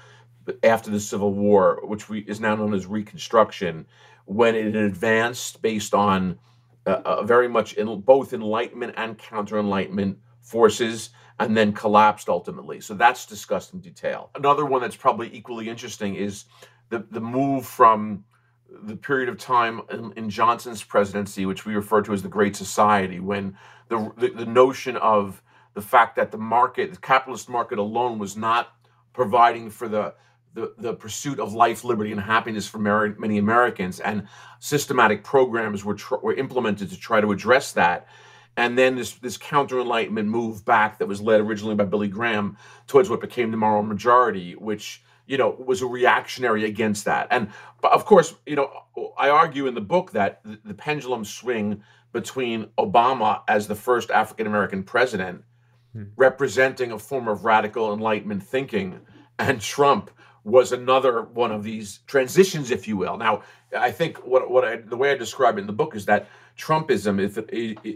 after 0.63 0.91
the 0.91 1.01
Civil 1.01 1.33
War, 1.33 1.81
which 1.85 2.09
we, 2.09 2.21
is 2.21 2.41
now 2.41 2.55
known 2.55 2.75
as 2.75 2.87
Reconstruction, 2.87 3.87
when 4.27 4.55
it 4.55 4.75
advanced 4.75 5.63
based 5.63 5.95
on 5.95 6.39
uh, 6.87 7.01
uh, 7.05 7.23
very 7.23 7.49
much 7.49 7.75
in 7.75 8.01
both 8.01 8.33
Enlightenment 8.33 8.95
and 8.97 9.17
counter 9.19 9.59
Enlightenment 9.59 10.19
forces, 10.41 11.11
and 11.41 11.57
then 11.57 11.73
collapsed 11.73 12.29
ultimately. 12.29 12.81
So 12.81 12.95
that's 12.95 13.27
discussed 13.27 13.73
in 13.73 13.81
detail. 13.81 14.31
Another 14.35 14.65
one 14.65 14.83
that's 14.83 14.97
probably 14.97 15.35
equally 15.35 15.69
interesting 15.69 16.15
is 16.15 16.45
the 16.91 17.07
the 17.11 17.21
move 17.21 17.67
from 17.67 18.25
the 18.83 18.97
period 18.97 19.29
of 19.29 19.39
time 19.39 19.81
in, 19.91 20.13
in, 20.17 20.31
Johnson's 20.31 20.83
presidency, 20.83 21.47
which 21.47 21.65
we 21.65 21.75
refer 21.75 22.03
to 22.03 22.13
as 22.13 22.23
the 22.23 22.29
Great 22.29 22.57
Society, 22.57 23.21
when 23.21 23.57
the, 23.89 24.13
the, 24.17 24.31
the 24.31 24.47
notion 24.47 24.97
of 24.97 25.43
the 25.75 25.83
fact 25.83 26.17
that 26.17 26.33
the 26.33 26.39
market, 26.39 26.91
the 26.91 26.99
capitalist 26.99 27.49
market 27.49 27.79
alone, 27.79 28.19
was 28.19 28.37
not 28.37 28.75
providing 29.13 29.71
for 29.71 29.89
the 29.89 30.15
the, 30.55 30.73
the 30.79 30.95
pursuit 30.95 31.39
of 31.41 31.53
life, 31.53 31.85
liberty, 31.85 32.13
and 32.13 32.21
happiness 32.21 32.67
for 32.67 32.79
many 32.79 33.39
Americans, 33.39 34.01
and 34.01 34.27
systematic 34.61 35.25
programs 35.25 35.85
were 35.85 35.95
tr- 35.95 36.17
were 36.17 36.35
implemented 36.35 36.91
to 36.91 36.97
try 36.97 37.21
to 37.21 37.33
address 37.33 37.73
that. 37.73 38.09
And 38.57 38.79
then 38.79 38.95
this 38.97 39.13
this 39.15 39.37
counter 39.37 39.81
enlightenment 39.81 40.29
move 40.29 40.65
back 40.65 40.99
that 40.99 41.09
was 41.09 41.21
led 41.21 41.41
originally 41.41 41.75
by 41.75 41.85
Billy 41.85 42.09
Graham 42.09 42.57
towards 42.87 43.11
what 43.11 43.21
became 43.21 43.51
the 43.51 43.57
moral 43.57 43.83
majority, 43.83 44.55
which 44.55 45.03
you 45.27 45.39
know, 45.39 45.51
was 45.51 45.83
a 45.83 45.87
reactionary 45.87 46.65
against 46.65 47.05
that. 47.07 47.27
And 47.31 47.49
of 47.83 48.05
course, 48.05 48.35
you 48.47 48.57
know, 48.57 48.71
I 49.17 49.31
argue 49.31 49.67
in 49.67 49.75
the 49.75 49.81
book 49.81 50.13
that 50.13 50.41
the, 50.45 50.59
the 50.65 50.75
pendulum 50.75 51.25
swing 51.25 51.83
between 52.13 52.67
Obama 52.79 53.43
as 53.49 53.67
the 53.67 53.75
first 53.75 54.11
African 54.11 54.47
American 54.47 54.83
president, 54.83 55.43
hmm. 55.93 56.05
representing 56.17 56.93
a 56.93 56.99
form 56.99 57.29
of 57.29 57.45
radical 57.45 57.93
enlightenment 57.93 58.43
thinking, 58.43 59.01
and 59.39 59.61
Trump 59.61 60.11
was 60.45 60.73
another 60.73 61.23
one 61.23 61.51
of 61.51 61.65
these 61.65 62.01
transitions, 62.07 62.71
if 62.71 62.87
you 62.87 62.97
will. 62.97 63.17
Now, 63.17 63.43
I 63.77 63.91
think 63.91 64.19
what 64.25 64.51
what 64.51 64.65
I, 64.65 64.77
the 64.77 64.97
way 64.97 65.11
I 65.11 65.17
describe 65.17 65.57
it 65.57 65.63
in 65.63 65.67
the 65.67 65.73
book 65.73 65.97
is 65.97 66.05
that 66.07 66.29
Trumpism, 66.59 67.19
is, 67.19 67.37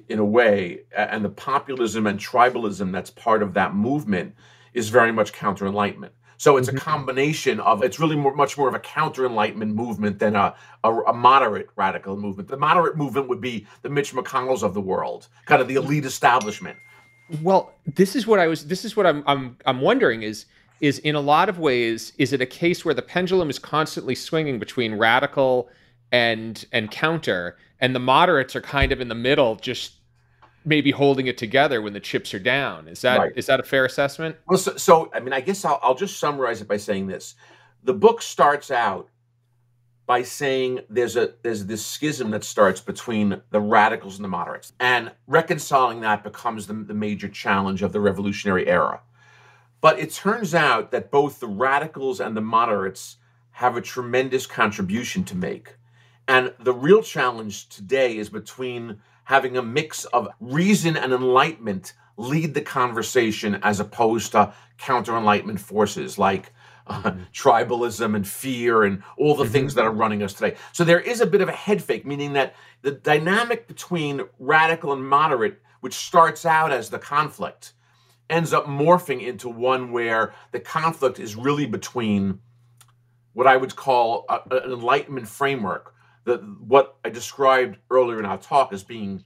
in 0.09 0.19
a 0.19 0.25
way, 0.25 0.81
and 0.97 1.25
the 1.25 1.29
populism 1.29 2.07
and 2.07 2.19
tribalism 2.19 2.91
that's 2.91 3.11
part 3.11 3.43
of 3.43 3.55
that 3.55 3.75
movement 3.75 4.35
is 4.75 4.89
very 4.89 5.13
much 5.13 5.33
counter 5.33 5.67
enlightenment. 5.67 6.13
So 6.39 6.57
it's 6.57 6.69
a 6.69 6.73
mm-hmm. 6.73 6.79
combination 6.79 7.61
of 7.61 7.83
it's 7.83 7.99
really 7.99 8.17
more, 8.17 8.35
much 8.35 8.57
more 8.57 8.69
of 8.69 8.75
a 8.75 8.79
counter 8.79 9.27
enlightenment 9.27 9.75
movement 9.75 10.21
than 10.21 10.37
a, 10.37 10.55
a, 10.85 10.93
a 10.93 11.13
moderate 11.13 11.69
radical 11.77 12.17
movement. 12.17 12.49
The 12.49 12.57
moderate 12.57 12.97
movement 12.97 13.29
would 13.29 13.41
be 13.41 13.67
the 13.83 13.91
Mitch 13.91 14.13
McConnells 14.13 14.63
of 14.63 14.73
the 14.73 14.81
world, 14.81 15.29
kind 15.47 15.61
of 15.61 15.67
the 15.67 15.75
elite 15.75 16.05
establishment. 16.05 16.79
Well, 17.43 17.75
this 17.87 18.17
is 18.17 18.27
what 18.27 18.39
I 18.39 18.47
was. 18.47 18.67
This 18.67 18.85
is 18.85 18.97
what 18.97 19.05
I'm. 19.05 19.23
I'm. 19.27 19.57
I'm 19.67 19.81
wondering 19.81 20.23
is 20.23 20.47
is 20.81 20.99
in 21.01 21.14
a 21.14 21.21
lot 21.21 21.49
of 21.49 21.59
ways 21.59 22.12
is 22.19 22.33
it 22.33 22.41
a 22.41 22.47
case 22.47 22.85
where 22.85 22.95
the 22.95 23.03
pendulum 23.03 23.51
is 23.51 23.59
constantly 23.59 24.14
swinging 24.14 24.59
between 24.59 24.95
radical 24.95 25.69
and 26.12 26.64
and 26.73 26.91
counter, 26.91 27.57
and 27.81 27.95
the 27.95 28.01
moderates 28.01 28.57
are 28.57 28.61
kind 28.61 28.93
of 28.93 29.01
in 29.01 29.09
the 29.09 29.14
middle, 29.14 29.57
just 29.57 29.95
maybe 30.64 30.91
holding 30.91 31.27
it 31.27 31.38
together 31.38 31.81
when 31.81 31.93
the 31.93 32.01
chips 32.01 32.33
are 32.35 32.38
down. 32.38 32.88
Is 32.88 33.03
that 33.03 33.19
right. 33.19 33.33
is 33.37 33.47
that 33.47 33.61
a 33.61 33.62
fair 33.62 33.85
assessment? 33.85 34.37
Well, 34.47 34.59
so, 34.59 34.77
so 34.77 35.11
I 35.14 35.21
mean, 35.21 35.33
I 35.33 35.41
guess 35.41 35.64
I'll, 35.64 35.79
I'll 35.83 35.95
just 35.95 36.19
summarize 36.19 36.61
it 36.61 36.69
by 36.69 36.77
saying 36.77 37.07
this: 37.07 37.35
the 37.85 37.95
book 37.95 38.23
starts 38.23 38.71
out 38.71 39.09
by 40.07 40.23
saying 40.23 40.81
there's 40.88 41.17
a 41.17 41.35
there's 41.43 41.67
this 41.67 41.85
schism 41.85 42.31
that 42.31 42.45
starts 42.45 42.81
between 42.81 43.41
the 43.51 43.61
radicals 43.61 44.17
and 44.17 44.25
the 44.25 44.29
moderates, 44.29 44.73
and 44.81 45.12
reconciling 45.27 46.01
that 46.01 46.25
becomes 46.25 46.67
the, 46.67 46.73
the 46.73 46.95
major 46.95 47.29
challenge 47.29 47.83
of 47.83 47.93
the 47.93 48.01
revolutionary 48.01 48.67
era. 48.67 49.01
But 49.81 49.99
it 49.99 50.12
turns 50.12 50.55
out 50.55 50.91
that 50.91 51.11
both 51.11 51.41
the 51.41 51.47
radicals 51.47 52.21
and 52.21 52.37
the 52.37 52.41
moderates 52.41 53.17
have 53.53 53.77
a 53.77 53.81
tremendous 53.81 54.47
contribution 54.47 55.25
to 55.25 55.37
make. 55.37 55.77
And 56.27 56.53
the 56.61 56.75
real 56.75 57.03
challenge 57.03 57.69
today 57.69 58.19
is 58.19 58.29
between 58.29 59.01
having 59.25 59.57
a 59.57 59.62
mix 59.62 60.05
of 60.07 60.29
reason 60.41 60.97
and 60.97 61.12
enlightenment 61.12 61.95
lead 62.17 62.53
the 62.55 62.61
conversation 62.61 63.59
as 63.62 63.81
opposed 63.81 64.33
to 64.33 64.53
counter 64.77 65.17
enlightenment 65.17 65.61
forces 65.61 66.19
like 66.19 66.53
uh, 66.87 67.03
mm-hmm. 67.03 67.23
tribalism 67.33 68.17
and 68.17 68.27
fear 68.27 68.85
and 68.85 69.03
all 69.17 69.35
the 69.35 69.45
mm-hmm. 69.45 69.53
things 69.53 69.75
that 69.75 69.85
are 69.85 69.93
running 69.93 70.23
us 70.23 70.33
today. 70.33 70.57
So 70.73 70.85
there 70.85 71.01
is 71.01 71.21
a 71.21 71.27
bit 71.27 71.41
of 71.41 71.49
a 71.49 71.53
head 71.53 71.83
fake, 71.83 72.07
meaning 72.07 72.33
that 72.35 72.55
the 72.83 72.93
dynamic 72.93 73.69
between 73.69 74.23
radical 74.38 74.93
and 74.93 75.07
moderate, 75.07 75.61
which 75.81 75.95
starts 75.95 76.45
out 76.45 76.73
as 76.73 76.91
the 76.91 76.99
conflict, 76.99 77.75
ends 78.31 78.53
up 78.53 78.67
morphing 78.67 79.27
into 79.27 79.49
one 79.49 79.93
where 79.93 80.35
the 80.53 80.61
conflict 80.61 81.19
is 81.19 81.37
really 81.37 81.67
between 81.67 82.41
what 83.33 83.47
I 83.47 83.57
would 83.57 83.77
call 83.77 84.27
a, 84.29 84.41
an 84.51 84.73
enlightenment 84.73 85.29
framework 85.29 85.95
the 86.29 86.37
what 86.61 86.97
I 87.05 87.09
described 87.09 87.79
earlier 87.91 88.19
in 88.19 88.27
our 88.27 88.38
talk 88.38 88.73
as 88.73 88.85
being 88.85 89.25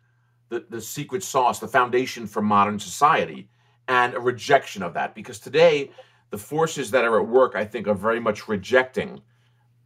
the, 0.49 0.65
the 0.71 0.81
secret 0.81 1.23
sauce, 1.23 1.59
the 1.59 1.69
foundation 1.69 2.27
for 2.27 2.41
modern 2.41 2.79
society, 2.79 3.49
and 3.89 4.15
a 4.15 4.21
rejection 4.21 4.83
of 4.83 4.95
that. 4.95 5.15
Because 5.15 5.41
today, 5.41 5.91
the 6.31 6.39
forces 6.39 6.93
that 6.93 7.05
are 7.05 7.21
at 7.21 7.29
work, 7.29 7.57
I 7.57 7.65
think, 7.65 7.89
are 7.89 7.95
very 7.95 8.21
much 8.21 8.49
rejecting 8.49 9.21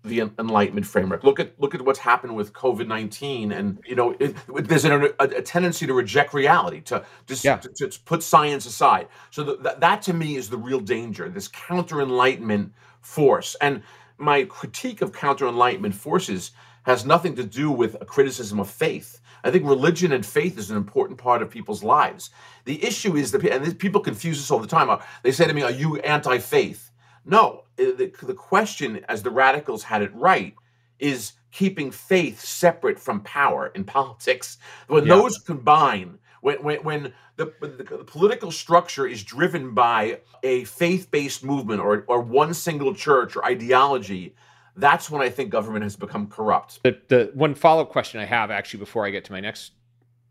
the 0.07 0.21
Enlightenment 0.38 0.87
framework. 0.87 1.25
Look 1.25 1.40
at 1.40 1.59
look 1.61 1.75
at 1.75 1.83
what's 1.83 1.99
happened 1.99 2.35
with 2.37 2.53
COVID 2.53 2.87
nineteen, 2.87 3.53
and 3.53 3.79
you 3.87 3.95
know, 3.95 4.16
it, 4.19 4.37
there's 4.69 4.85
a, 4.85 5.14
a, 5.19 5.42
tendency 5.42 5.87
to 5.87 5.95
reject 5.95 6.35
reality, 6.35 6.81
to 6.83 7.05
just 7.27 7.45
yeah. 7.45 7.57
to, 7.57 7.88
to, 7.88 8.01
put 8.05 8.23
science 8.23 8.66
aside. 8.66 9.09
So 9.31 9.42
the, 9.42 9.57
that, 9.59 9.81
that 9.81 10.03
to 10.03 10.12
me 10.12 10.37
is 10.37 10.49
the 10.49 10.59
real 10.59 10.81
danger. 10.81 11.29
This 11.29 11.49
counter 11.49 12.01
Enlightenment 12.01 12.73
force, 13.01 13.57
and 13.61 13.83
my 14.19 14.45
critique 14.45 15.03
of 15.03 15.12
counter 15.12 15.47
Enlightenment 15.47 15.95
forces 15.95 16.53
has 16.85 17.05
nothing 17.05 17.35
to 17.35 17.45
do 17.45 17.71
with 17.71 17.97
a 18.01 18.05
criticism 18.05 18.61
of 18.61 18.71
faith. 18.71 19.21
I 19.45 19.51
think 19.51 19.64
religion 19.64 20.12
and 20.12 20.25
faith 20.25 20.59
is 20.59 20.71
an 20.71 20.77
important 20.77 21.19
part 21.19 21.42
of 21.42 21.51
people's 21.51 21.83
lives. 21.83 22.31
The 22.64 22.83
issue 22.85 23.16
is 23.16 23.33
that, 23.33 23.45
and 23.45 23.79
people 23.79 24.01
confuse 24.01 24.38
this 24.38 24.51
all 24.51 24.59
the 24.59 24.66
time. 24.66 24.90
Uh, 24.90 24.99
they 25.23 25.33
say 25.33 25.47
to 25.47 25.53
me, 25.53 25.62
Are 25.62 25.71
you 25.71 25.97
anti 25.99 26.38
faith? 26.38 26.90
No. 27.26 27.64
The, 27.76 28.12
the 28.22 28.34
question, 28.34 29.04
as 29.08 29.22
the 29.22 29.30
radicals 29.30 29.82
had 29.82 30.00
it 30.00 30.14
right, 30.14 30.54
is 30.98 31.32
keeping 31.50 31.90
faith 31.90 32.40
separate 32.40 32.98
from 32.98 33.20
power 33.20 33.68
in 33.74 33.84
politics. 33.84 34.58
When 34.86 35.06
yeah. 35.06 35.16
those 35.16 35.38
combine, 35.38 36.18
when, 36.40 36.62
when, 36.62 36.78
when 36.84 37.12
the, 37.36 37.52
the, 37.60 37.68
the, 37.68 38.04
political 38.04 38.50
structure 38.50 39.06
is 39.06 39.22
driven 39.22 39.74
by 39.74 40.20
a 40.42 40.64
faith 40.64 41.10
based 41.10 41.44
movement 41.44 41.80
or, 41.80 42.04
or 42.08 42.20
one 42.20 42.54
single 42.54 42.94
church 42.94 43.36
or 43.36 43.44
ideology, 43.44 44.34
that's 44.76 45.10
when 45.10 45.22
I 45.22 45.28
think 45.28 45.50
government 45.50 45.82
has 45.82 45.96
become 45.96 46.28
corrupt. 46.28 46.82
The, 46.82 46.98
the 47.08 47.30
one 47.34 47.54
follow 47.54 47.82
up 47.82 47.90
question 47.90 48.20
I 48.20 48.26
have 48.26 48.50
actually 48.50 48.80
before 48.80 49.06
I 49.06 49.10
get 49.10 49.24
to 49.24 49.32
my 49.32 49.40
next 49.40 49.72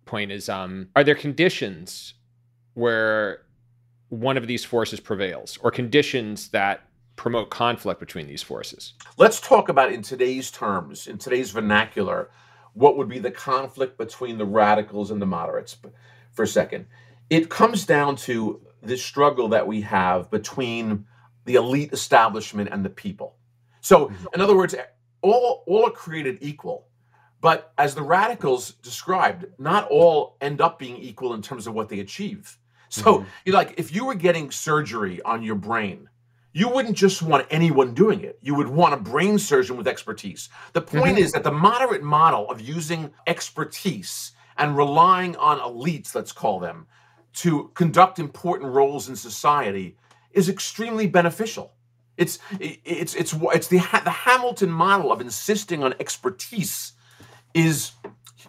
point 0.06 0.32
is 0.32 0.50
um, 0.50 0.90
are 0.96 1.04
there 1.04 1.16
conditions 1.16 2.14
where 2.76 3.45
one 4.10 4.38
of 4.38 4.48
these 4.48 4.64
forces 4.64 5.00
prevails 5.00 5.58
or 5.62 5.72
conditions 5.72 6.50
that 6.50 6.82
promote 7.16 7.50
conflict 7.50 8.00
between 8.00 8.28
these 8.28 8.44
forces? 8.44 8.94
Let's 9.18 9.40
talk 9.40 9.70
about 9.70 9.92
in 9.92 10.02
today's 10.02 10.52
terms, 10.52 11.08
in 11.08 11.18
today's 11.18 11.52
vernacular, 11.52 12.30
what 12.74 12.98
would 12.98 13.08
be 13.08 13.20
the 13.20 13.32
conflict 13.32 13.98
between 13.98 14.38
the 14.38 14.46
radicals 14.46 15.12
and 15.12 15.22
the 15.22 15.26
moderates 15.26 15.78
for 16.34 16.44
a 16.44 16.48
second. 16.48 16.86
It 17.30 17.50
comes 17.50 17.86
down 17.86 18.18
to 18.18 18.62
the 18.84 18.98
struggle 18.98 19.48
that 19.50 19.66
we 19.66 19.82
have 19.82 20.30
between 20.30 21.06
the 21.46 21.56
elite 21.56 21.94
establishment 21.94 22.70
and 22.72 22.84
the 22.84 22.90
people. 22.90 23.38
So, 23.82 24.08
mm-hmm. 24.08 24.26
in 24.34 24.42
other 24.42 24.56
words, 24.56 24.76
all, 25.22 25.64
all 25.66 25.88
are 25.88 25.92
created 25.92 26.40
equal. 26.42 26.88
But 27.42 27.74
as 27.78 27.96
the 27.96 28.02
radicals 28.02 28.72
described, 28.72 29.46
not 29.58 29.88
all 29.90 30.38
end 30.42 30.62
up 30.62 30.80
being 30.80 30.98
equal 30.98 31.34
in 31.34 31.42
terms 31.42 31.68
of 31.68 31.74
what 31.74 31.90
they 31.90 32.00
achieve. 32.00 32.58
So, 32.96 33.20
mm-hmm. 33.20 33.30
you 33.46 33.54
like 33.54 33.74
if 33.78 33.94
you 33.94 34.06
were 34.06 34.16
getting 34.16 34.52
surgery 34.52 35.22
on 35.24 35.44
your 35.44 35.56
brain, 35.56 36.10
you 36.54 36.70
wouldn't 36.70 36.96
just 36.96 37.22
want 37.22 37.46
anyone 37.50 37.94
doing 37.94 38.22
it. 38.22 38.40
You 38.42 38.56
would 38.56 38.70
want 38.70 38.94
a 38.94 38.98
brain 38.98 39.38
surgeon 39.38 39.76
with 39.76 39.88
expertise. 39.88 40.50
The 40.74 40.82
point 40.82 41.18
mm-hmm. 41.18 41.26
is 41.26 41.34
that 41.34 41.44
the 41.44 41.52
moderate 41.52 42.04
model 42.04 42.50
of 42.50 42.62
using 42.62 43.12
expertise 43.28 44.32
and 44.58 44.78
relying 44.78 45.36
on 45.36 45.60
elites, 45.60 46.16
let's 46.16 46.32
call 46.32 46.60
them, 46.60 46.88
to 47.34 47.72
conduct 47.74 48.20
important 48.20 48.72
roles 48.72 49.10
in 49.10 49.16
society 49.18 49.98
is 50.32 50.48
extremely 50.48 51.08
beneficial. 51.08 51.74
It's 52.18 52.40
it's 52.60 53.14
it's 53.16 53.34
it's 53.34 53.68
the 53.68 53.80
the 54.06 54.10
Hamilton 54.10 54.72
model 54.72 55.12
of 55.12 55.20
insisting 55.20 55.84
on 55.84 55.94
expertise 56.00 56.94
is 57.54 57.92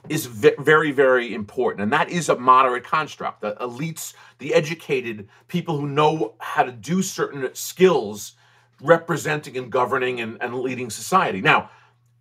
is 0.09 0.27
very 0.27 0.91
very 0.91 1.35
important 1.35 1.83
and 1.83 1.93
that 1.93 2.09
is 2.09 2.29
a 2.29 2.37
moderate 2.37 2.85
construct. 2.85 3.41
The 3.41 3.55
elites 3.61 4.15
the 4.39 4.55
educated 4.55 5.29
people 5.49 5.79
who 5.79 5.89
know 5.89 6.35
how 6.39 6.63
to 6.63 6.73
do 6.73 7.03
certain 7.03 7.49
skills 7.55 8.33
representing 8.81 9.57
and 9.57 9.73
governing 9.73 10.21
and, 10.21 10.37
and 10.41 10.55
leading 10.55 10.91
society. 10.91 11.41
Now 11.41 11.71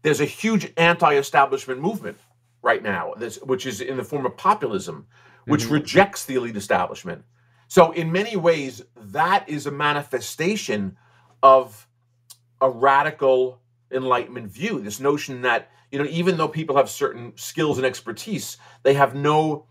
there's 0.02 0.22
a 0.22 0.26
huge 0.26 0.72
anti-establishment 0.78 1.82
movement 1.82 2.18
right 2.62 2.82
now 2.84 3.14
this, 3.18 3.38
which 3.38 3.66
is 3.66 3.82
in 3.82 3.98
the 3.98 4.04
form 4.04 4.26
of 4.26 4.38
populism 4.38 5.08
which 5.46 5.66
mm-hmm. 5.66 5.74
rejects 5.74 6.26
the 6.26 6.36
elite 6.36 6.56
establishment. 6.56 7.24
So 7.68 7.92
in 7.92 8.12
many 8.12 8.36
ways 8.36 8.84
that 8.96 9.48
is 9.48 9.68
a 9.68 9.72
manifestation 9.72 10.98
of 11.44 11.88
a 12.62 12.70
radical 12.70 13.62
enlightenment 13.96 14.52
view. 14.52 14.80
This 14.80 15.00
notion 15.00 15.42
that 15.42 15.72
you 15.92 16.00
know 16.00 16.10
even 16.10 16.38
though 16.38 16.48
people 16.48 16.76
have 16.76 16.90
certain 16.90 17.34
skills 17.36 17.78
and 17.78 17.86
expertise 17.86 18.58
they 18.84 18.94
have 18.94 19.16
no 19.16 19.66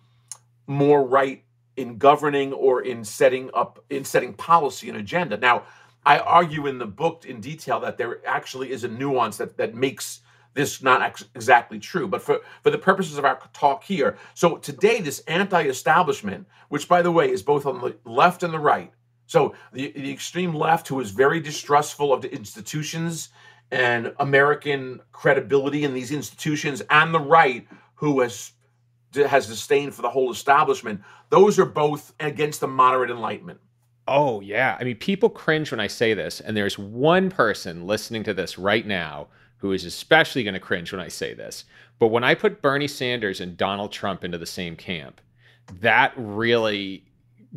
more 0.66 1.04
right 1.04 1.44
in 1.76 1.98
governing 1.98 2.52
or 2.52 2.82
in 2.82 3.04
setting 3.04 3.50
up 3.54 3.84
in 3.90 4.04
setting 4.04 4.32
policy 4.34 4.88
and 4.88 4.98
agenda. 4.98 5.36
Now 5.36 5.64
i 6.06 6.18
argue 6.18 6.66
in 6.66 6.78
the 6.78 6.86
book 6.86 7.24
in 7.24 7.40
detail 7.40 7.80
that 7.80 7.98
there 7.98 8.26
actually 8.26 8.70
is 8.70 8.84
a 8.84 8.88
nuance 8.88 9.36
that 9.36 9.56
that 9.56 9.74
makes 9.74 10.20
this 10.54 10.82
not 10.82 11.02
ex- 11.02 11.24
exactly 11.34 11.78
true. 11.80 12.06
But 12.06 12.22
for 12.22 12.40
for 12.62 12.70
the 12.70 12.78
purposes 12.78 13.18
of 13.18 13.24
our 13.24 13.38
talk 13.52 13.84
here 13.84 14.16
so 14.34 14.56
today 14.56 15.00
this 15.00 15.20
anti-establishment 15.20 16.46
which 16.68 16.88
by 16.88 17.02
the 17.02 17.12
way 17.12 17.30
is 17.30 17.42
both 17.42 17.66
on 17.66 17.80
the 17.80 17.96
left 18.04 18.42
and 18.42 18.54
the 18.54 18.58
right 18.58 18.92
so 19.26 19.54
the, 19.72 19.92
the 19.92 20.12
extreme 20.12 20.54
left 20.54 20.88
who 20.88 21.00
is 21.00 21.10
very 21.10 21.40
distrustful 21.40 22.12
of 22.12 22.22
the 22.22 22.32
institutions 22.32 23.30
and 23.70 24.14
American 24.18 25.00
credibility 25.12 25.84
in 25.84 25.94
these 25.94 26.12
institutions, 26.12 26.82
and 26.90 27.14
the 27.14 27.20
right, 27.20 27.66
who 27.94 28.20
has 28.20 28.52
has 29.14 29.46
disdain 29.46 29.90
for 29.90 30.02
the 30.02 30.10
whole 30.10 30.32
establishment. 30.32 31.00
Those 31.30 31.58
are 31.58 31.64
both 31.64 32.12
against 32.20 32.60
the 32.60 32.66
moderate 32.66 33.10
enlightenment. 33.10 33.60
Oh 34.06 34.40
yeah, 34.40 34.76
I 34.78 34.84
mean, 34.84 34.96
people 34.96 35.30
cringe 35.30 35.70
when 35.70 35.80
I 35.80 35.86
say 35.86 36.14
this, 36.14 36.40
and 36.40 36.56
there's 36.56 36.78
one 36.78 37.30
person 37.30 37.86
listening 37.86 38.22
to 38.24 38.34
this 38.34 38.58
right 38.58 38.86
now 38.86 39.28
who 39.58 39.72
is 39.72 39.84
especially 39.84 40.44
going 40.44 40.54
to 40.54 40.60
cringe 40.60 40.92
when 40.92 41.00
I 41.00 41.08
say 41.08 41.32
this. 41.32 41.64
But 41.98 42.08
when 42.08 42.24
I 42.24 42.34
put 42.34 42.60
Bernie 42.60 42.88
Sanders 42.88 43.40
and 43.40 43.56
Donald 43.56 43.92
Trump 43.92 44.22
into 44.22 44.36
the 44.36 44.46
same 44.46 44.76
camp, 44.76 45.22
that 45.80 46.12
really 46.16 47.04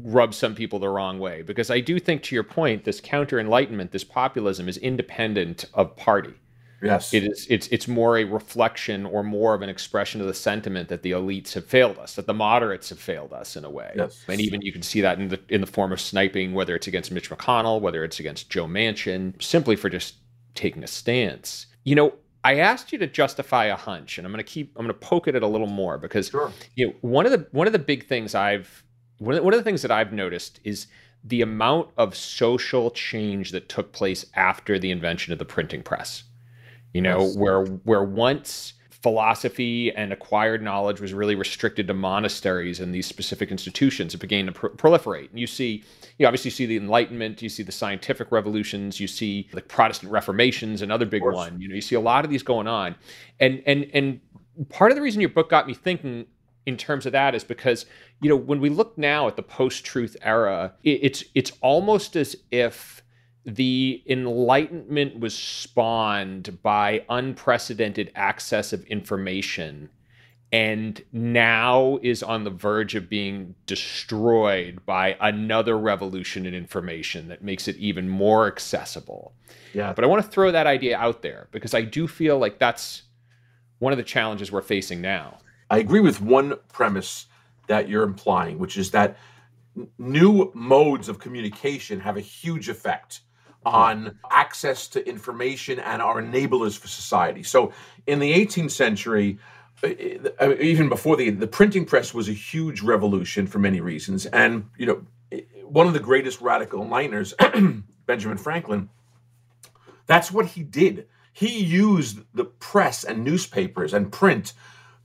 rub 0.03 0.33
some 0.33 0.55
people 0.55 0.79
the 0.79 0.89
wrong 0.89 1.19
way 1.19 1.41
because 1.41 1.71
I 1.71 1.79
do 1.79 1.99
think, 1.99 2.23
to 2.23 2.35
your 2.35 2.43
point, 2.43 2.83
this 2.83 3.01
counter 3.01 3.39
enlightenment, 3.39 3.91
this 3.91 4.03
populism 4.03 4.69
is 4.69 4.77
independent 4.77 5.65
of 5.73 5.95
party. 5.95 6.33
Yes, 6.81 7.13
it 7.13 7.23
is. 7.23 7.47
It's 7.49 7.67
it's 7.69 7.87
more 7.87 8.19
a 8.19 8.23
reflection 8.23 9.05
or 9.05 9.23
more 9.23 9.55
of 9.55 9.63
an 9.63 9.69
expression 9.69 10.21
of 10.21 10.27
the 10.27 10.33
sentiment 10.33 10.89
that 10.89 11.01
the 11.01 11.11
elites 11.11 11.53
have 11.53 11.65
failed 11.65 11.97
us, 11.97 12.13
that 12.15 12.27
the 12.27 12.35
moderates 12.35 12.89
have 12.89 12.99
failed 12.99 13.33
us 13.33 13.55
in 13.55 13.65
a 13.65 13.69
way. 13.69 13.93
Yes. 13.95 14.23
and 14.27 14.39
even 14.39 14.61
you 14.61 14.71
can 14.71 14.83
see 14.83 15.01
that 15.01 15.19
in 15.19 15.29
the 15.29 15.39
in 15.49 15.61
the 15.61 15.67
form 15.67 15.91
of 15.91 15.99
sniping, 15.99 16.53
whether 16.53 16.75
it's 16.75 16.85
against 16.85 17.11
Mitch 17.11 17.31
McConnell, 17.31 17.81
whether 17.81 18.03
it's 18.03 18.19
against 18.19 18.51
Joe 18.51 18.67
Manchin, 18.67 19.41
simply 19.41 19.75
for 19.75 19.89
just 19.89 20.15
taking 20.53 20.83
a 20.83 20.87
stance. 20.87 21.65
You 21.83 21.95
know, 21.95 22.13
I 22.43 22.59
asked 22.59 22.91
you 22.91 22.99
to 22.99 23.07
justify 23.07 23.65
a 23.65 23.75
hunch, 23.75 24.17
and 24.17 24.27
I'm 24.27 24.31
going 24.31 24.43
to 24.43 24.49
keep 24.49 24.71
I'm 24.75 24.85
going 24.85 24.99
to 24.99 25.05
poke 25.05 25.27
at 25.27 25.35
it 25.35 25.41
a 25.41 25.47
little 25.47 25.67
more 25.67 25.97
because 25.97 26.27
sure. 26.27 26.51
you 26.75 26.87
know 26.87 26.93
one 27.01 27.25
of 27.25 27.31
the 27.31 27.47
one 27.51 27.65
of 27.65 27.73
the 27.73 27.79
big 27.79 28.05
things 28.05 28.35
I've 28.35 28.83
one 29.19 29.35
of, 29.35 29.43
one 29.43 29.53
of 29.53 29.59
the 29.59 29.63
things 29.63 29.81
that 29.81 29.91
I've 29.91 30.13
noticed 30.13 30.59
is 30.63 30.87
the 31.23 31.41
amount 31.41 31.89
of 31.97 32.15
social 32.15 32.91
change 32.91 33.51
that 33.51 33.69
took 33.69 33.91
place 33.91 34.25
after 34.35 34.79
the 34.79 34.91
invention 34.91 35.33
of 35.33 35.39
the 35.39 35.45
printing 35.45 35.81
press. 35.83 36.23
You 36.93 37.01
know, 37.01 37.25
yes. 37.25 37.37
where 37.37 37.65
where 37.65 38.03
once 38.03 38.73
philosophy 38.89 39.93
and 39.95 40.11
acquired 40.11 40.61
knowledge 40.61 40.99
was 40.99 41.13
really 41.13 41.35
restricted 41.35 41.87
to 41.87 41.93
monasteries 41.93 42.79
and 42.79 42.93
these 42.93 43.05
specific 43.05 43.51
institutions, 43.51 44.13
it 44.13 44.17
began 44.17 44.47
to 44.47 44.51
pr- 44.51 44.67
proliferate. 44.69 45.29
And 45.29 45.39
you 45.39 45.47
see, 45.47 45.83
you 46.17 46.25
obviously 46.25 46.49
see 46.49 46.65
the 46.65 46.77
Enlightenment, 46.77 47.41
you 47.41 47.49
see 47.49 47.61
the 47.61 47.71
scientific 47.71 48.31
revolutions, 48.31 48.99
you 48.99 49.07
see 49.07 49.49
the 49.53 49.61
Protestant 49.61 50.11
Reformations, 50.11 50.81
another 50.81 51.05
big 51.05 51.23
one. 51.23 51.61
You 51.61 51.69
know, 51.69 51.75
you 51.75 51.81
see 51.81 51.95
a 51.95 51.99
lot 51.99 52.25
of 52.25 52.31
these 52.31 52.43
going 52.43 52.67
on, 52.67 52.95
and 53.39 53.61
and 53.65 53.89
and 53.93 54.19
part 54.69 54.91
of 54.91 54.95
the 54.95 55.01
reason 55.01 55.21
your 55.21 55.29
book 55.29 55.49
got 55.49 55.67
me 55.67 55.73
thinking 55.73 56.25
in 56.67 56.75
terms 56.77 57.05
of 57.05 57.13
that 57.13 57.33
is 57.33 57.43
because 57.43 57.87
you 58.21 58.29
know 58.29 58.35
when 58.35 58.59
we 58.59 58.69
look 58.69 58.95
now 58.97 59.27
at 59.27 59.35
the 59.37 59.41
post-truth 59.41 60.15
era 60.21 60.73
it, 60.83 60.99
it's 61.01 61.23
it's 61.33 61.51
almost 61.61 62.15
as 62.15 62.35
if 62.51 63.01
the 63.45 64.03
enlightenment 64.05 65.17
was 65.17 65.33
spawned 65.33 66.61
by 66.61 67.03
unprecedented 67.09 68.11
access 68.13 68.73
of 68.73 68.83
information 68.87 69.89
and 70.51 71.01
now 71.13 71.97
is 72.03 72.21
on 72.21 72.43
the 72.43 72.49
verge 72.49 72.95
of 72.95 73.09
being 73.09 73.55
destroyed 73.65 74.85
by 74.85 75.15
another 75.21 75.77
revolution 75.77 76.45
in 76.45 76.53
information 76.53 77.29
that 77.29 77.41
makes 77.41 77.67
it 77.67 77.75
even 77.77 78.07
more 78.07 78.47
accessible. 78.47 79.33
Yeah. 79.73 79.93
But 79.93 80.05
I 80.05 80.07
want 80.07 80.23
to 80.23 80.29
throw 80.29 80.51
that 80.51 80.67
idea 80.67 80.97
out 80.97 81.21
there 81.21 81.47
because 81.51 81.73
I 81.73 81.81
do 81.81 82.07
feel 82.07 82.37
like 82.37 82.59
that's 82.59 83.03
one 83.79 83.91
of 83.91 83.97
the 83.97 84.03
challenges 84.03 84.51
we're 84.51 84.61
facing 84.61 85.01
now. 85.01 85.37
I 85.69 85.79
agree 85.79 85.99
with 85.99 86.21
one 86.21 86.55
premise 86.71 87.27
that 87.67 87.89
you're 87.89 88.03
implying, 88.03 88.57
which 88.59 88.77
is 88.77 88.91
that 88.91 89.17
new 89.97 90.51
modes 90.53 91.09
of 91.09 91.19
communication 91.19 91.99
have 91.99 92.17
a 92.17 92.21
huge 92.21 92.69
effect 92.69 93.21
on 93.65 94.17
access 94.31 94.87
to 94.87 95.07
information 95.07 95.79
and 95.79 96.01
are 96.01 96.21
enablers 96.21 96.77
for 96.77 96.87
society. 96.87 97.43
So 97.43 97.73
in 98.05 98.19
the 98.19 98.33
18th 98.33 98.71
century, 98.71 99.39
uh, 99.83 100.55
even 100.59 100.89
before 100.89 101.17
the 101.17 101.29
the 101.29 101.47
printing 101.47 101.85
press 101.85 102.13
was 102.13 102.29
a 102.29 102.33
huge 102.33 102.81
revolution 102.81 103.45
for 103.45 103.59
many 103.59 103.81
reasons, 103.81 104.25
and 104.27 104.69
you 104.77 104.85
know, 104.85 105.41
one 105.63 105.85
of 105.85 105.93
the 105.93 105.99
greatest 105.99 106.41
radical 106.41 106.83
enlighteners, 106.83 107.33
Benjamin 108.05 108.37
Franklin, 108.37 108.89
that's 110.07 110.31
what 110.31 110.47
he 110.47 110.63
did. 110.63 111.07
He 111.31 111.59
used 111.59 112.21
the 112.33 112.45
press 112.45 113.03
and 113.03 113.23
newspapers 113.23 113.93
and 113.93 114.11
print 114.11 114.53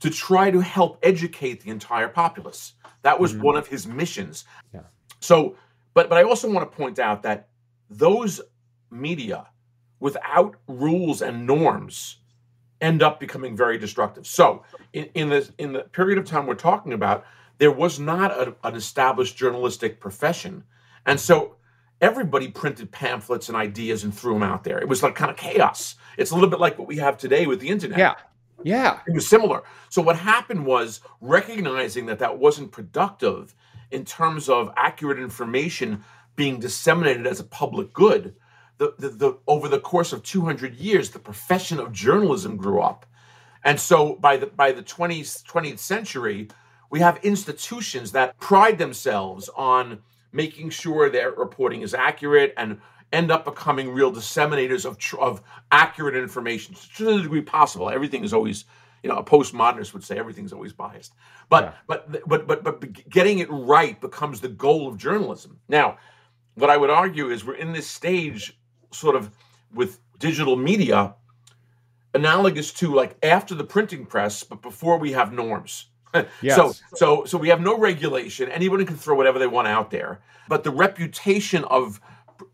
to 0.03 0.09
try 0.09 0.51
to 0.51 0.59
help 0.59 0.99
educate 1.01 1.61
the 1.61 1.69
entire 1.69 2.09
populace. 2.09 2.73
That 3.03 3.17
was 3.17 3.31
mm-hmm. 3.31 3.43
one 3.43 3.55
of 3.55 3.67
his 3.67 3.87
missions. 3.87 4.43
Yeah. 4.73 4.81
So, 5.21 5.55
but 5.93 6.09
but 6.09 6.17
I 6.17 6.23
also 6.23 6.51
want 6.51 6.69
to 6.69 6.77
point 6.77 6.99
out 6.99 7.23
that 7.23 7.47
those 7.89 8.41
media 8.91 9.47
without 10.01 10.57
rules 10.67 11.21
and 11.21 11.47
norms 11.47 12.17
end 12.81 13.01
up 13.01 13.17
becoming 13.17 13.55
very 13.55 13.77
destructive. 13.77 14.27
So, 14.27 14.65
in, 14.91 15.05
in 15.13 15.29
the 15.29 15.49
in 15.57 15.71
the 15.71 15.83
period 15.83 16.17
of 16.17 16.25
time 16.25 16.47
we're 16.47 16.55
talking 16.55 16.91
about, 16.91 17.23
there 17.57 17.71
was 17.71 17.97
not 17.97 18.31
a, 18.31 18.53
an 18.65 18.75
established 18.75 19.37
journalistic 19.37 20.01
profession, 20.01 20.65
and 21.05 21.17
so 21.17 21.55
everybody 22.01 22.49
printed 22.49 22.91
pamphlets 22.91 23.47
and 23.47 23.55
ideas 23.55 24.03
and 24.03 24.13
threw 24.13 24.33
them 24.33 24.43
out 24.43 24.65
there. 24.65 24.79
It 24.79 24.89
was 24.89 25.01
like 25.01 25.15
kind 25.15 25.31
of 25.31 25.37
chaos. 25.37 25.95
It's 26.17 26.31
a 26.31 26.33
little 26.33 26.49
bit 26.49 26.59
like 26.59 26.77
what 26.77 26.89
we 26.89 26.97
have 26.97 27.17
today 27.17 27.47
with 27.47 27.61
the 27.61 27.69
internet. 27.69 27.97
Yeah. 27.97 28.15
Yeah. 28.63 28.99
It 29.07 29.13
was 29.13 29.27
similar. 29.27 29.63
So 29.89 30.01
what 30.01 30.17
happened 30.17 30.65
was 30.65 31.01
recognizing 31.21 32.05
that 32.07 32.19
that 32.19 32.37
wasn't 32.37 32.71
productive 32.71 33.55
in 33.91 34.05
terms 34.05 34.49
of 34.49 34.71
accurate 34.75 35.19
information 35.19 36.03
being 36.35 36.59
disseminated 36.59 37.27
as 37.27 37.39
a 37.39 37.43
public 37.43 37.93
good. 37.93 38.35
The, 38.77 38.95
the, 38.97 39.09
the, 39.09 39.37
over 39.47 39.67
the 39.67 39.79
course 39.79 40.13
of 40.13 40.23
200 40.23 40.75
years, 40.75 41.11
the 41.11 41.19
profession 41.19 41.79
of 41.79 41.91
journalism 41.91 42.57
grew 42.57 42.81
up. 42.81 43.05
And 43.63 43.79
so 43.79 44.15
by 44.15 44.37
the 44.37 44.47
by 44.47 44.71
the 44.71 44.83
20th, 44.83 45.43
20th 45.43 45.79
century, 45.79 46.49
we 46.89 46.99
have 46.99 47.17
institutions 47.23 48.11
that 48.11 48.37
pride 48.39 48.77
themselves 48.77 49.49
on 49.55 49.99
making 50.31 50.69
sure 50.69 51.09
their 51.09 51.31
reporting 51.31 51.81
is 51.81 51.93
accurate 51.93 52.53
and 52.57 52.79
end 53.13 53.31
up 53.31 53.45
becoming 53.45 53.89
real 53.91 54.11
disseminators 54.11 54.85
of, 54.85 54.97
of 55.19 55.41
accurate 55.71 56.15
information 56.15 56.75
to 56.97 57.05
the 57.05 57.21
degree 57.21 57.41
possible. 57.41 57.89
Everything 57.89 58.23
is 58.23 58.33
always, 58.33 58.65
you 59.03 59.09
know, 59.09 59.17
a 59.17 59.23
postmodernist 59.23 59.93
would 59.93 60.03
say 60.03 60.17
everything's 60.17 60.51
always 60.51 60.73
biased. 60.73 61.13
But, 61.47 61.63
yeah. 61.63 61.73
but, 61.87 62.27
but, 62.27 62.47
but, 62.47 62.63
but 62.63 63.09
getting 63.09 63.39
it 63.39 63.49
right 63.49 63.99
becomes 64.01 64.41
the 64.41 64.49
goal 64.49 64.87
of 64.87 64.97
journalism. 64.97 65.59
Now, 65.69 65.97
what 66.55 66.69
I 66.69 66.77
would 66.77 66.89
argue 66.89 67.29
is 67.29 67.45
we're 67.45 67.55
in 67.55 67.71
this 67.71 67.87
stage 67.87 68.57
sort 68.91 69.15
of 69.15 69.31
with 69.73 69.99
digital 70.19 70.55
media 70.55 71.15
analogous 72.13 72.71
to 72.73 72.93
like 72.93 73.15
after 73.23 73.55
the 73.55 73.63
printing 73.63 74.05
press, 74.05 74.43
but 74.43 74.61
before 74.61 74.97
we 74.97 75.11
have 75.11 75.33
norms. 75.33 75.87
yes. 76.41 76.55
So 76.55 76.73
so 76.95 77.25
so 77.25 77.37
we 77.37 77.49
have 77.49 77.61
no 77.61 77.77
regulation. 77.77 78.49
Anybody 78.49 78.85
can 78.85 78.95
throw 78.95 79.15
whatever 79.15 79.39
they 79.39 79.47
want 79.47 79.67
out 79.67 79.89
there. 79.89 80.21
But 80.47 80.63
the 80.63 80.71
reputation 80.71 81.63
of 81.65 81.99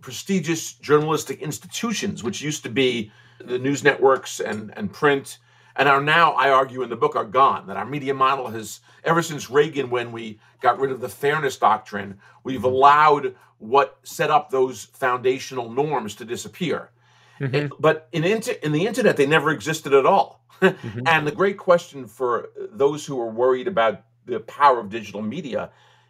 prestigious 0.01 0.73
journalistic 0.73 1.41
institutions, 1.41 2.23
which 2.23 2.41
used 2.41 2.63
to 2.63 2.69
be 2.69 3.11
the 3.39 3.59
news 3.59 3.83
networks 3.83 4.39
and, 4.39 4.73
and 4.75 4.91
print 4.91 5.39
and 5.79 5.87
are 5.87 6.01
now, 6.01 6.33
I 6.33 6.49
argue 6.49 6.83
in 6.83 6.89
the 6.89 6.97
book, 6.97 7.15
are 7.15 7.23
gone. 7.23 7.67
That 7.67 7.77
our 7.77 7.85
media 7.85 8.13
model 8.13 8.47
has, 8.47 8.81
ever 9.05 9.21
since 9.21 9.49
Reagan, 9.49 9.89
when 9.89 10.11
we 10.11 10.37
got 10.61 10.77
rid 10.77 10.91
of 10.91 10.99
the 10.99 11.07
fairness 11.07 11.55
doctrine, 11.55 12.19
we've 12.43 12.65
allowed 12.65 13.33
what 13.59 13.97
set 14.03 14.29
up 14.29 14.49
those 14.49 14.85
foundational 14.93 15.71
norms 15.71 16.15
to 16.15 16.25
disappear. 16.25 16.91
Mm-hmm. 17.39 17.73
but 17.79 18.09
in, 18.11 18.25
inter- 18.25 18.57
in 18.61 18.73
the 18.73 18.85
internet, 18.85 19.15
they 19.15 19.25
never 19.25 19.51
existed 19.51 19.93
at 19.93 20.05
all. 20.05 20.43
mm-hmm. 20.61 20.99
And 21.05 21.25
the 21.25 21.31
great 21.31 21.57
question 21.57 22.05
for 22.05 22.49
those 22.57 23.05
who 23.05 23.17
are 23.21 23.29
worried 23.29 23.69
about 23.69 24.01
the 24.25 24.41
power 24.41 24.81
of 24.81 24.89
digital 24.89 25.21
media 25.21 25.69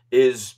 is 0.10 0.56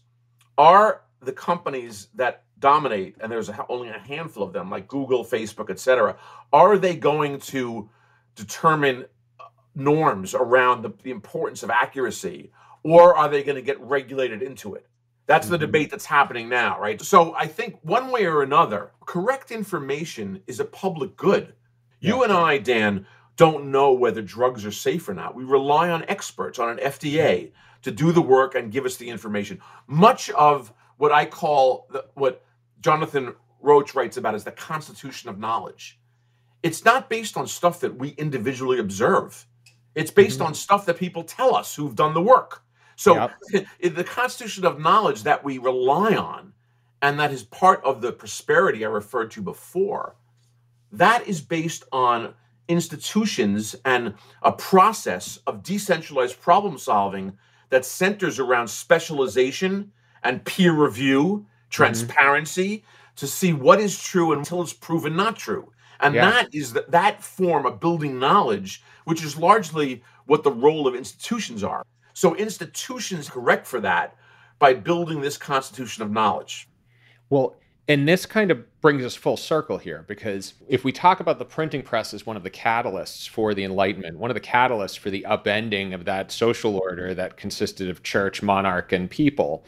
are 0.57 1.01
the 1.21 1.33
companies 1.33 2.07
that 2.15 2.43
dominate, 2.61 3.17
and 3.19 3.29
there's 3.29 3.49
a, 3.49 3.65
only 3.67 3.89
a 3.89 3.99
handful 3.99 4.43
of 4.43 4.53
them, 4.53 4.69
like 4.69 4.87
Google, 4.87 5.25
Facebook, 5.25 5.69
et 5.69 5.79
cetera, 5.79 6.15
are 6.53 6.77
they 6.77 6.95
going 6.95 7.39
to 7.39 7.89
determine 8.35 9.05
uh, 9.39 9.43
norms 9.75 10.33
around 10.33 10.83
the, 10.83 10.93
the 11.03 11.11
importance 11.11 11.63
of 11.63 11.69
accuracy, 11.69 12.51
or 12.83 13.17
are 13.17 13.27
they 13.27 13.43
going 13.43 13.57
to 13.57 13.61
get 13.61 13.81
regulated 13.81 14.41
into 14.41 14.75
it? 14.75 14.87
That's 15.25 15.47
the 15.47 15.57
mm-hmm. 15.57 15.65
debate 15.65 15.91
that's 15.91 16.05
happening 16.05 16.47
now, 16.47 16.79
right? 16.79 17.01
So 17.01 17.33
I 17.35 17.47
think 17.47 17.77
one 17.81 18.11
way 18.11 18.25
or 18.25 18.41
another, 18.41 18.91
correct 19.05 19.51
information 19.51 20.41
is 20.47 20.59
a 20.59 20.65
public 20.65 21.17
good. 21.17 21.53
Yeah. 21.99 22.15
You 22.15 22.23
and 22.23 22.33
I, 22.33 22.57
Dan, 22.57 23.05
don't 23.37 23.71
know 23.71 23.91
whether 23.93 24.21
drugs 24.21 24.65
are 24.65 24.71
safe 24.71 25.07
or 25.07 25.13
not. 25.13 25.35
We 25.35 25.43
rely 25.43 25.89
on 25.89 26.05
experts, 26.07 26.59
on 26.59 26.69
an 26.69 26.77
FDA 26.77 27.51
to 27.83 27.91
do 27.91 28.11
the 28.11 28.21
work 28.21 28.55
and 28.55 28.71
give 28.71 28.85
us 28.85 28.97
the 28.97 29.09
information. 29.09 29.59
Much 29.87 30.29
of 30.31 30.73
what 30.97 31.11
I 31.11 31.25
call 31.25 31.87
the, 31.91 32.05
what 32.13 32.43
Jonathan 32.81 33.33
Rauch 33.61 33.95
writes 33.95 34.17
about 34.17 34.35
is 34.35 34.43
the 34.43 34.51
constitution 34.51 35.29
of 35.29 35.39
knowledge. 35.39 35.99
It's 36.63 36.83
not 36.83 37.09
based 37.09 37.37
on 37.37 37.47
stuff 37.47 37.79
that 37.79 37.95
we 37.95 38.09
individually 38.09 38.79
observe. 38.79 39.45
It's 39.95 40.11
based 40.11 40.39
mm-hmm. 40.39 40.47
on 40.47 40.53
stuff 40.53 40.85
that 40.85 40.97
people 40.97 41.23
tell 41.23 41.55
us 41.55 41.75
who've 41.75 41.95
done 41.95 42.13
the 42.13 42.21
work. 42.21 42.63
So 42.95 43.15
yep. 43.15 43.65
the 43.95 44.03
constitution 44.03 44.65
of 44.65 44.79
knowledge 44.79 45.23
that 45.23 45.43
we 45.43 45.57
rely 45.57 46.15
on 46.15 46.53
and 47.01 47.19
that 47.19 47.31
is 47.31 47.43
part 47.43 47.83
of 47.83 48.01
the 48.01 48.11
prosperity 48.11 48.85
I 48.85 48.89
referred 48.89 49.31
to 49.31 49.41
before, 49.41 50.15
that 50.91 51.27
is 51.27 51.41
based 51.41 51.83
on 51.91 52.33
institutions 52.67 53.75
and 53.85 54.13
a 54.43 54.51
process 54.51 55.39
of 55.47 55.63
decentralized 55.63 56.39
problem 56.39 56.77
solving 56.77 57.37
that 57.69 57.85
centers 57.85 58.39
around 58.39 58.67
specialization 58.67 59.91
and 60.23 60.45
peer 60.45 60.73
review, 60.73 61.45
transparency 61.71 62.77
mm-hmm. 62.77 63.15
to 63.15 63.27
see 63.27 63.53
what 63.53 63.79
is 63.79 64.01
true 64.01 64.33
until 64.33 64.61
it's 64.61 64.73
proven 64.73 65.15
not 65.15 65.35
true. 65.35 65.71
And 65.99 66.13
yeah. 66.13 66.29
that 66.29 66.53
is 66.53 66.73
the, 66.73 66.85
that 66.89 67.23
form 67.23 67.65
of 67.65 67.79
building 67.79 68.19
knowledge, 68.19 68.83
which 69.05 69.23
is 69.23 69.37
largely 69.37 70.03
what 70.25 70.43
the 70.43 70.51
role 70.51 70.87
of 70.87 70.95
institutions 70.95 71.63
are. 71.63 71.83
So 72.13 72.35
institutions 72.35 73.29
correct 73.29 73.65
for 73.65 73.79
that 73.81 74.15
by 74.59 74.73
building 74.73 75.21
this 75.21 75.37
constitution 75.37 76.03
of 76.03 76.11
knowledge. 76.11 76.69
Well, 77.29 77.55
and 77.87 78.07
this 78.07 78.25
kind 78.25 78.51
of 78.51 78.81
brings 78.81 79.03
us 79.03 79.15
full 79.15 79.37
circle 79.37 79.77
here 79.77 80.05
because 80.07 80.53
if 80.67 80.83
we 80.83 80.91
talk 80.91 81.19
about 81.19 81.39
the 81.39 81.45
printing 81.45 81.81
press 81.81 82.13
as 82.13 82.25
one 82.25 82.37
of 82.37 82.43
the 82.43 82.49
catalysts 82.49 83.27
for 83.27 83.53
the 83.53 83.63
Enlightenment, 83.63 84.17
one 84.17 84.29
of 84.29 84.35
the 84.35 84.41
catalysts 84.41 84.97
for 84.97 85.09
the 85.09 85.25
upending 85.27 85.93
of 85.93 86.05
that 86.05 86.31
social 86.31 86.77
order 86.77 87.13
that 87.13 87.37
consisted 87.37 87.89
of 87.89 88.03
church, 88.03 88.41
monarch, 88.41 88.91
and 88.91 89.09
people, 89.09 89.65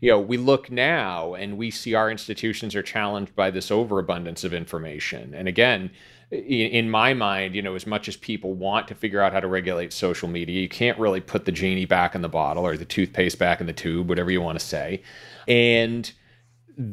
you 0.00 0.10
know, 0.10 0.20
we 0.20 0.36
look 0.36 0.70
now 0.70 1.34
and 1.34 1.58
we 1.58 1.70
see 1.70 1.94
our 1.94 2.10
institutions 2.10 2.74
are 2.74 2.82
challenged 2.82 3.34
by 3.34 3.50
this 3.50 3.70
overabundance 3.70 4.44
of 4.44 4.54
information. 4.54 5.34
And 5.34 5.48
again, 5.48 5.90
in 6.30 6.90
my 6.90 7.14
mind, 7.14 7.54
you 7.54 7.62
know, 7.62 7.74
as 7.74 7.86
much 7.86 8.08
as 8.08 8.16
people 8.16 8.54
want 8.54 8.88
to 8.88 8.94
figure 8.94 9.20
out 9.20 9.32
how 9.32 9.40
to 9.40 9.46
regulate 9.46 9.92
social 9.92 10.28
media, 10.28 10.60
you 10.60 10.68
can't 10.68 10.98
really 10.98 11.20
put 11.20 11.44
the 11.44 11.52
genie 11.52 11.84
back 11.84 12.14
in 12.14 12.22
the 12.22 12.28
bottle 12.28 12.66
or 12.66 12.76
the 12.76 12.84
toothpaste 12.84 13.38
back 13.38 13.60
in 13.60 13.66
the 13.66 13.72
tube, 13.72 14.08
whatever 14.08 14.30
you 14.30 14.40
want 14.40 14.58
to 14.58 14.64
say. 14.64 15.02
And 15.46 16.10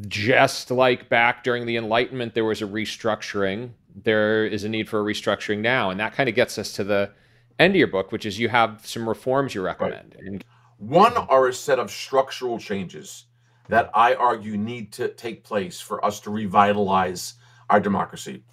just 0.08 0.72
like 0.72 1.10
back 1.10 1.44
during 1.44 1.66
the 1.66 1.78
Enlightenment, 1.78 2.34
there 2.34 2.46
was 2.46 2.62
a 2.62 2.66
restructuring. 2.66 3.72
There 3.96 4.46
is 4.46 4.64
a 4.64 4.70
need 4.70 4.90
for 4.90 5.00
a 5.00 5.04
restructuring 5.04 5.60
now, 5.60 5.90
and 5.90 6.00
that 6.00 6.14
kind 6.14 6.30
of 6.30 6.36
gets 6.36 6.58
us 6.58 6.74
to 6.74 6.84
the 6.84 7.12
end 7.60 7.74
of 7.74 7.78
your 7.78 7.88
book, 7.88 8.12
which 8.12 8.26
is 8.26 8.40
you 8.40 8.50
have 8.50 8.86
some 8.86 9.08
reforms 9.08 9.54
you 9.54 9.62
recommend. 9.62 10.16
Right. 10.16 10.28
And- 10.28 10.46
One 10.78 11.16
are 11.16 11.48
a 11.48 11.54
set 11.54 11.80
of 11.80 11.92
structural 11.92 12.60
changes 12.60 13.26
that 13.70 13.90
I 13.94 14.16
argue 14.16 14.58
need 14.58 14.92
to 14.94 15.08
take 15.10 15.44
place 15.44 15.80
for 15.80 16.04
us 16.04 16.20
to 16.22 16.30
revitalize 16.32 17.36
our 17.70 17.80
democracy. 17.80 18.44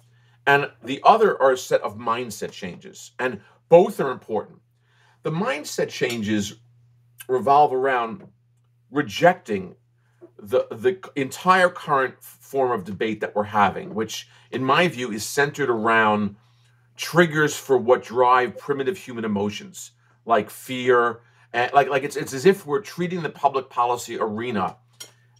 And 0.47 0.71
the 0.83 1.01
other 1.03 1.41
are 1.41 1.51
a 1.51 1.57
set 1.57 1.81
of 1.81 1.97
mindset 1.97 2.51
changes, 2.51 3.11
and 3.19 3.41
both 3.69 3.99
are 3.99 4.11
important. 4.11 4.59
The 5.23 5.31
mindset 5.31 5.89
changes 5.89 6.55
revolve 7.27 7.73
around 7.73 8.27
rejecting 8.89 9.75
the 10.41 10.65
the 10.71 10.99
entire 11.15 11.69
current 11.69 12.15
form 12.21 12.71
of 12.71 12.83
debate 12.83 13.21
that 13.21 13.35
we're 13.35 13.43
having, 13.43 13.93
which 13.93 14.27
in 14.51 14.63
my 14.63 14.87
view 14.87 15.11
is 15.11 15.23
centered 15.23 15.69
around 15.69 16.35
triggers 16.97 17.55
for 17.55 17.77
what 17.77 18.03
drive 18.03 18.57
primitive 18.57 18.97
human 18.97 19.23
emotions 19.23 19.91
like 20.25 20.49
fear 20.49 21.21
and 21.53 21.71
like 21.73 21.89
like 21.89 22.03
it's 22.03 22.15
it's 22.15 22.33
as 22.33 22.45
if 22.45 22.65
we're 22.65 22.81
treating 22.81 23.23
the 23.23 23.29
public 23.29 23.69
policy 23.69 24.19
arena 24.19 24.75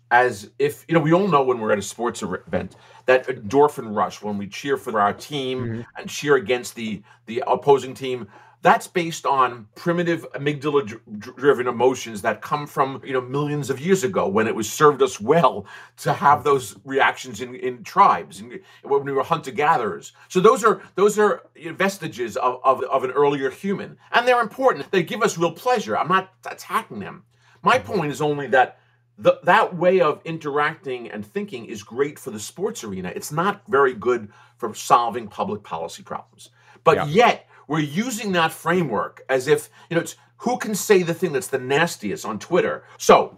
as 0.10 0.50
if 0.60 0.86
you 0.88 0.94
know 0.94 1.00
we 1.00 1.14
all 1.14 1.28
know 1.28 1.44
when 1.44 1.60
we're 1.60 1.72
at 1.72 1.78
a 1.78 1.84
sports 1.84 2.24
event 2.24 2.76
that 3.06 3.28
endorphin 3.28 3.96
rush 3.96 4.22
when 4.22 4.38
we 4.38 4.48
cheer 4.48 4.76
for 4.78 5.00
our 5.00 5.14
team 5.14 5.64
mm-hmm. 5.64 5.82
and 5.98 6.10
cheer 6.10 6.36
against 6.36 6.76
the 6.76 7.02
the 7.28 7.44
opposing 7.48 7.94
team 7.94 8.28
that's 8.62 8.88
based 8.88 9.26
on 9.26 9.68
primitive 9.76 10.26
amygdala 10.34 11.00
driven 11.18 11.68
emotions 11.68 12.22
that 12.22 12.42
come 12.42 12.68
from 12.68 13.02
you 13.04 13.14
know 13.14 13.22
millions 13.22 13.70
of 13.70 13.80
years 13.80 14.04
ago 14.04 14.28
when 14.28 14.48
it 14.48 14.56
was 14.56 14.72
served 14.72 15.02
us 15.02 15.20
well 15.20 15.66
to 15.98 16.14
have 16.14 16.44
those 16.44 16.76
reactions 16.86 17.42
in, 17.42 17.56
in 17.56 17.84
tribes 17.84 18.40
and 18.40 18.60
when 18.84 19.04
we 19.04 19.12
were 19.12 19.24
hunter 19.24 19.52
gatherers 19.52 20.14
so 20.28 20.40
those 20.40 20.64
are 20.64 20.82
those 20.96 21.18
are 21.18 21.44
vestiges 21.74 22.38
of, 22.38 22.60
of, 22.64 22.84
of 22.84 23.04
an 23.04 23.12
earlier 23.12 23.50
human 23.50 23.98
and 24.12 24.28
they're 24.28 24.42
important 24.42 24.90
they 24.92 25.04
give 25.04 25.22
us 25.22 25.38
real 25.38 25.52
pleasure 25.52 25.98
i'm 25.98 26.08
not 26.08 26.34
attacking 26.46 27.00
them 27.00 27.24
my 27.64 27.78
point 27.78 28.12
is 28.12 28.22
only 28.22 28.48
that 28.48 28.78
the, 29.18 29.40
that 29.44 29.76
way 29.76 30.02
of 30.02 30.20
interacting 30.26 31.12
and 31.12 31.24
thinking 31.26 31.66
is 31.66 31.84
great 31.84 32.18
for 32.18 32.32
the 32.32 32.40
sports 32.40 32.84
arena. 32.84 33.12
It's 33.16 33.32
not 33.32 33.62
very 33.68 33.94
good 33.94 34.32
for 34.58 34.74
solving 34.74 35.28
public 35.28 35.62
policy 35.62 36.02
problems. 36.02 36.50
But 36.84 36.96
yeah. 36.96 37.06
yet, 37.06 37.48
we're 37.72 37.80
using 37.80 38.34
that 38.34 38.52
framework 38.52 39.24
as 39.30 39.48
if, 39.48 39.70
you 39.90 39.96
know, 39.96 40.02
it's 40.02 40.18
who 40.36 40.58
can 40.58 40.76
say 40.76 41.04
the 41.04 41.14
thing 41.14 41.32
that's 41.32 41.48
the 41.48 41.58
nastiest 41.58 42.26
on 42.26 42.38
Twitter. 42.38 42.84
So 42.98 43.38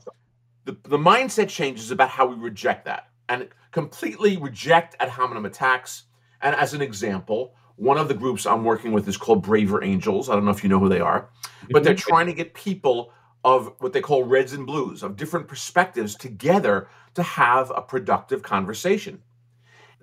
the, 0.65 0.75
the 0.86 0.97
mindset 0.97 1.49
changes 1.49 1.91
about 1.91 2.09
how 2.09 2.25
we 2.25 2.36
reject 2.36 2.86
that 2.86 3.09
and 3.29 3.47
completely 3.69 4.38
reject 4.38 4.95
ad 4.99 5.09
hominem 5.09 5.45
attacks. 5.45 6.05
And 6.41 6.55
as 6.55 6.73
an 6.73 6.81
example, 6.81 7.53
one 7.75 7.99
of 7.99 8.07
the 8.07 8.15
groups 8.15 8.47
I'm 8.47 8.63
working 8.63 8.91
with 8.91 9.07
is 9.07 9.17
called 9.17 9.43
Braver 9.43 9.84
Angels. 9.84 10.31
I 10.31 10.34
don't 10.34 10.45
know 10.45 10.51
if 10.51 10.63
you 10.63 10.69
know 10.69 10.79
who 10.79 10.89
they 10.89 10.99
are, 10.99 11.29
but 11.69 11.84
they're 11.84 11.93
mm-hmm. 11.93 12.09
trying 12.09 12.25
to 12.25 12.34
get 12.34 12.55
people 12.55 13.13
of 13.43 13.71
what 13.81 13.93
they 13.93 14.01
call 14.01 14.23
reds 14.23 14.53
and 14.53 14.65
blues, 14.65 15.03
of 15.03 15.15
different 15.15 15.47
perspectives 15.47 16.15
together 16.15 16.88
to 17.13 17.21
have 17.21 17.71
a 17.75 17.84
productive 17.84 18.41
conversation. 18.41 19.21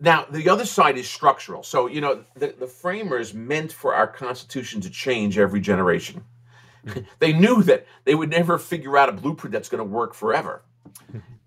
Now, 0.00 0.26
the 0.30 0.48
other 0.48 0.64
side 0.64 0.96
is 0.96 1.08
structural. 1.08 1.62
So, 1.62 1.86
you 1.86 2.00
know, 2.00 2.24
the, 2.34 2.54
the 2.58 2.66
framers 2.66 3.34
meant 3.34 3.70
for 3.70 3.94
our 3.94 4.06
Constitution 4.06 4.80
to 4.80 4.90
change 4.90 5.38
every 5.38 5.60
generation. 5.60 6.24
they 7.18 7.34
knew 7.34 7.62
that 7.64 7.86
they 8.04 8.14
would 8.14 8.30
never 8.30 8.58
figure 8.58 8.96
out 8.96 9.10
a 9.10 9.12
blueprint 9.12 9.52
that's 9.52 9.68
going 9.68 9.78
to 9.78 9.84
work 9.84 10.14
forever. 10.14 10.62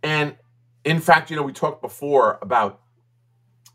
And 0.04 0.36
in 0.84 1.00
fact, 1.00 1.32
you 1.32 1.36
know, 1.36 1.44
we 1.44 1.54
talked 1.54 1.82
before 1.82 2.38
about 2.42 2.82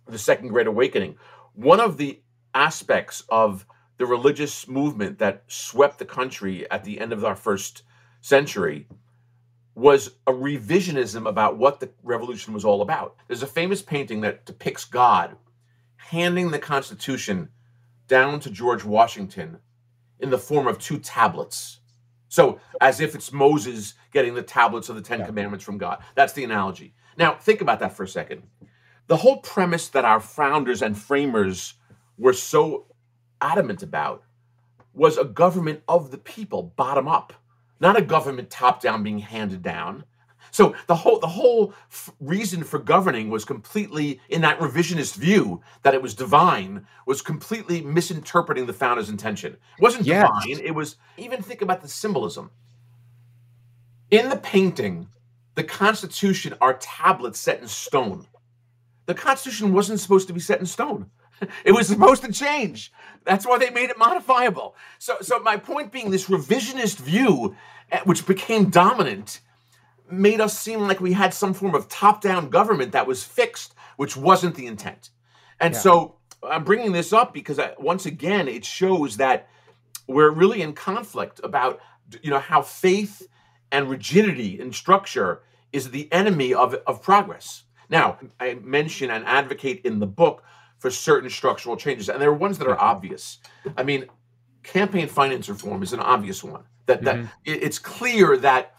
the 0.07 0.18
Second 0.18 0.49
Great 0.49 0.68
Awakening. 0.68 1.16
One 1.55 1.81
of 1.81 1.97
the 1.97 2.20
aspects 2.55 3.24
of 3.29 3.66
the 3.97 4.07
religious 4.07 4.68
movement 4.68 5.18
that 5.18 5.43
swept 5.49 5.99
the 5.99 6.05
country 6.05 6.70
at 6.70 6.85
the 6.85 7.01
end 7.01 7.12
of 7.12 7.24
our 7.24 7.35
first 7.35 7.83
century 8.20 8.87
was 9.79 10.11
a 10.26 10.33
revisionism 10.33 11.29
about 11.29 11.57
what 11.57 11.79
the 11.79 11.89
revolution 12.03 12.53
was 12.53 12.64
all 12.64 12.83
about. 12.83 13.14
There's 13.29 13.45
a 13.45 13.47
famous 13.47 13.81
painting 13.81 14.22
that 14.22 14.45
depicts 14.45 14.85
God 14.85 15.37
handing 15.97 16.51
the 16.51 16.59
Constitution 16.59 17.51
down 18.09 18.41
to 18.41 18.51
George 18.51 18.83
Washington 18.83 19.59
in 20.18 20.31
the 20.31 20.39
form 20.39 20.66
of 20.66 20.81
two 20.81 20.99
tablets. 20.99 21.79
So, 22.29 22.59
as 22.81 23.01
if 23.01 23.14
it's 23.14 23.33
Moses 23.33 23.95
getting 24.12 24.35
the 24.35 24.43
tablets 24.43 24.89
of 24.89 24.97
the 24.97 25.03
Ten 25.03 25.20
yeah. 25.20 25.26
Commandments 25.26 25.64
from 25.64 25.79
God. 25.79 26.03
That's 26.16 26.33
the 26.33 26.43
analogy. 26.43 26.93
Now, 27.16 27.37
think 27.37 27.61
about 27.61 27.79
that 27.79 27.97
for 27.97 28.03
a 28.03 28.09
second. 28.09 28.43
The 29.07 29.16
whole 29.16 29.37
premise 29.39 29.89
that 29.91 30.05
our 30.05 30.18
founders 30.18 30.83
and 30.83 30.99
framers 30.99 31.74
were 32.18 32.33
so 32.33 32.87
adamant 33.41 33.85
about 33.85 34.24
was 34.93 35.18
a 35.18 35.24
government 35.24 35.83
of 35.87 36.11
the 36.11 36.18
people, 36.18 36.74
bottom 36.76 37.07
up 37.07 37.33
not 37.81 37.97
a 37.99 38.03
government 38.03 38.51
top 38.51 38.81
down 38.83 39.03
being 39.03 39.18
handed 39.18 39.62
down. 39.62 40.05
So 40.51 40.74
the 40.87 40.95
whole 40.95 41.18
the 41.20 41.26
whole 41.26 41.74
f- 41.91 42.11
reason 42.20 42.64
for 42.64 42.79
governing 42.79 43.29
was 43.29 43.45
completely 43.45 44.18
in 44.31 44.41
that 44.41 44.59
revisionist 44.59 45.14
view 45.16 45.61
that 45.83 45.95
it 45.95 46.01
was 46.01 46.14
divine 46.14 46.87
was 47.07 47.20
completely 47.20 47.83
misinterpreting 47.83 48.66
the 48.66 48.72
founder's 48.72 49.11
intention. 49.11 49.53
It 49.53 49.83
wasn't 49.83 50.07
Yes. 50.07 50.26
divine. 50.45 50.64
It 50.64 50.74
was 50.74 50.97
even 51.18 51.43
think 51.43 51.61
about 51.61 51.83
the 51.83 51.89
symbolism. 51.89 52.51
In 54.11 54.31
the 54.31 54.37
painting, 54.39 55.09
the 55.55 55.64
Constitution 55.64 56.55
are 56.62 56.74
tablets 56.81 57.39
set 57.39 57.61
in 57.61 57.68
stone. 57.68 58.26
The 59.05 59.14
Constitution 59.14 59.72
wasn't 59.74 60.01
supposed 60.01 60.29
to 60.29 60.33
be 60.35 60.41
set 60.41 60.61
in 60.61 60.66
stone. 60.66 61.11
It 61.64 61.72
was 61.72 61.86
supposed 61.89 62.22
to 62.24 62.32
change. 62.32 62.93
That's 63.24 63.47
why 63.47 63.59
they 63.59 63.70
made 63.70 63.91
it 63.91 63.99
modifiable. 63.99 64.74
So, 64.99 65.16
so 65.20 65.39
my 65.41 65.57
point 65.57 65.93
being, 65.93 66.11
this 66.11 66.28
revisionist 66.28 66.97
view, 66.99 67.55
eh, 67.93 68.01
which 68.05 68.26
became 68.26 68.70
dominant, 68.70 69.41
made 70.11 70.41
us 70.41 70.59
seem 70.59 70.80
like 70.80 71.01
we 71.01 71.12
had 71.12 71.34
some 71.34 71.53
form 71.55 71.74
of 71.74 71.89
top-down 71.89 72.49
government 72.49 72.93
that 72.93 73.07
was 73.07 73.22
fixed, 73.22 73.74
which 73.97 74.16
wasn't 74.16 74.55
the 74.55 74.66
intent. 74.66 75.11
And 75.61 75.74
Yeah. 75.74 75.80
so 75.80 76.14
I'm 76.43 76.64
bringing 76.64 76.93
this 76.93 77.12
up 77.12 77.34
because 77.34 77.59
I, 77.59 77.74
once 77.78 78.07
again, 78.07 78.49
it 78.49 78.64
shows 78.64 79.16
that 79.18 79.49
we're 80.07 80.30
really 80.30 80.62
in 80.62 80.72
conflict 80.72 81.41
about 81.45 81.80
you 82.22 82.30
know 82.30 82.39
how 82.39 82.62
faith 82.62 83.28
and 83.70 83.91
rigidity 83.91 84.59
and 84.59 84.74
structure 84.74 85.43
is 85.72 85.91
the 85.91 86.11
enemy 86.11 86.55
of, 86.55 86.74
of 86.86 87.03
progress. 87.03 87.64
Now, 87.91 88.18
I 88.41 88.55
mention 88.55 89.11
and 89.11 89.26
advocate 89.26 89.82
in 89.84 89.99
the 89.99 90.07
book 90.07 90.43
for 90.79 90.91
certain 90.91 91.31
structural 91.31 91.76
changes, 91.76 92.09
and 92.09 92.20
there 92.20 92.31
are 92.31 92.35
ones 92.35 92.59
that 92.59 92.68
are 92.68 92.76
mm-hmm. 92.76 92.97
obvious. 92.97 93.39
I 93.76 93.83
mean, 93.83 94.07
campaign 94.62 95.09
finance 95.09 95.49
reform 95.49 95.83
is 95.83 95.93
an 95.93 96.01
obvious 96.01 96.43
one. 96.45 96.64
That 96.87 97.03
that 97.03 97.16
mm-hmm. 97.16 97.26
it- 97.45 97.62
it's 97.62 97.79
clear 97.79 98.37
that 98.39 98.74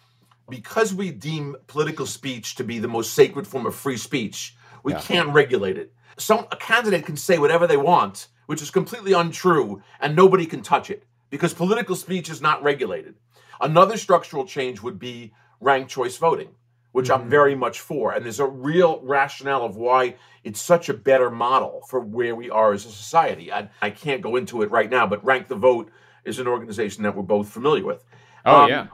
because 0.50 0.94
we 0.94 1.12
deem 1.12 1.56
political 1.68 2.06
speech 2.06 2.56
to 2.56 2.64
be 2.64 2.80
the 2.80 2.88
most 2.88 3.14
sacred 3.14 3.46
form 3.46 3.66
of 3.66 3.76
free 3.76 3.98
speech, 3.98 4.56
we 4.84 4.94
Yeah. 4.94 5.02
can't 5.02 5.30
regulate 5.30 5.78
it. 5.78 5.94
Some 6.18 6.48
a 6.52 6.56
candidate 6.56 7.06
can 7.06 7.18
say 7.18 7.38
whatever 7.38 7.68
they 7.68 7.78
want, 7.78 8.28
which 8.48 8.62
is 8.62 8.72
completely 8.72 9.14
untrue, 9.14 9.82
and 10.00 10.16
nobody 10.16 10.46
can 10.46 10.62
touch 10.62 10.90
it 10.90 11.04
because 11.30 11.54
political 11.54 11.96
speech 11.96 12.30
is 12.30 12.42
not 12.42 12.64
regulated. 12.64 13.16
Another 13.62 13.98
structural 13.98 14.46
change 14.46 14.82
would 14.82 14.98
be 14.98 15.34
ranked 15.60 15.92
choice 15.92 16.18
voting, 16.18 16.50
which 16.92 17.10
I'm 17.12 17.30
very 17.30 17.56
much 17.56 17.80
for. 17.82 18.14
And 18.14 18.26
there's 18.26 18.40
a 18.40 18.46
real 18.46 19.00
rationale 19.04 19.64
of 19.64 19.76
why 19.76 20.16
it's 20.44 20.62
such 20.62 20.90
a 20.90 20.94
better 20.94 21.30
model 21.30 21.82
for 21.88 22.00
where 22.00 22.36
we 22.36 22.50
are 22.50 22.74
as 22.74 22.86
a 22.86 22.90
society. 22.90 23.52
I, 23.52 23.70
I 23.82 23.90
can't 23.92 24.22
go 24.22 24.36
into 24.36 24.62
it 24.62 24.72
right 24.72 24.90
now, 24.90 25.06
but 25.06 25.24
Rank 25.24 25.48
the 25.48 25.56
Vote 25.56 25.92
is 26.26 26.40
an 26.40 26.48
organization 26.48 27.04
that 27.04 27.16
we're 27.16 27.24
both 27.24 27.50
familiar 27.50 27.86
with. 27.86 28.04
Oh 28.46 28.64
Um, 28.64 28.70
yeah. 28.70 28.88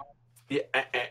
yeah, 0.49 0.61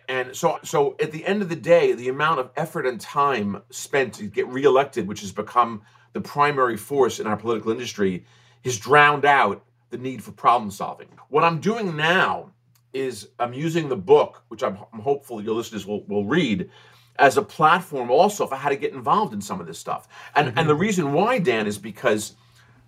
and 0.08 0.36
so 0.36 0.58
so 0.62 0.96
at 1.00 1.12
the 1.12 1.24
end 1.24 1.42
of 1.42 1.48
the 1.48 1.56
day, 1.56 1.92
the 1.92 2.08
amount 2.08 2.40
of 2.40 2.50
effort 2.56 2.86
and 2.86 3.00
time 3.00 3.62
spent 3.70 4.14
to 4.14 4.24
get 4.24 4.46
reelected, 4.48 5.06
which 5.06 5.20
has 5.20 5.32
become 5.32 5.82
the 6.12 6.20
primary 6.20 6.76
force 6.76 7.18
in 7.18 7.26
our 7.26 7.36
political 7.36 7.72
industry, 7.72 8.24
has 8.64 8.78
drowned 8.78 9.24
out 9.24 9.64
the 9.90 9.98
need 9.98 10.22
for 10.22 10.32
problem 10.32 10.70
solving. 10.70 11.08
What 11.28 11.44
I'm 11.44 11.60
doing 11.60 11.96
now 11.96 12.52
is 12.94 13.28
I'm 13.38 13.52
using 13.52 13.88
the 13.88 13.96
book, 13.96 14.44
which 14.48 14.62
I'm, 14.62 14.78
I'm 14.92 15.00
hopeful 15.00 15.42
your 15.42 15.54
listeners 15.54 15.86
will, 15.86 16.04
will 16.04 16.24
read, 16.24 16.70
as 17.16 17.36
a 17.36 17.42
platform 17.42 18.10
also 18.10 18.46
for 18.46 18.56
how 18.56 18.68
to 18.68 18.76
get 18.76 18.92
involved 18.92 19.34
in 19.34 19.40
some 19.40 19.60
of 19.60 19.66
this 19.66 19.78
stuff. 19.78 20.08
And 20.34 20.48
and 20.56 20.68
the 20.68 20.72
mm-hmm. 20.72 20.80
reason 20.80 21.12
why, 21.12 21.38
Dan, 21.38 21.66
is 21.66 21.78
because 21.78 22.34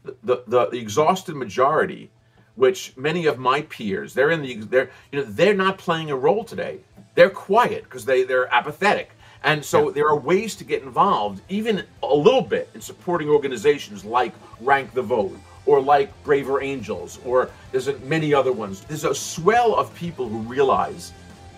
the, 0.04 0.16
the, 0.46 0.68
the 0.68 0.78
exhausted 0.78 1.36
majority, 1.36 2.10
which 2.54 2.96
many 2.96 3.26
of 3.26 3.38
my 3.38 3.62
peers, 3.62 4.14
they're 4.14 4.30
in 4.30 4.42
the 4.42 4.56
they're 4.56 4.90
you 5.12 5.20
know 5.20 5.26
they're 5.26 5.54
not 5.54 5.78
playing 5.78 6.10
a 6.10 6.16
role 6.16 6.44
today. 6.44 6.80
They're 7.14 7.30
quiet 7.30 7.84
because 7.84 8.04
they 8.04 8.24
they're 8.24 8.52
apathetic. 8.52 9.10
And 9.42 9.64
so 9.64 9.90
there 9.90 10.08
are 10.08 10.18
ways 10.18 10.56
to 10.56 10.64
get 10.64 10.82
involved, 10.82 11.40
even 11.48 11.84
a 12.02 12.14
little 12.14 12.42
bit, 12.42 12.68
in 12.74 12.80
supporting 12.80 13.28
organizations 13.28 14.04
like 14.04 14.32
Rank 14.60 14.92
the 14.92 15.02
Vote 15.02 15.38
or 15.66 15.80
like 15.80 16.10
Braver 16.24 16.62
Angels, 16.62 17.18
or 17.24 17.50
there's 17.72 17.88
many 18.00 18.32
other 18.32 18.52
ones. 18.52 18.80
There's 18.82 19.04
a 19.04 19.14
swell 19.14 19.74
of 19.74 19.94
people 19.94 20.28
who 20.28 20.38
realize 20.38 21.12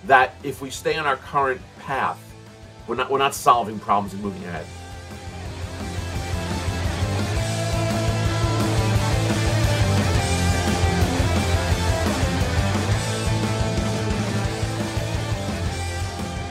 that 0.05 0.35
if 0.43 0.61
we 0.61 0.71
stay 0.71 0.97
on 0.97 1.07
our 1.07 1.17
current 1.17 1.61
path, 1.81 2.19
we're 2.87 2.97
not 2.97 3.11
we're 3.11 3.19
not 3.19 3.35
solving 3.35 3.79
problems 3.79 4.15
and 4.15 4.23
moving 4.23 4.43
ahead. 4.45 4.67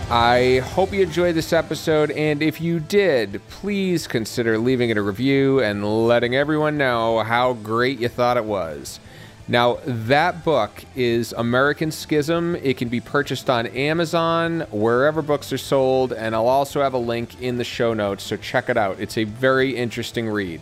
I 0.10 0.60
hope 0.60 0.94
you 0.94 1.02
enjoyed 1.02 1.36
this 1.36 1.52
episode, 1.52 2.12
and 2.12 2.42
if 2.42 2.62
you 2.62 2.80
did, 2.80 3.42
please 3.50 4.08
consider 4.08 4.58
leaving 4.58 4.90
it 4.90 4.96
a 4.96 5.02
review 5.02 5.60
and 5.60 6.08
letting 6.08 6.34
everyone 6.34 6.78
know 6.78 7.20
how 7.24 7.52
great 7.52 8.00
you 8.00 8.08
thought 8.08 8.38
it 8.38 8.46
was. 8.46 9.02
Now, 9.50 9.80
that 9.86 10.46
book 10.46 10.72
is 10.96 11.34
American 11.34 11.92
Schism. 11.92 12.56
It 12.56 12.78
can 12.78 12.88
be 12.88 13.02
purchased 13.02 13.50
on 13.50 13.68
Amazon, 13.68 14.62
wherever 14.72 15.22
books 15.22 15.52
are 15.52 15.58
sold, 15.58 16.14
and 16.14 16.34
I'll 16.34 16.48
also 16.48 16.82
have 16.82 16.94
a 16.94 16.98
link 16.98 17.42
in 17.42 17.58
the 17.58 17.66
show 17.66 17.94
notes, 17.94 18.24
so 18.24 18.38
check 18.38 18.70
it 18.70 18.78
out. 18.78 19.02
It's 19.02 19.18
a 19.18 19.26
very 19.26 19.76
interesting 19.76 20.30
read. 20.30 20.62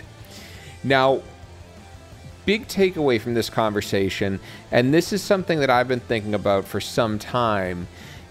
Now, 0.84 1.22
big 2.48 2.68
takeaway 2.68 3.22
from 3.22 3.36
this 3.36 3.52
conversation, 3.52 4.40
and 4.72 4.92
this 4.92 5.14
is 5.14 5.22
something 5.22 5.60
that 5.60 5.70
I've 5.70 5.88
been 5.88 6.00
thinking 6.00 6.34
about 6.34 6.66
for 6.66 6.82
some 6.82 7.20
time, 7.20 7.88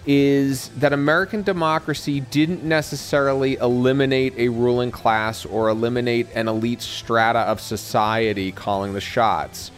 is 0.06 0.68
that 0.70 0.92
American 0.92 1.42
democracy 1.42 2.20
didn't 2.20 2.62
necessarily 2.62 3.54
eliminate 3.56 4.34
a 4.36 4.48
ruling 4.48 4.90
class 4.90 5.46
or 5.46 5.68
eliminate 5.68 6.28
an 6.34 6.46
elite 6.46 6.82
strata 6.82 7.40
of 7.40 7.60
society 7.60 8.52
calling 8.52 8.92
the 8.92 9.00
shots. 9.00 9.70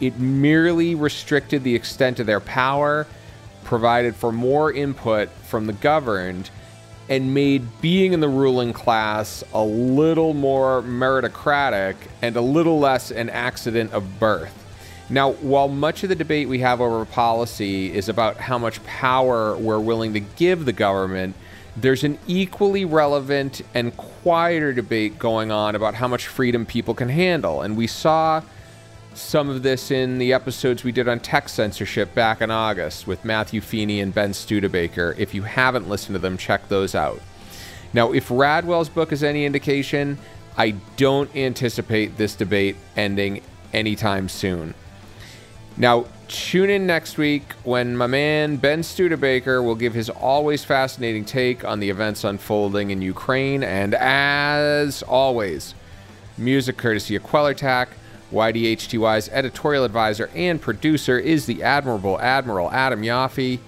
It 0.00 0.18
merely 0.18 0.94
restricted 0.94 1.64
the 1.64 1.74
extent 1.74 2.20
of 2.20 2.26
their 2.26 2.40
power, 2.40 3.06
provided 3.64 4.14
for 4.14 4.30
more 4.30 4.72
input 4.72 5.28
from 5.48 5.66
the 5.66 5.72
governed, 5.72 6.50
and 7.08 7.34
made 7.34 7.80
being 7.80 8.12
in 8.12 8.20
the 8.20 8.28
ruling 8.28 8.72
class 8.72 9.42
a 9.54 9.64
little 9.64 10.34
more 10.34 10.82
meritocratic 10.82 11.96
and 12.22 12.36
a 12.36 12.40
little 12.40 12.78
less 12.78 13.10
an 13.10 13.28
accident 13.30 13.92
of 13.92 14.20
birth. 14.20 14.67
Now, 15.10 15.32
while 15.32 15.68
much 15.68 16.02
of 16.02 16.10
the 16.10 16.14
debate 16.14 16.48
we 16.48 16.58
have 16.58 16.80
over 16.80 17.04
policy 17.06 17.94
is 17.94 18.08
about 18.10 18.36
how 18.36 18.58
much 18.58 18.84
power 18.84 19.56
we're 19.56 19.80
willing 19.80 20.12
to 20.12 20.20
give 20.20 20.66
the 20.66 20.72
government, 20.72 21.34
there's 21.76 22.04
an 22.04 22.18
equally 22.26 22.84
relevant 22.84 23.62
and 23.72 23.96
quieter 23.96 24.72
debate 24.72 25.18
going 25.18 25.50
on 25.50 25.74
about 25.74 25.94
how 25.94 26.08
much 26.08 26.26
freedom 26.26 26.66
people 26.66 26.92
can 26.92 27.08
handle. 27.08 27.62
And 27.62 27.76
we 27.76 27.86
saw 27.86 28.42
some 29.14 29.48
of 29.48 29.62
this 29.62 29.90
in 29.90 30.18
the 30.18 30.32
episodes 30.32 30.84
we 30.84 30.92
did 30.92 31.08
on 31.08 31.20
tech 31.20 31.48
censorship 31.48 32.14
back 32.14 32.40
in 32.42 32.50
August 32.50 33.06
with 33.06 33.24
Matthew 33.24 33.60
Feeney 33.60 34.00
and 34.00 34.14
Ben 34.14 34.34
Studebaker. 34.34 35.14
If 35.18 35.34
you 35.34 35.42
haven't 35.42 35.88
listened 35.88 36.16
to 36.16 36.18
them, 36.18 36.36
check 36.36 36.68
those 36.68 36.94
out. 36.94 37.20
Now, 37.94 38.12
if 38.12 38.28
Radwell's 38.28 38.90
book 38.90 39.12
is 39.12 39.22
any 39.22 39.46
indication, 39.46 40.18
I 40.56 40.72
don't 40.96 41.34
anticipate 41.34 42.16
this 42.18 42.34
debate 42.34 42.76
ending 42.96 43.40
anytime 43.72 44.28
soon. 44.28 44.74
Now, 45.78 46.06
tune 46.26 46.70
in 46.70 46.86
next 46.86 47.18
week 47.18 47.52
when 47.62 47.96
my 47.96 48.08
man 48.08 48.56
Ben 48.56 48.82
Studebaker 48.82 49.62
will 49.62 49.76
give 49.76 49.94
his 49.94 50.10
always 50.10 50.64
fascinating 50.64 51.24
take 51.24 51.64
on 51.64 51.78
the 51.78 51.88
events 51.88 52.24
unfolding 52.24 52.90
in 52.90 53.00
Ukraine. 53.00 53.62
And 53.62 53.94
as 53.94 55.04
always, 55.04 55.74
music 56.36 56.76
courtesy 56.76 57.14
of 57.14 57.22
Quellertac. 57.22 57.88
YDHTY's 58.32 59.30
editorial 59.30 59.84
advisor 59.84 60.28
and 60.34 60.60
producer 60.60 61.18
is 61.18 61.46
the 61.46 61.62
admirable 61.62 62.20
Admiral 62.20 62.70
Adam 62.72 63.00
Yaffe. 63.00 63.60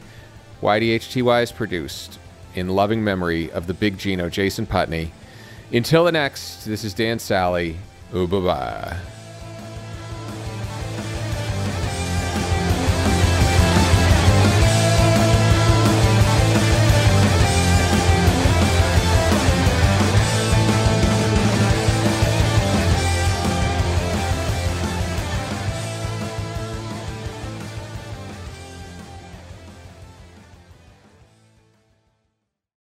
YDHTY 0.61 1.43
is 1.45 1.53
produced 1.53 2.19
in 2.55 2.69
loving 2.69 3.03
memory 3.03 3.51
of 3.53 3.69
the 3.69 3.73
big 3.73 3.97
Gino 3.97 4.29
Jason 4.29 4.67
Putney. 4.67 5.13
Until 5.73 6.05
the 6.05 6.13
next, 6.13 6.65
this 6.65 6.85
is 6.85 6.93
Dan 6.93 7.21
Sally. 7.21 7.77
Ooh, 8.15 8.27
bye 8.27 8.41
bye. 8.41 9.20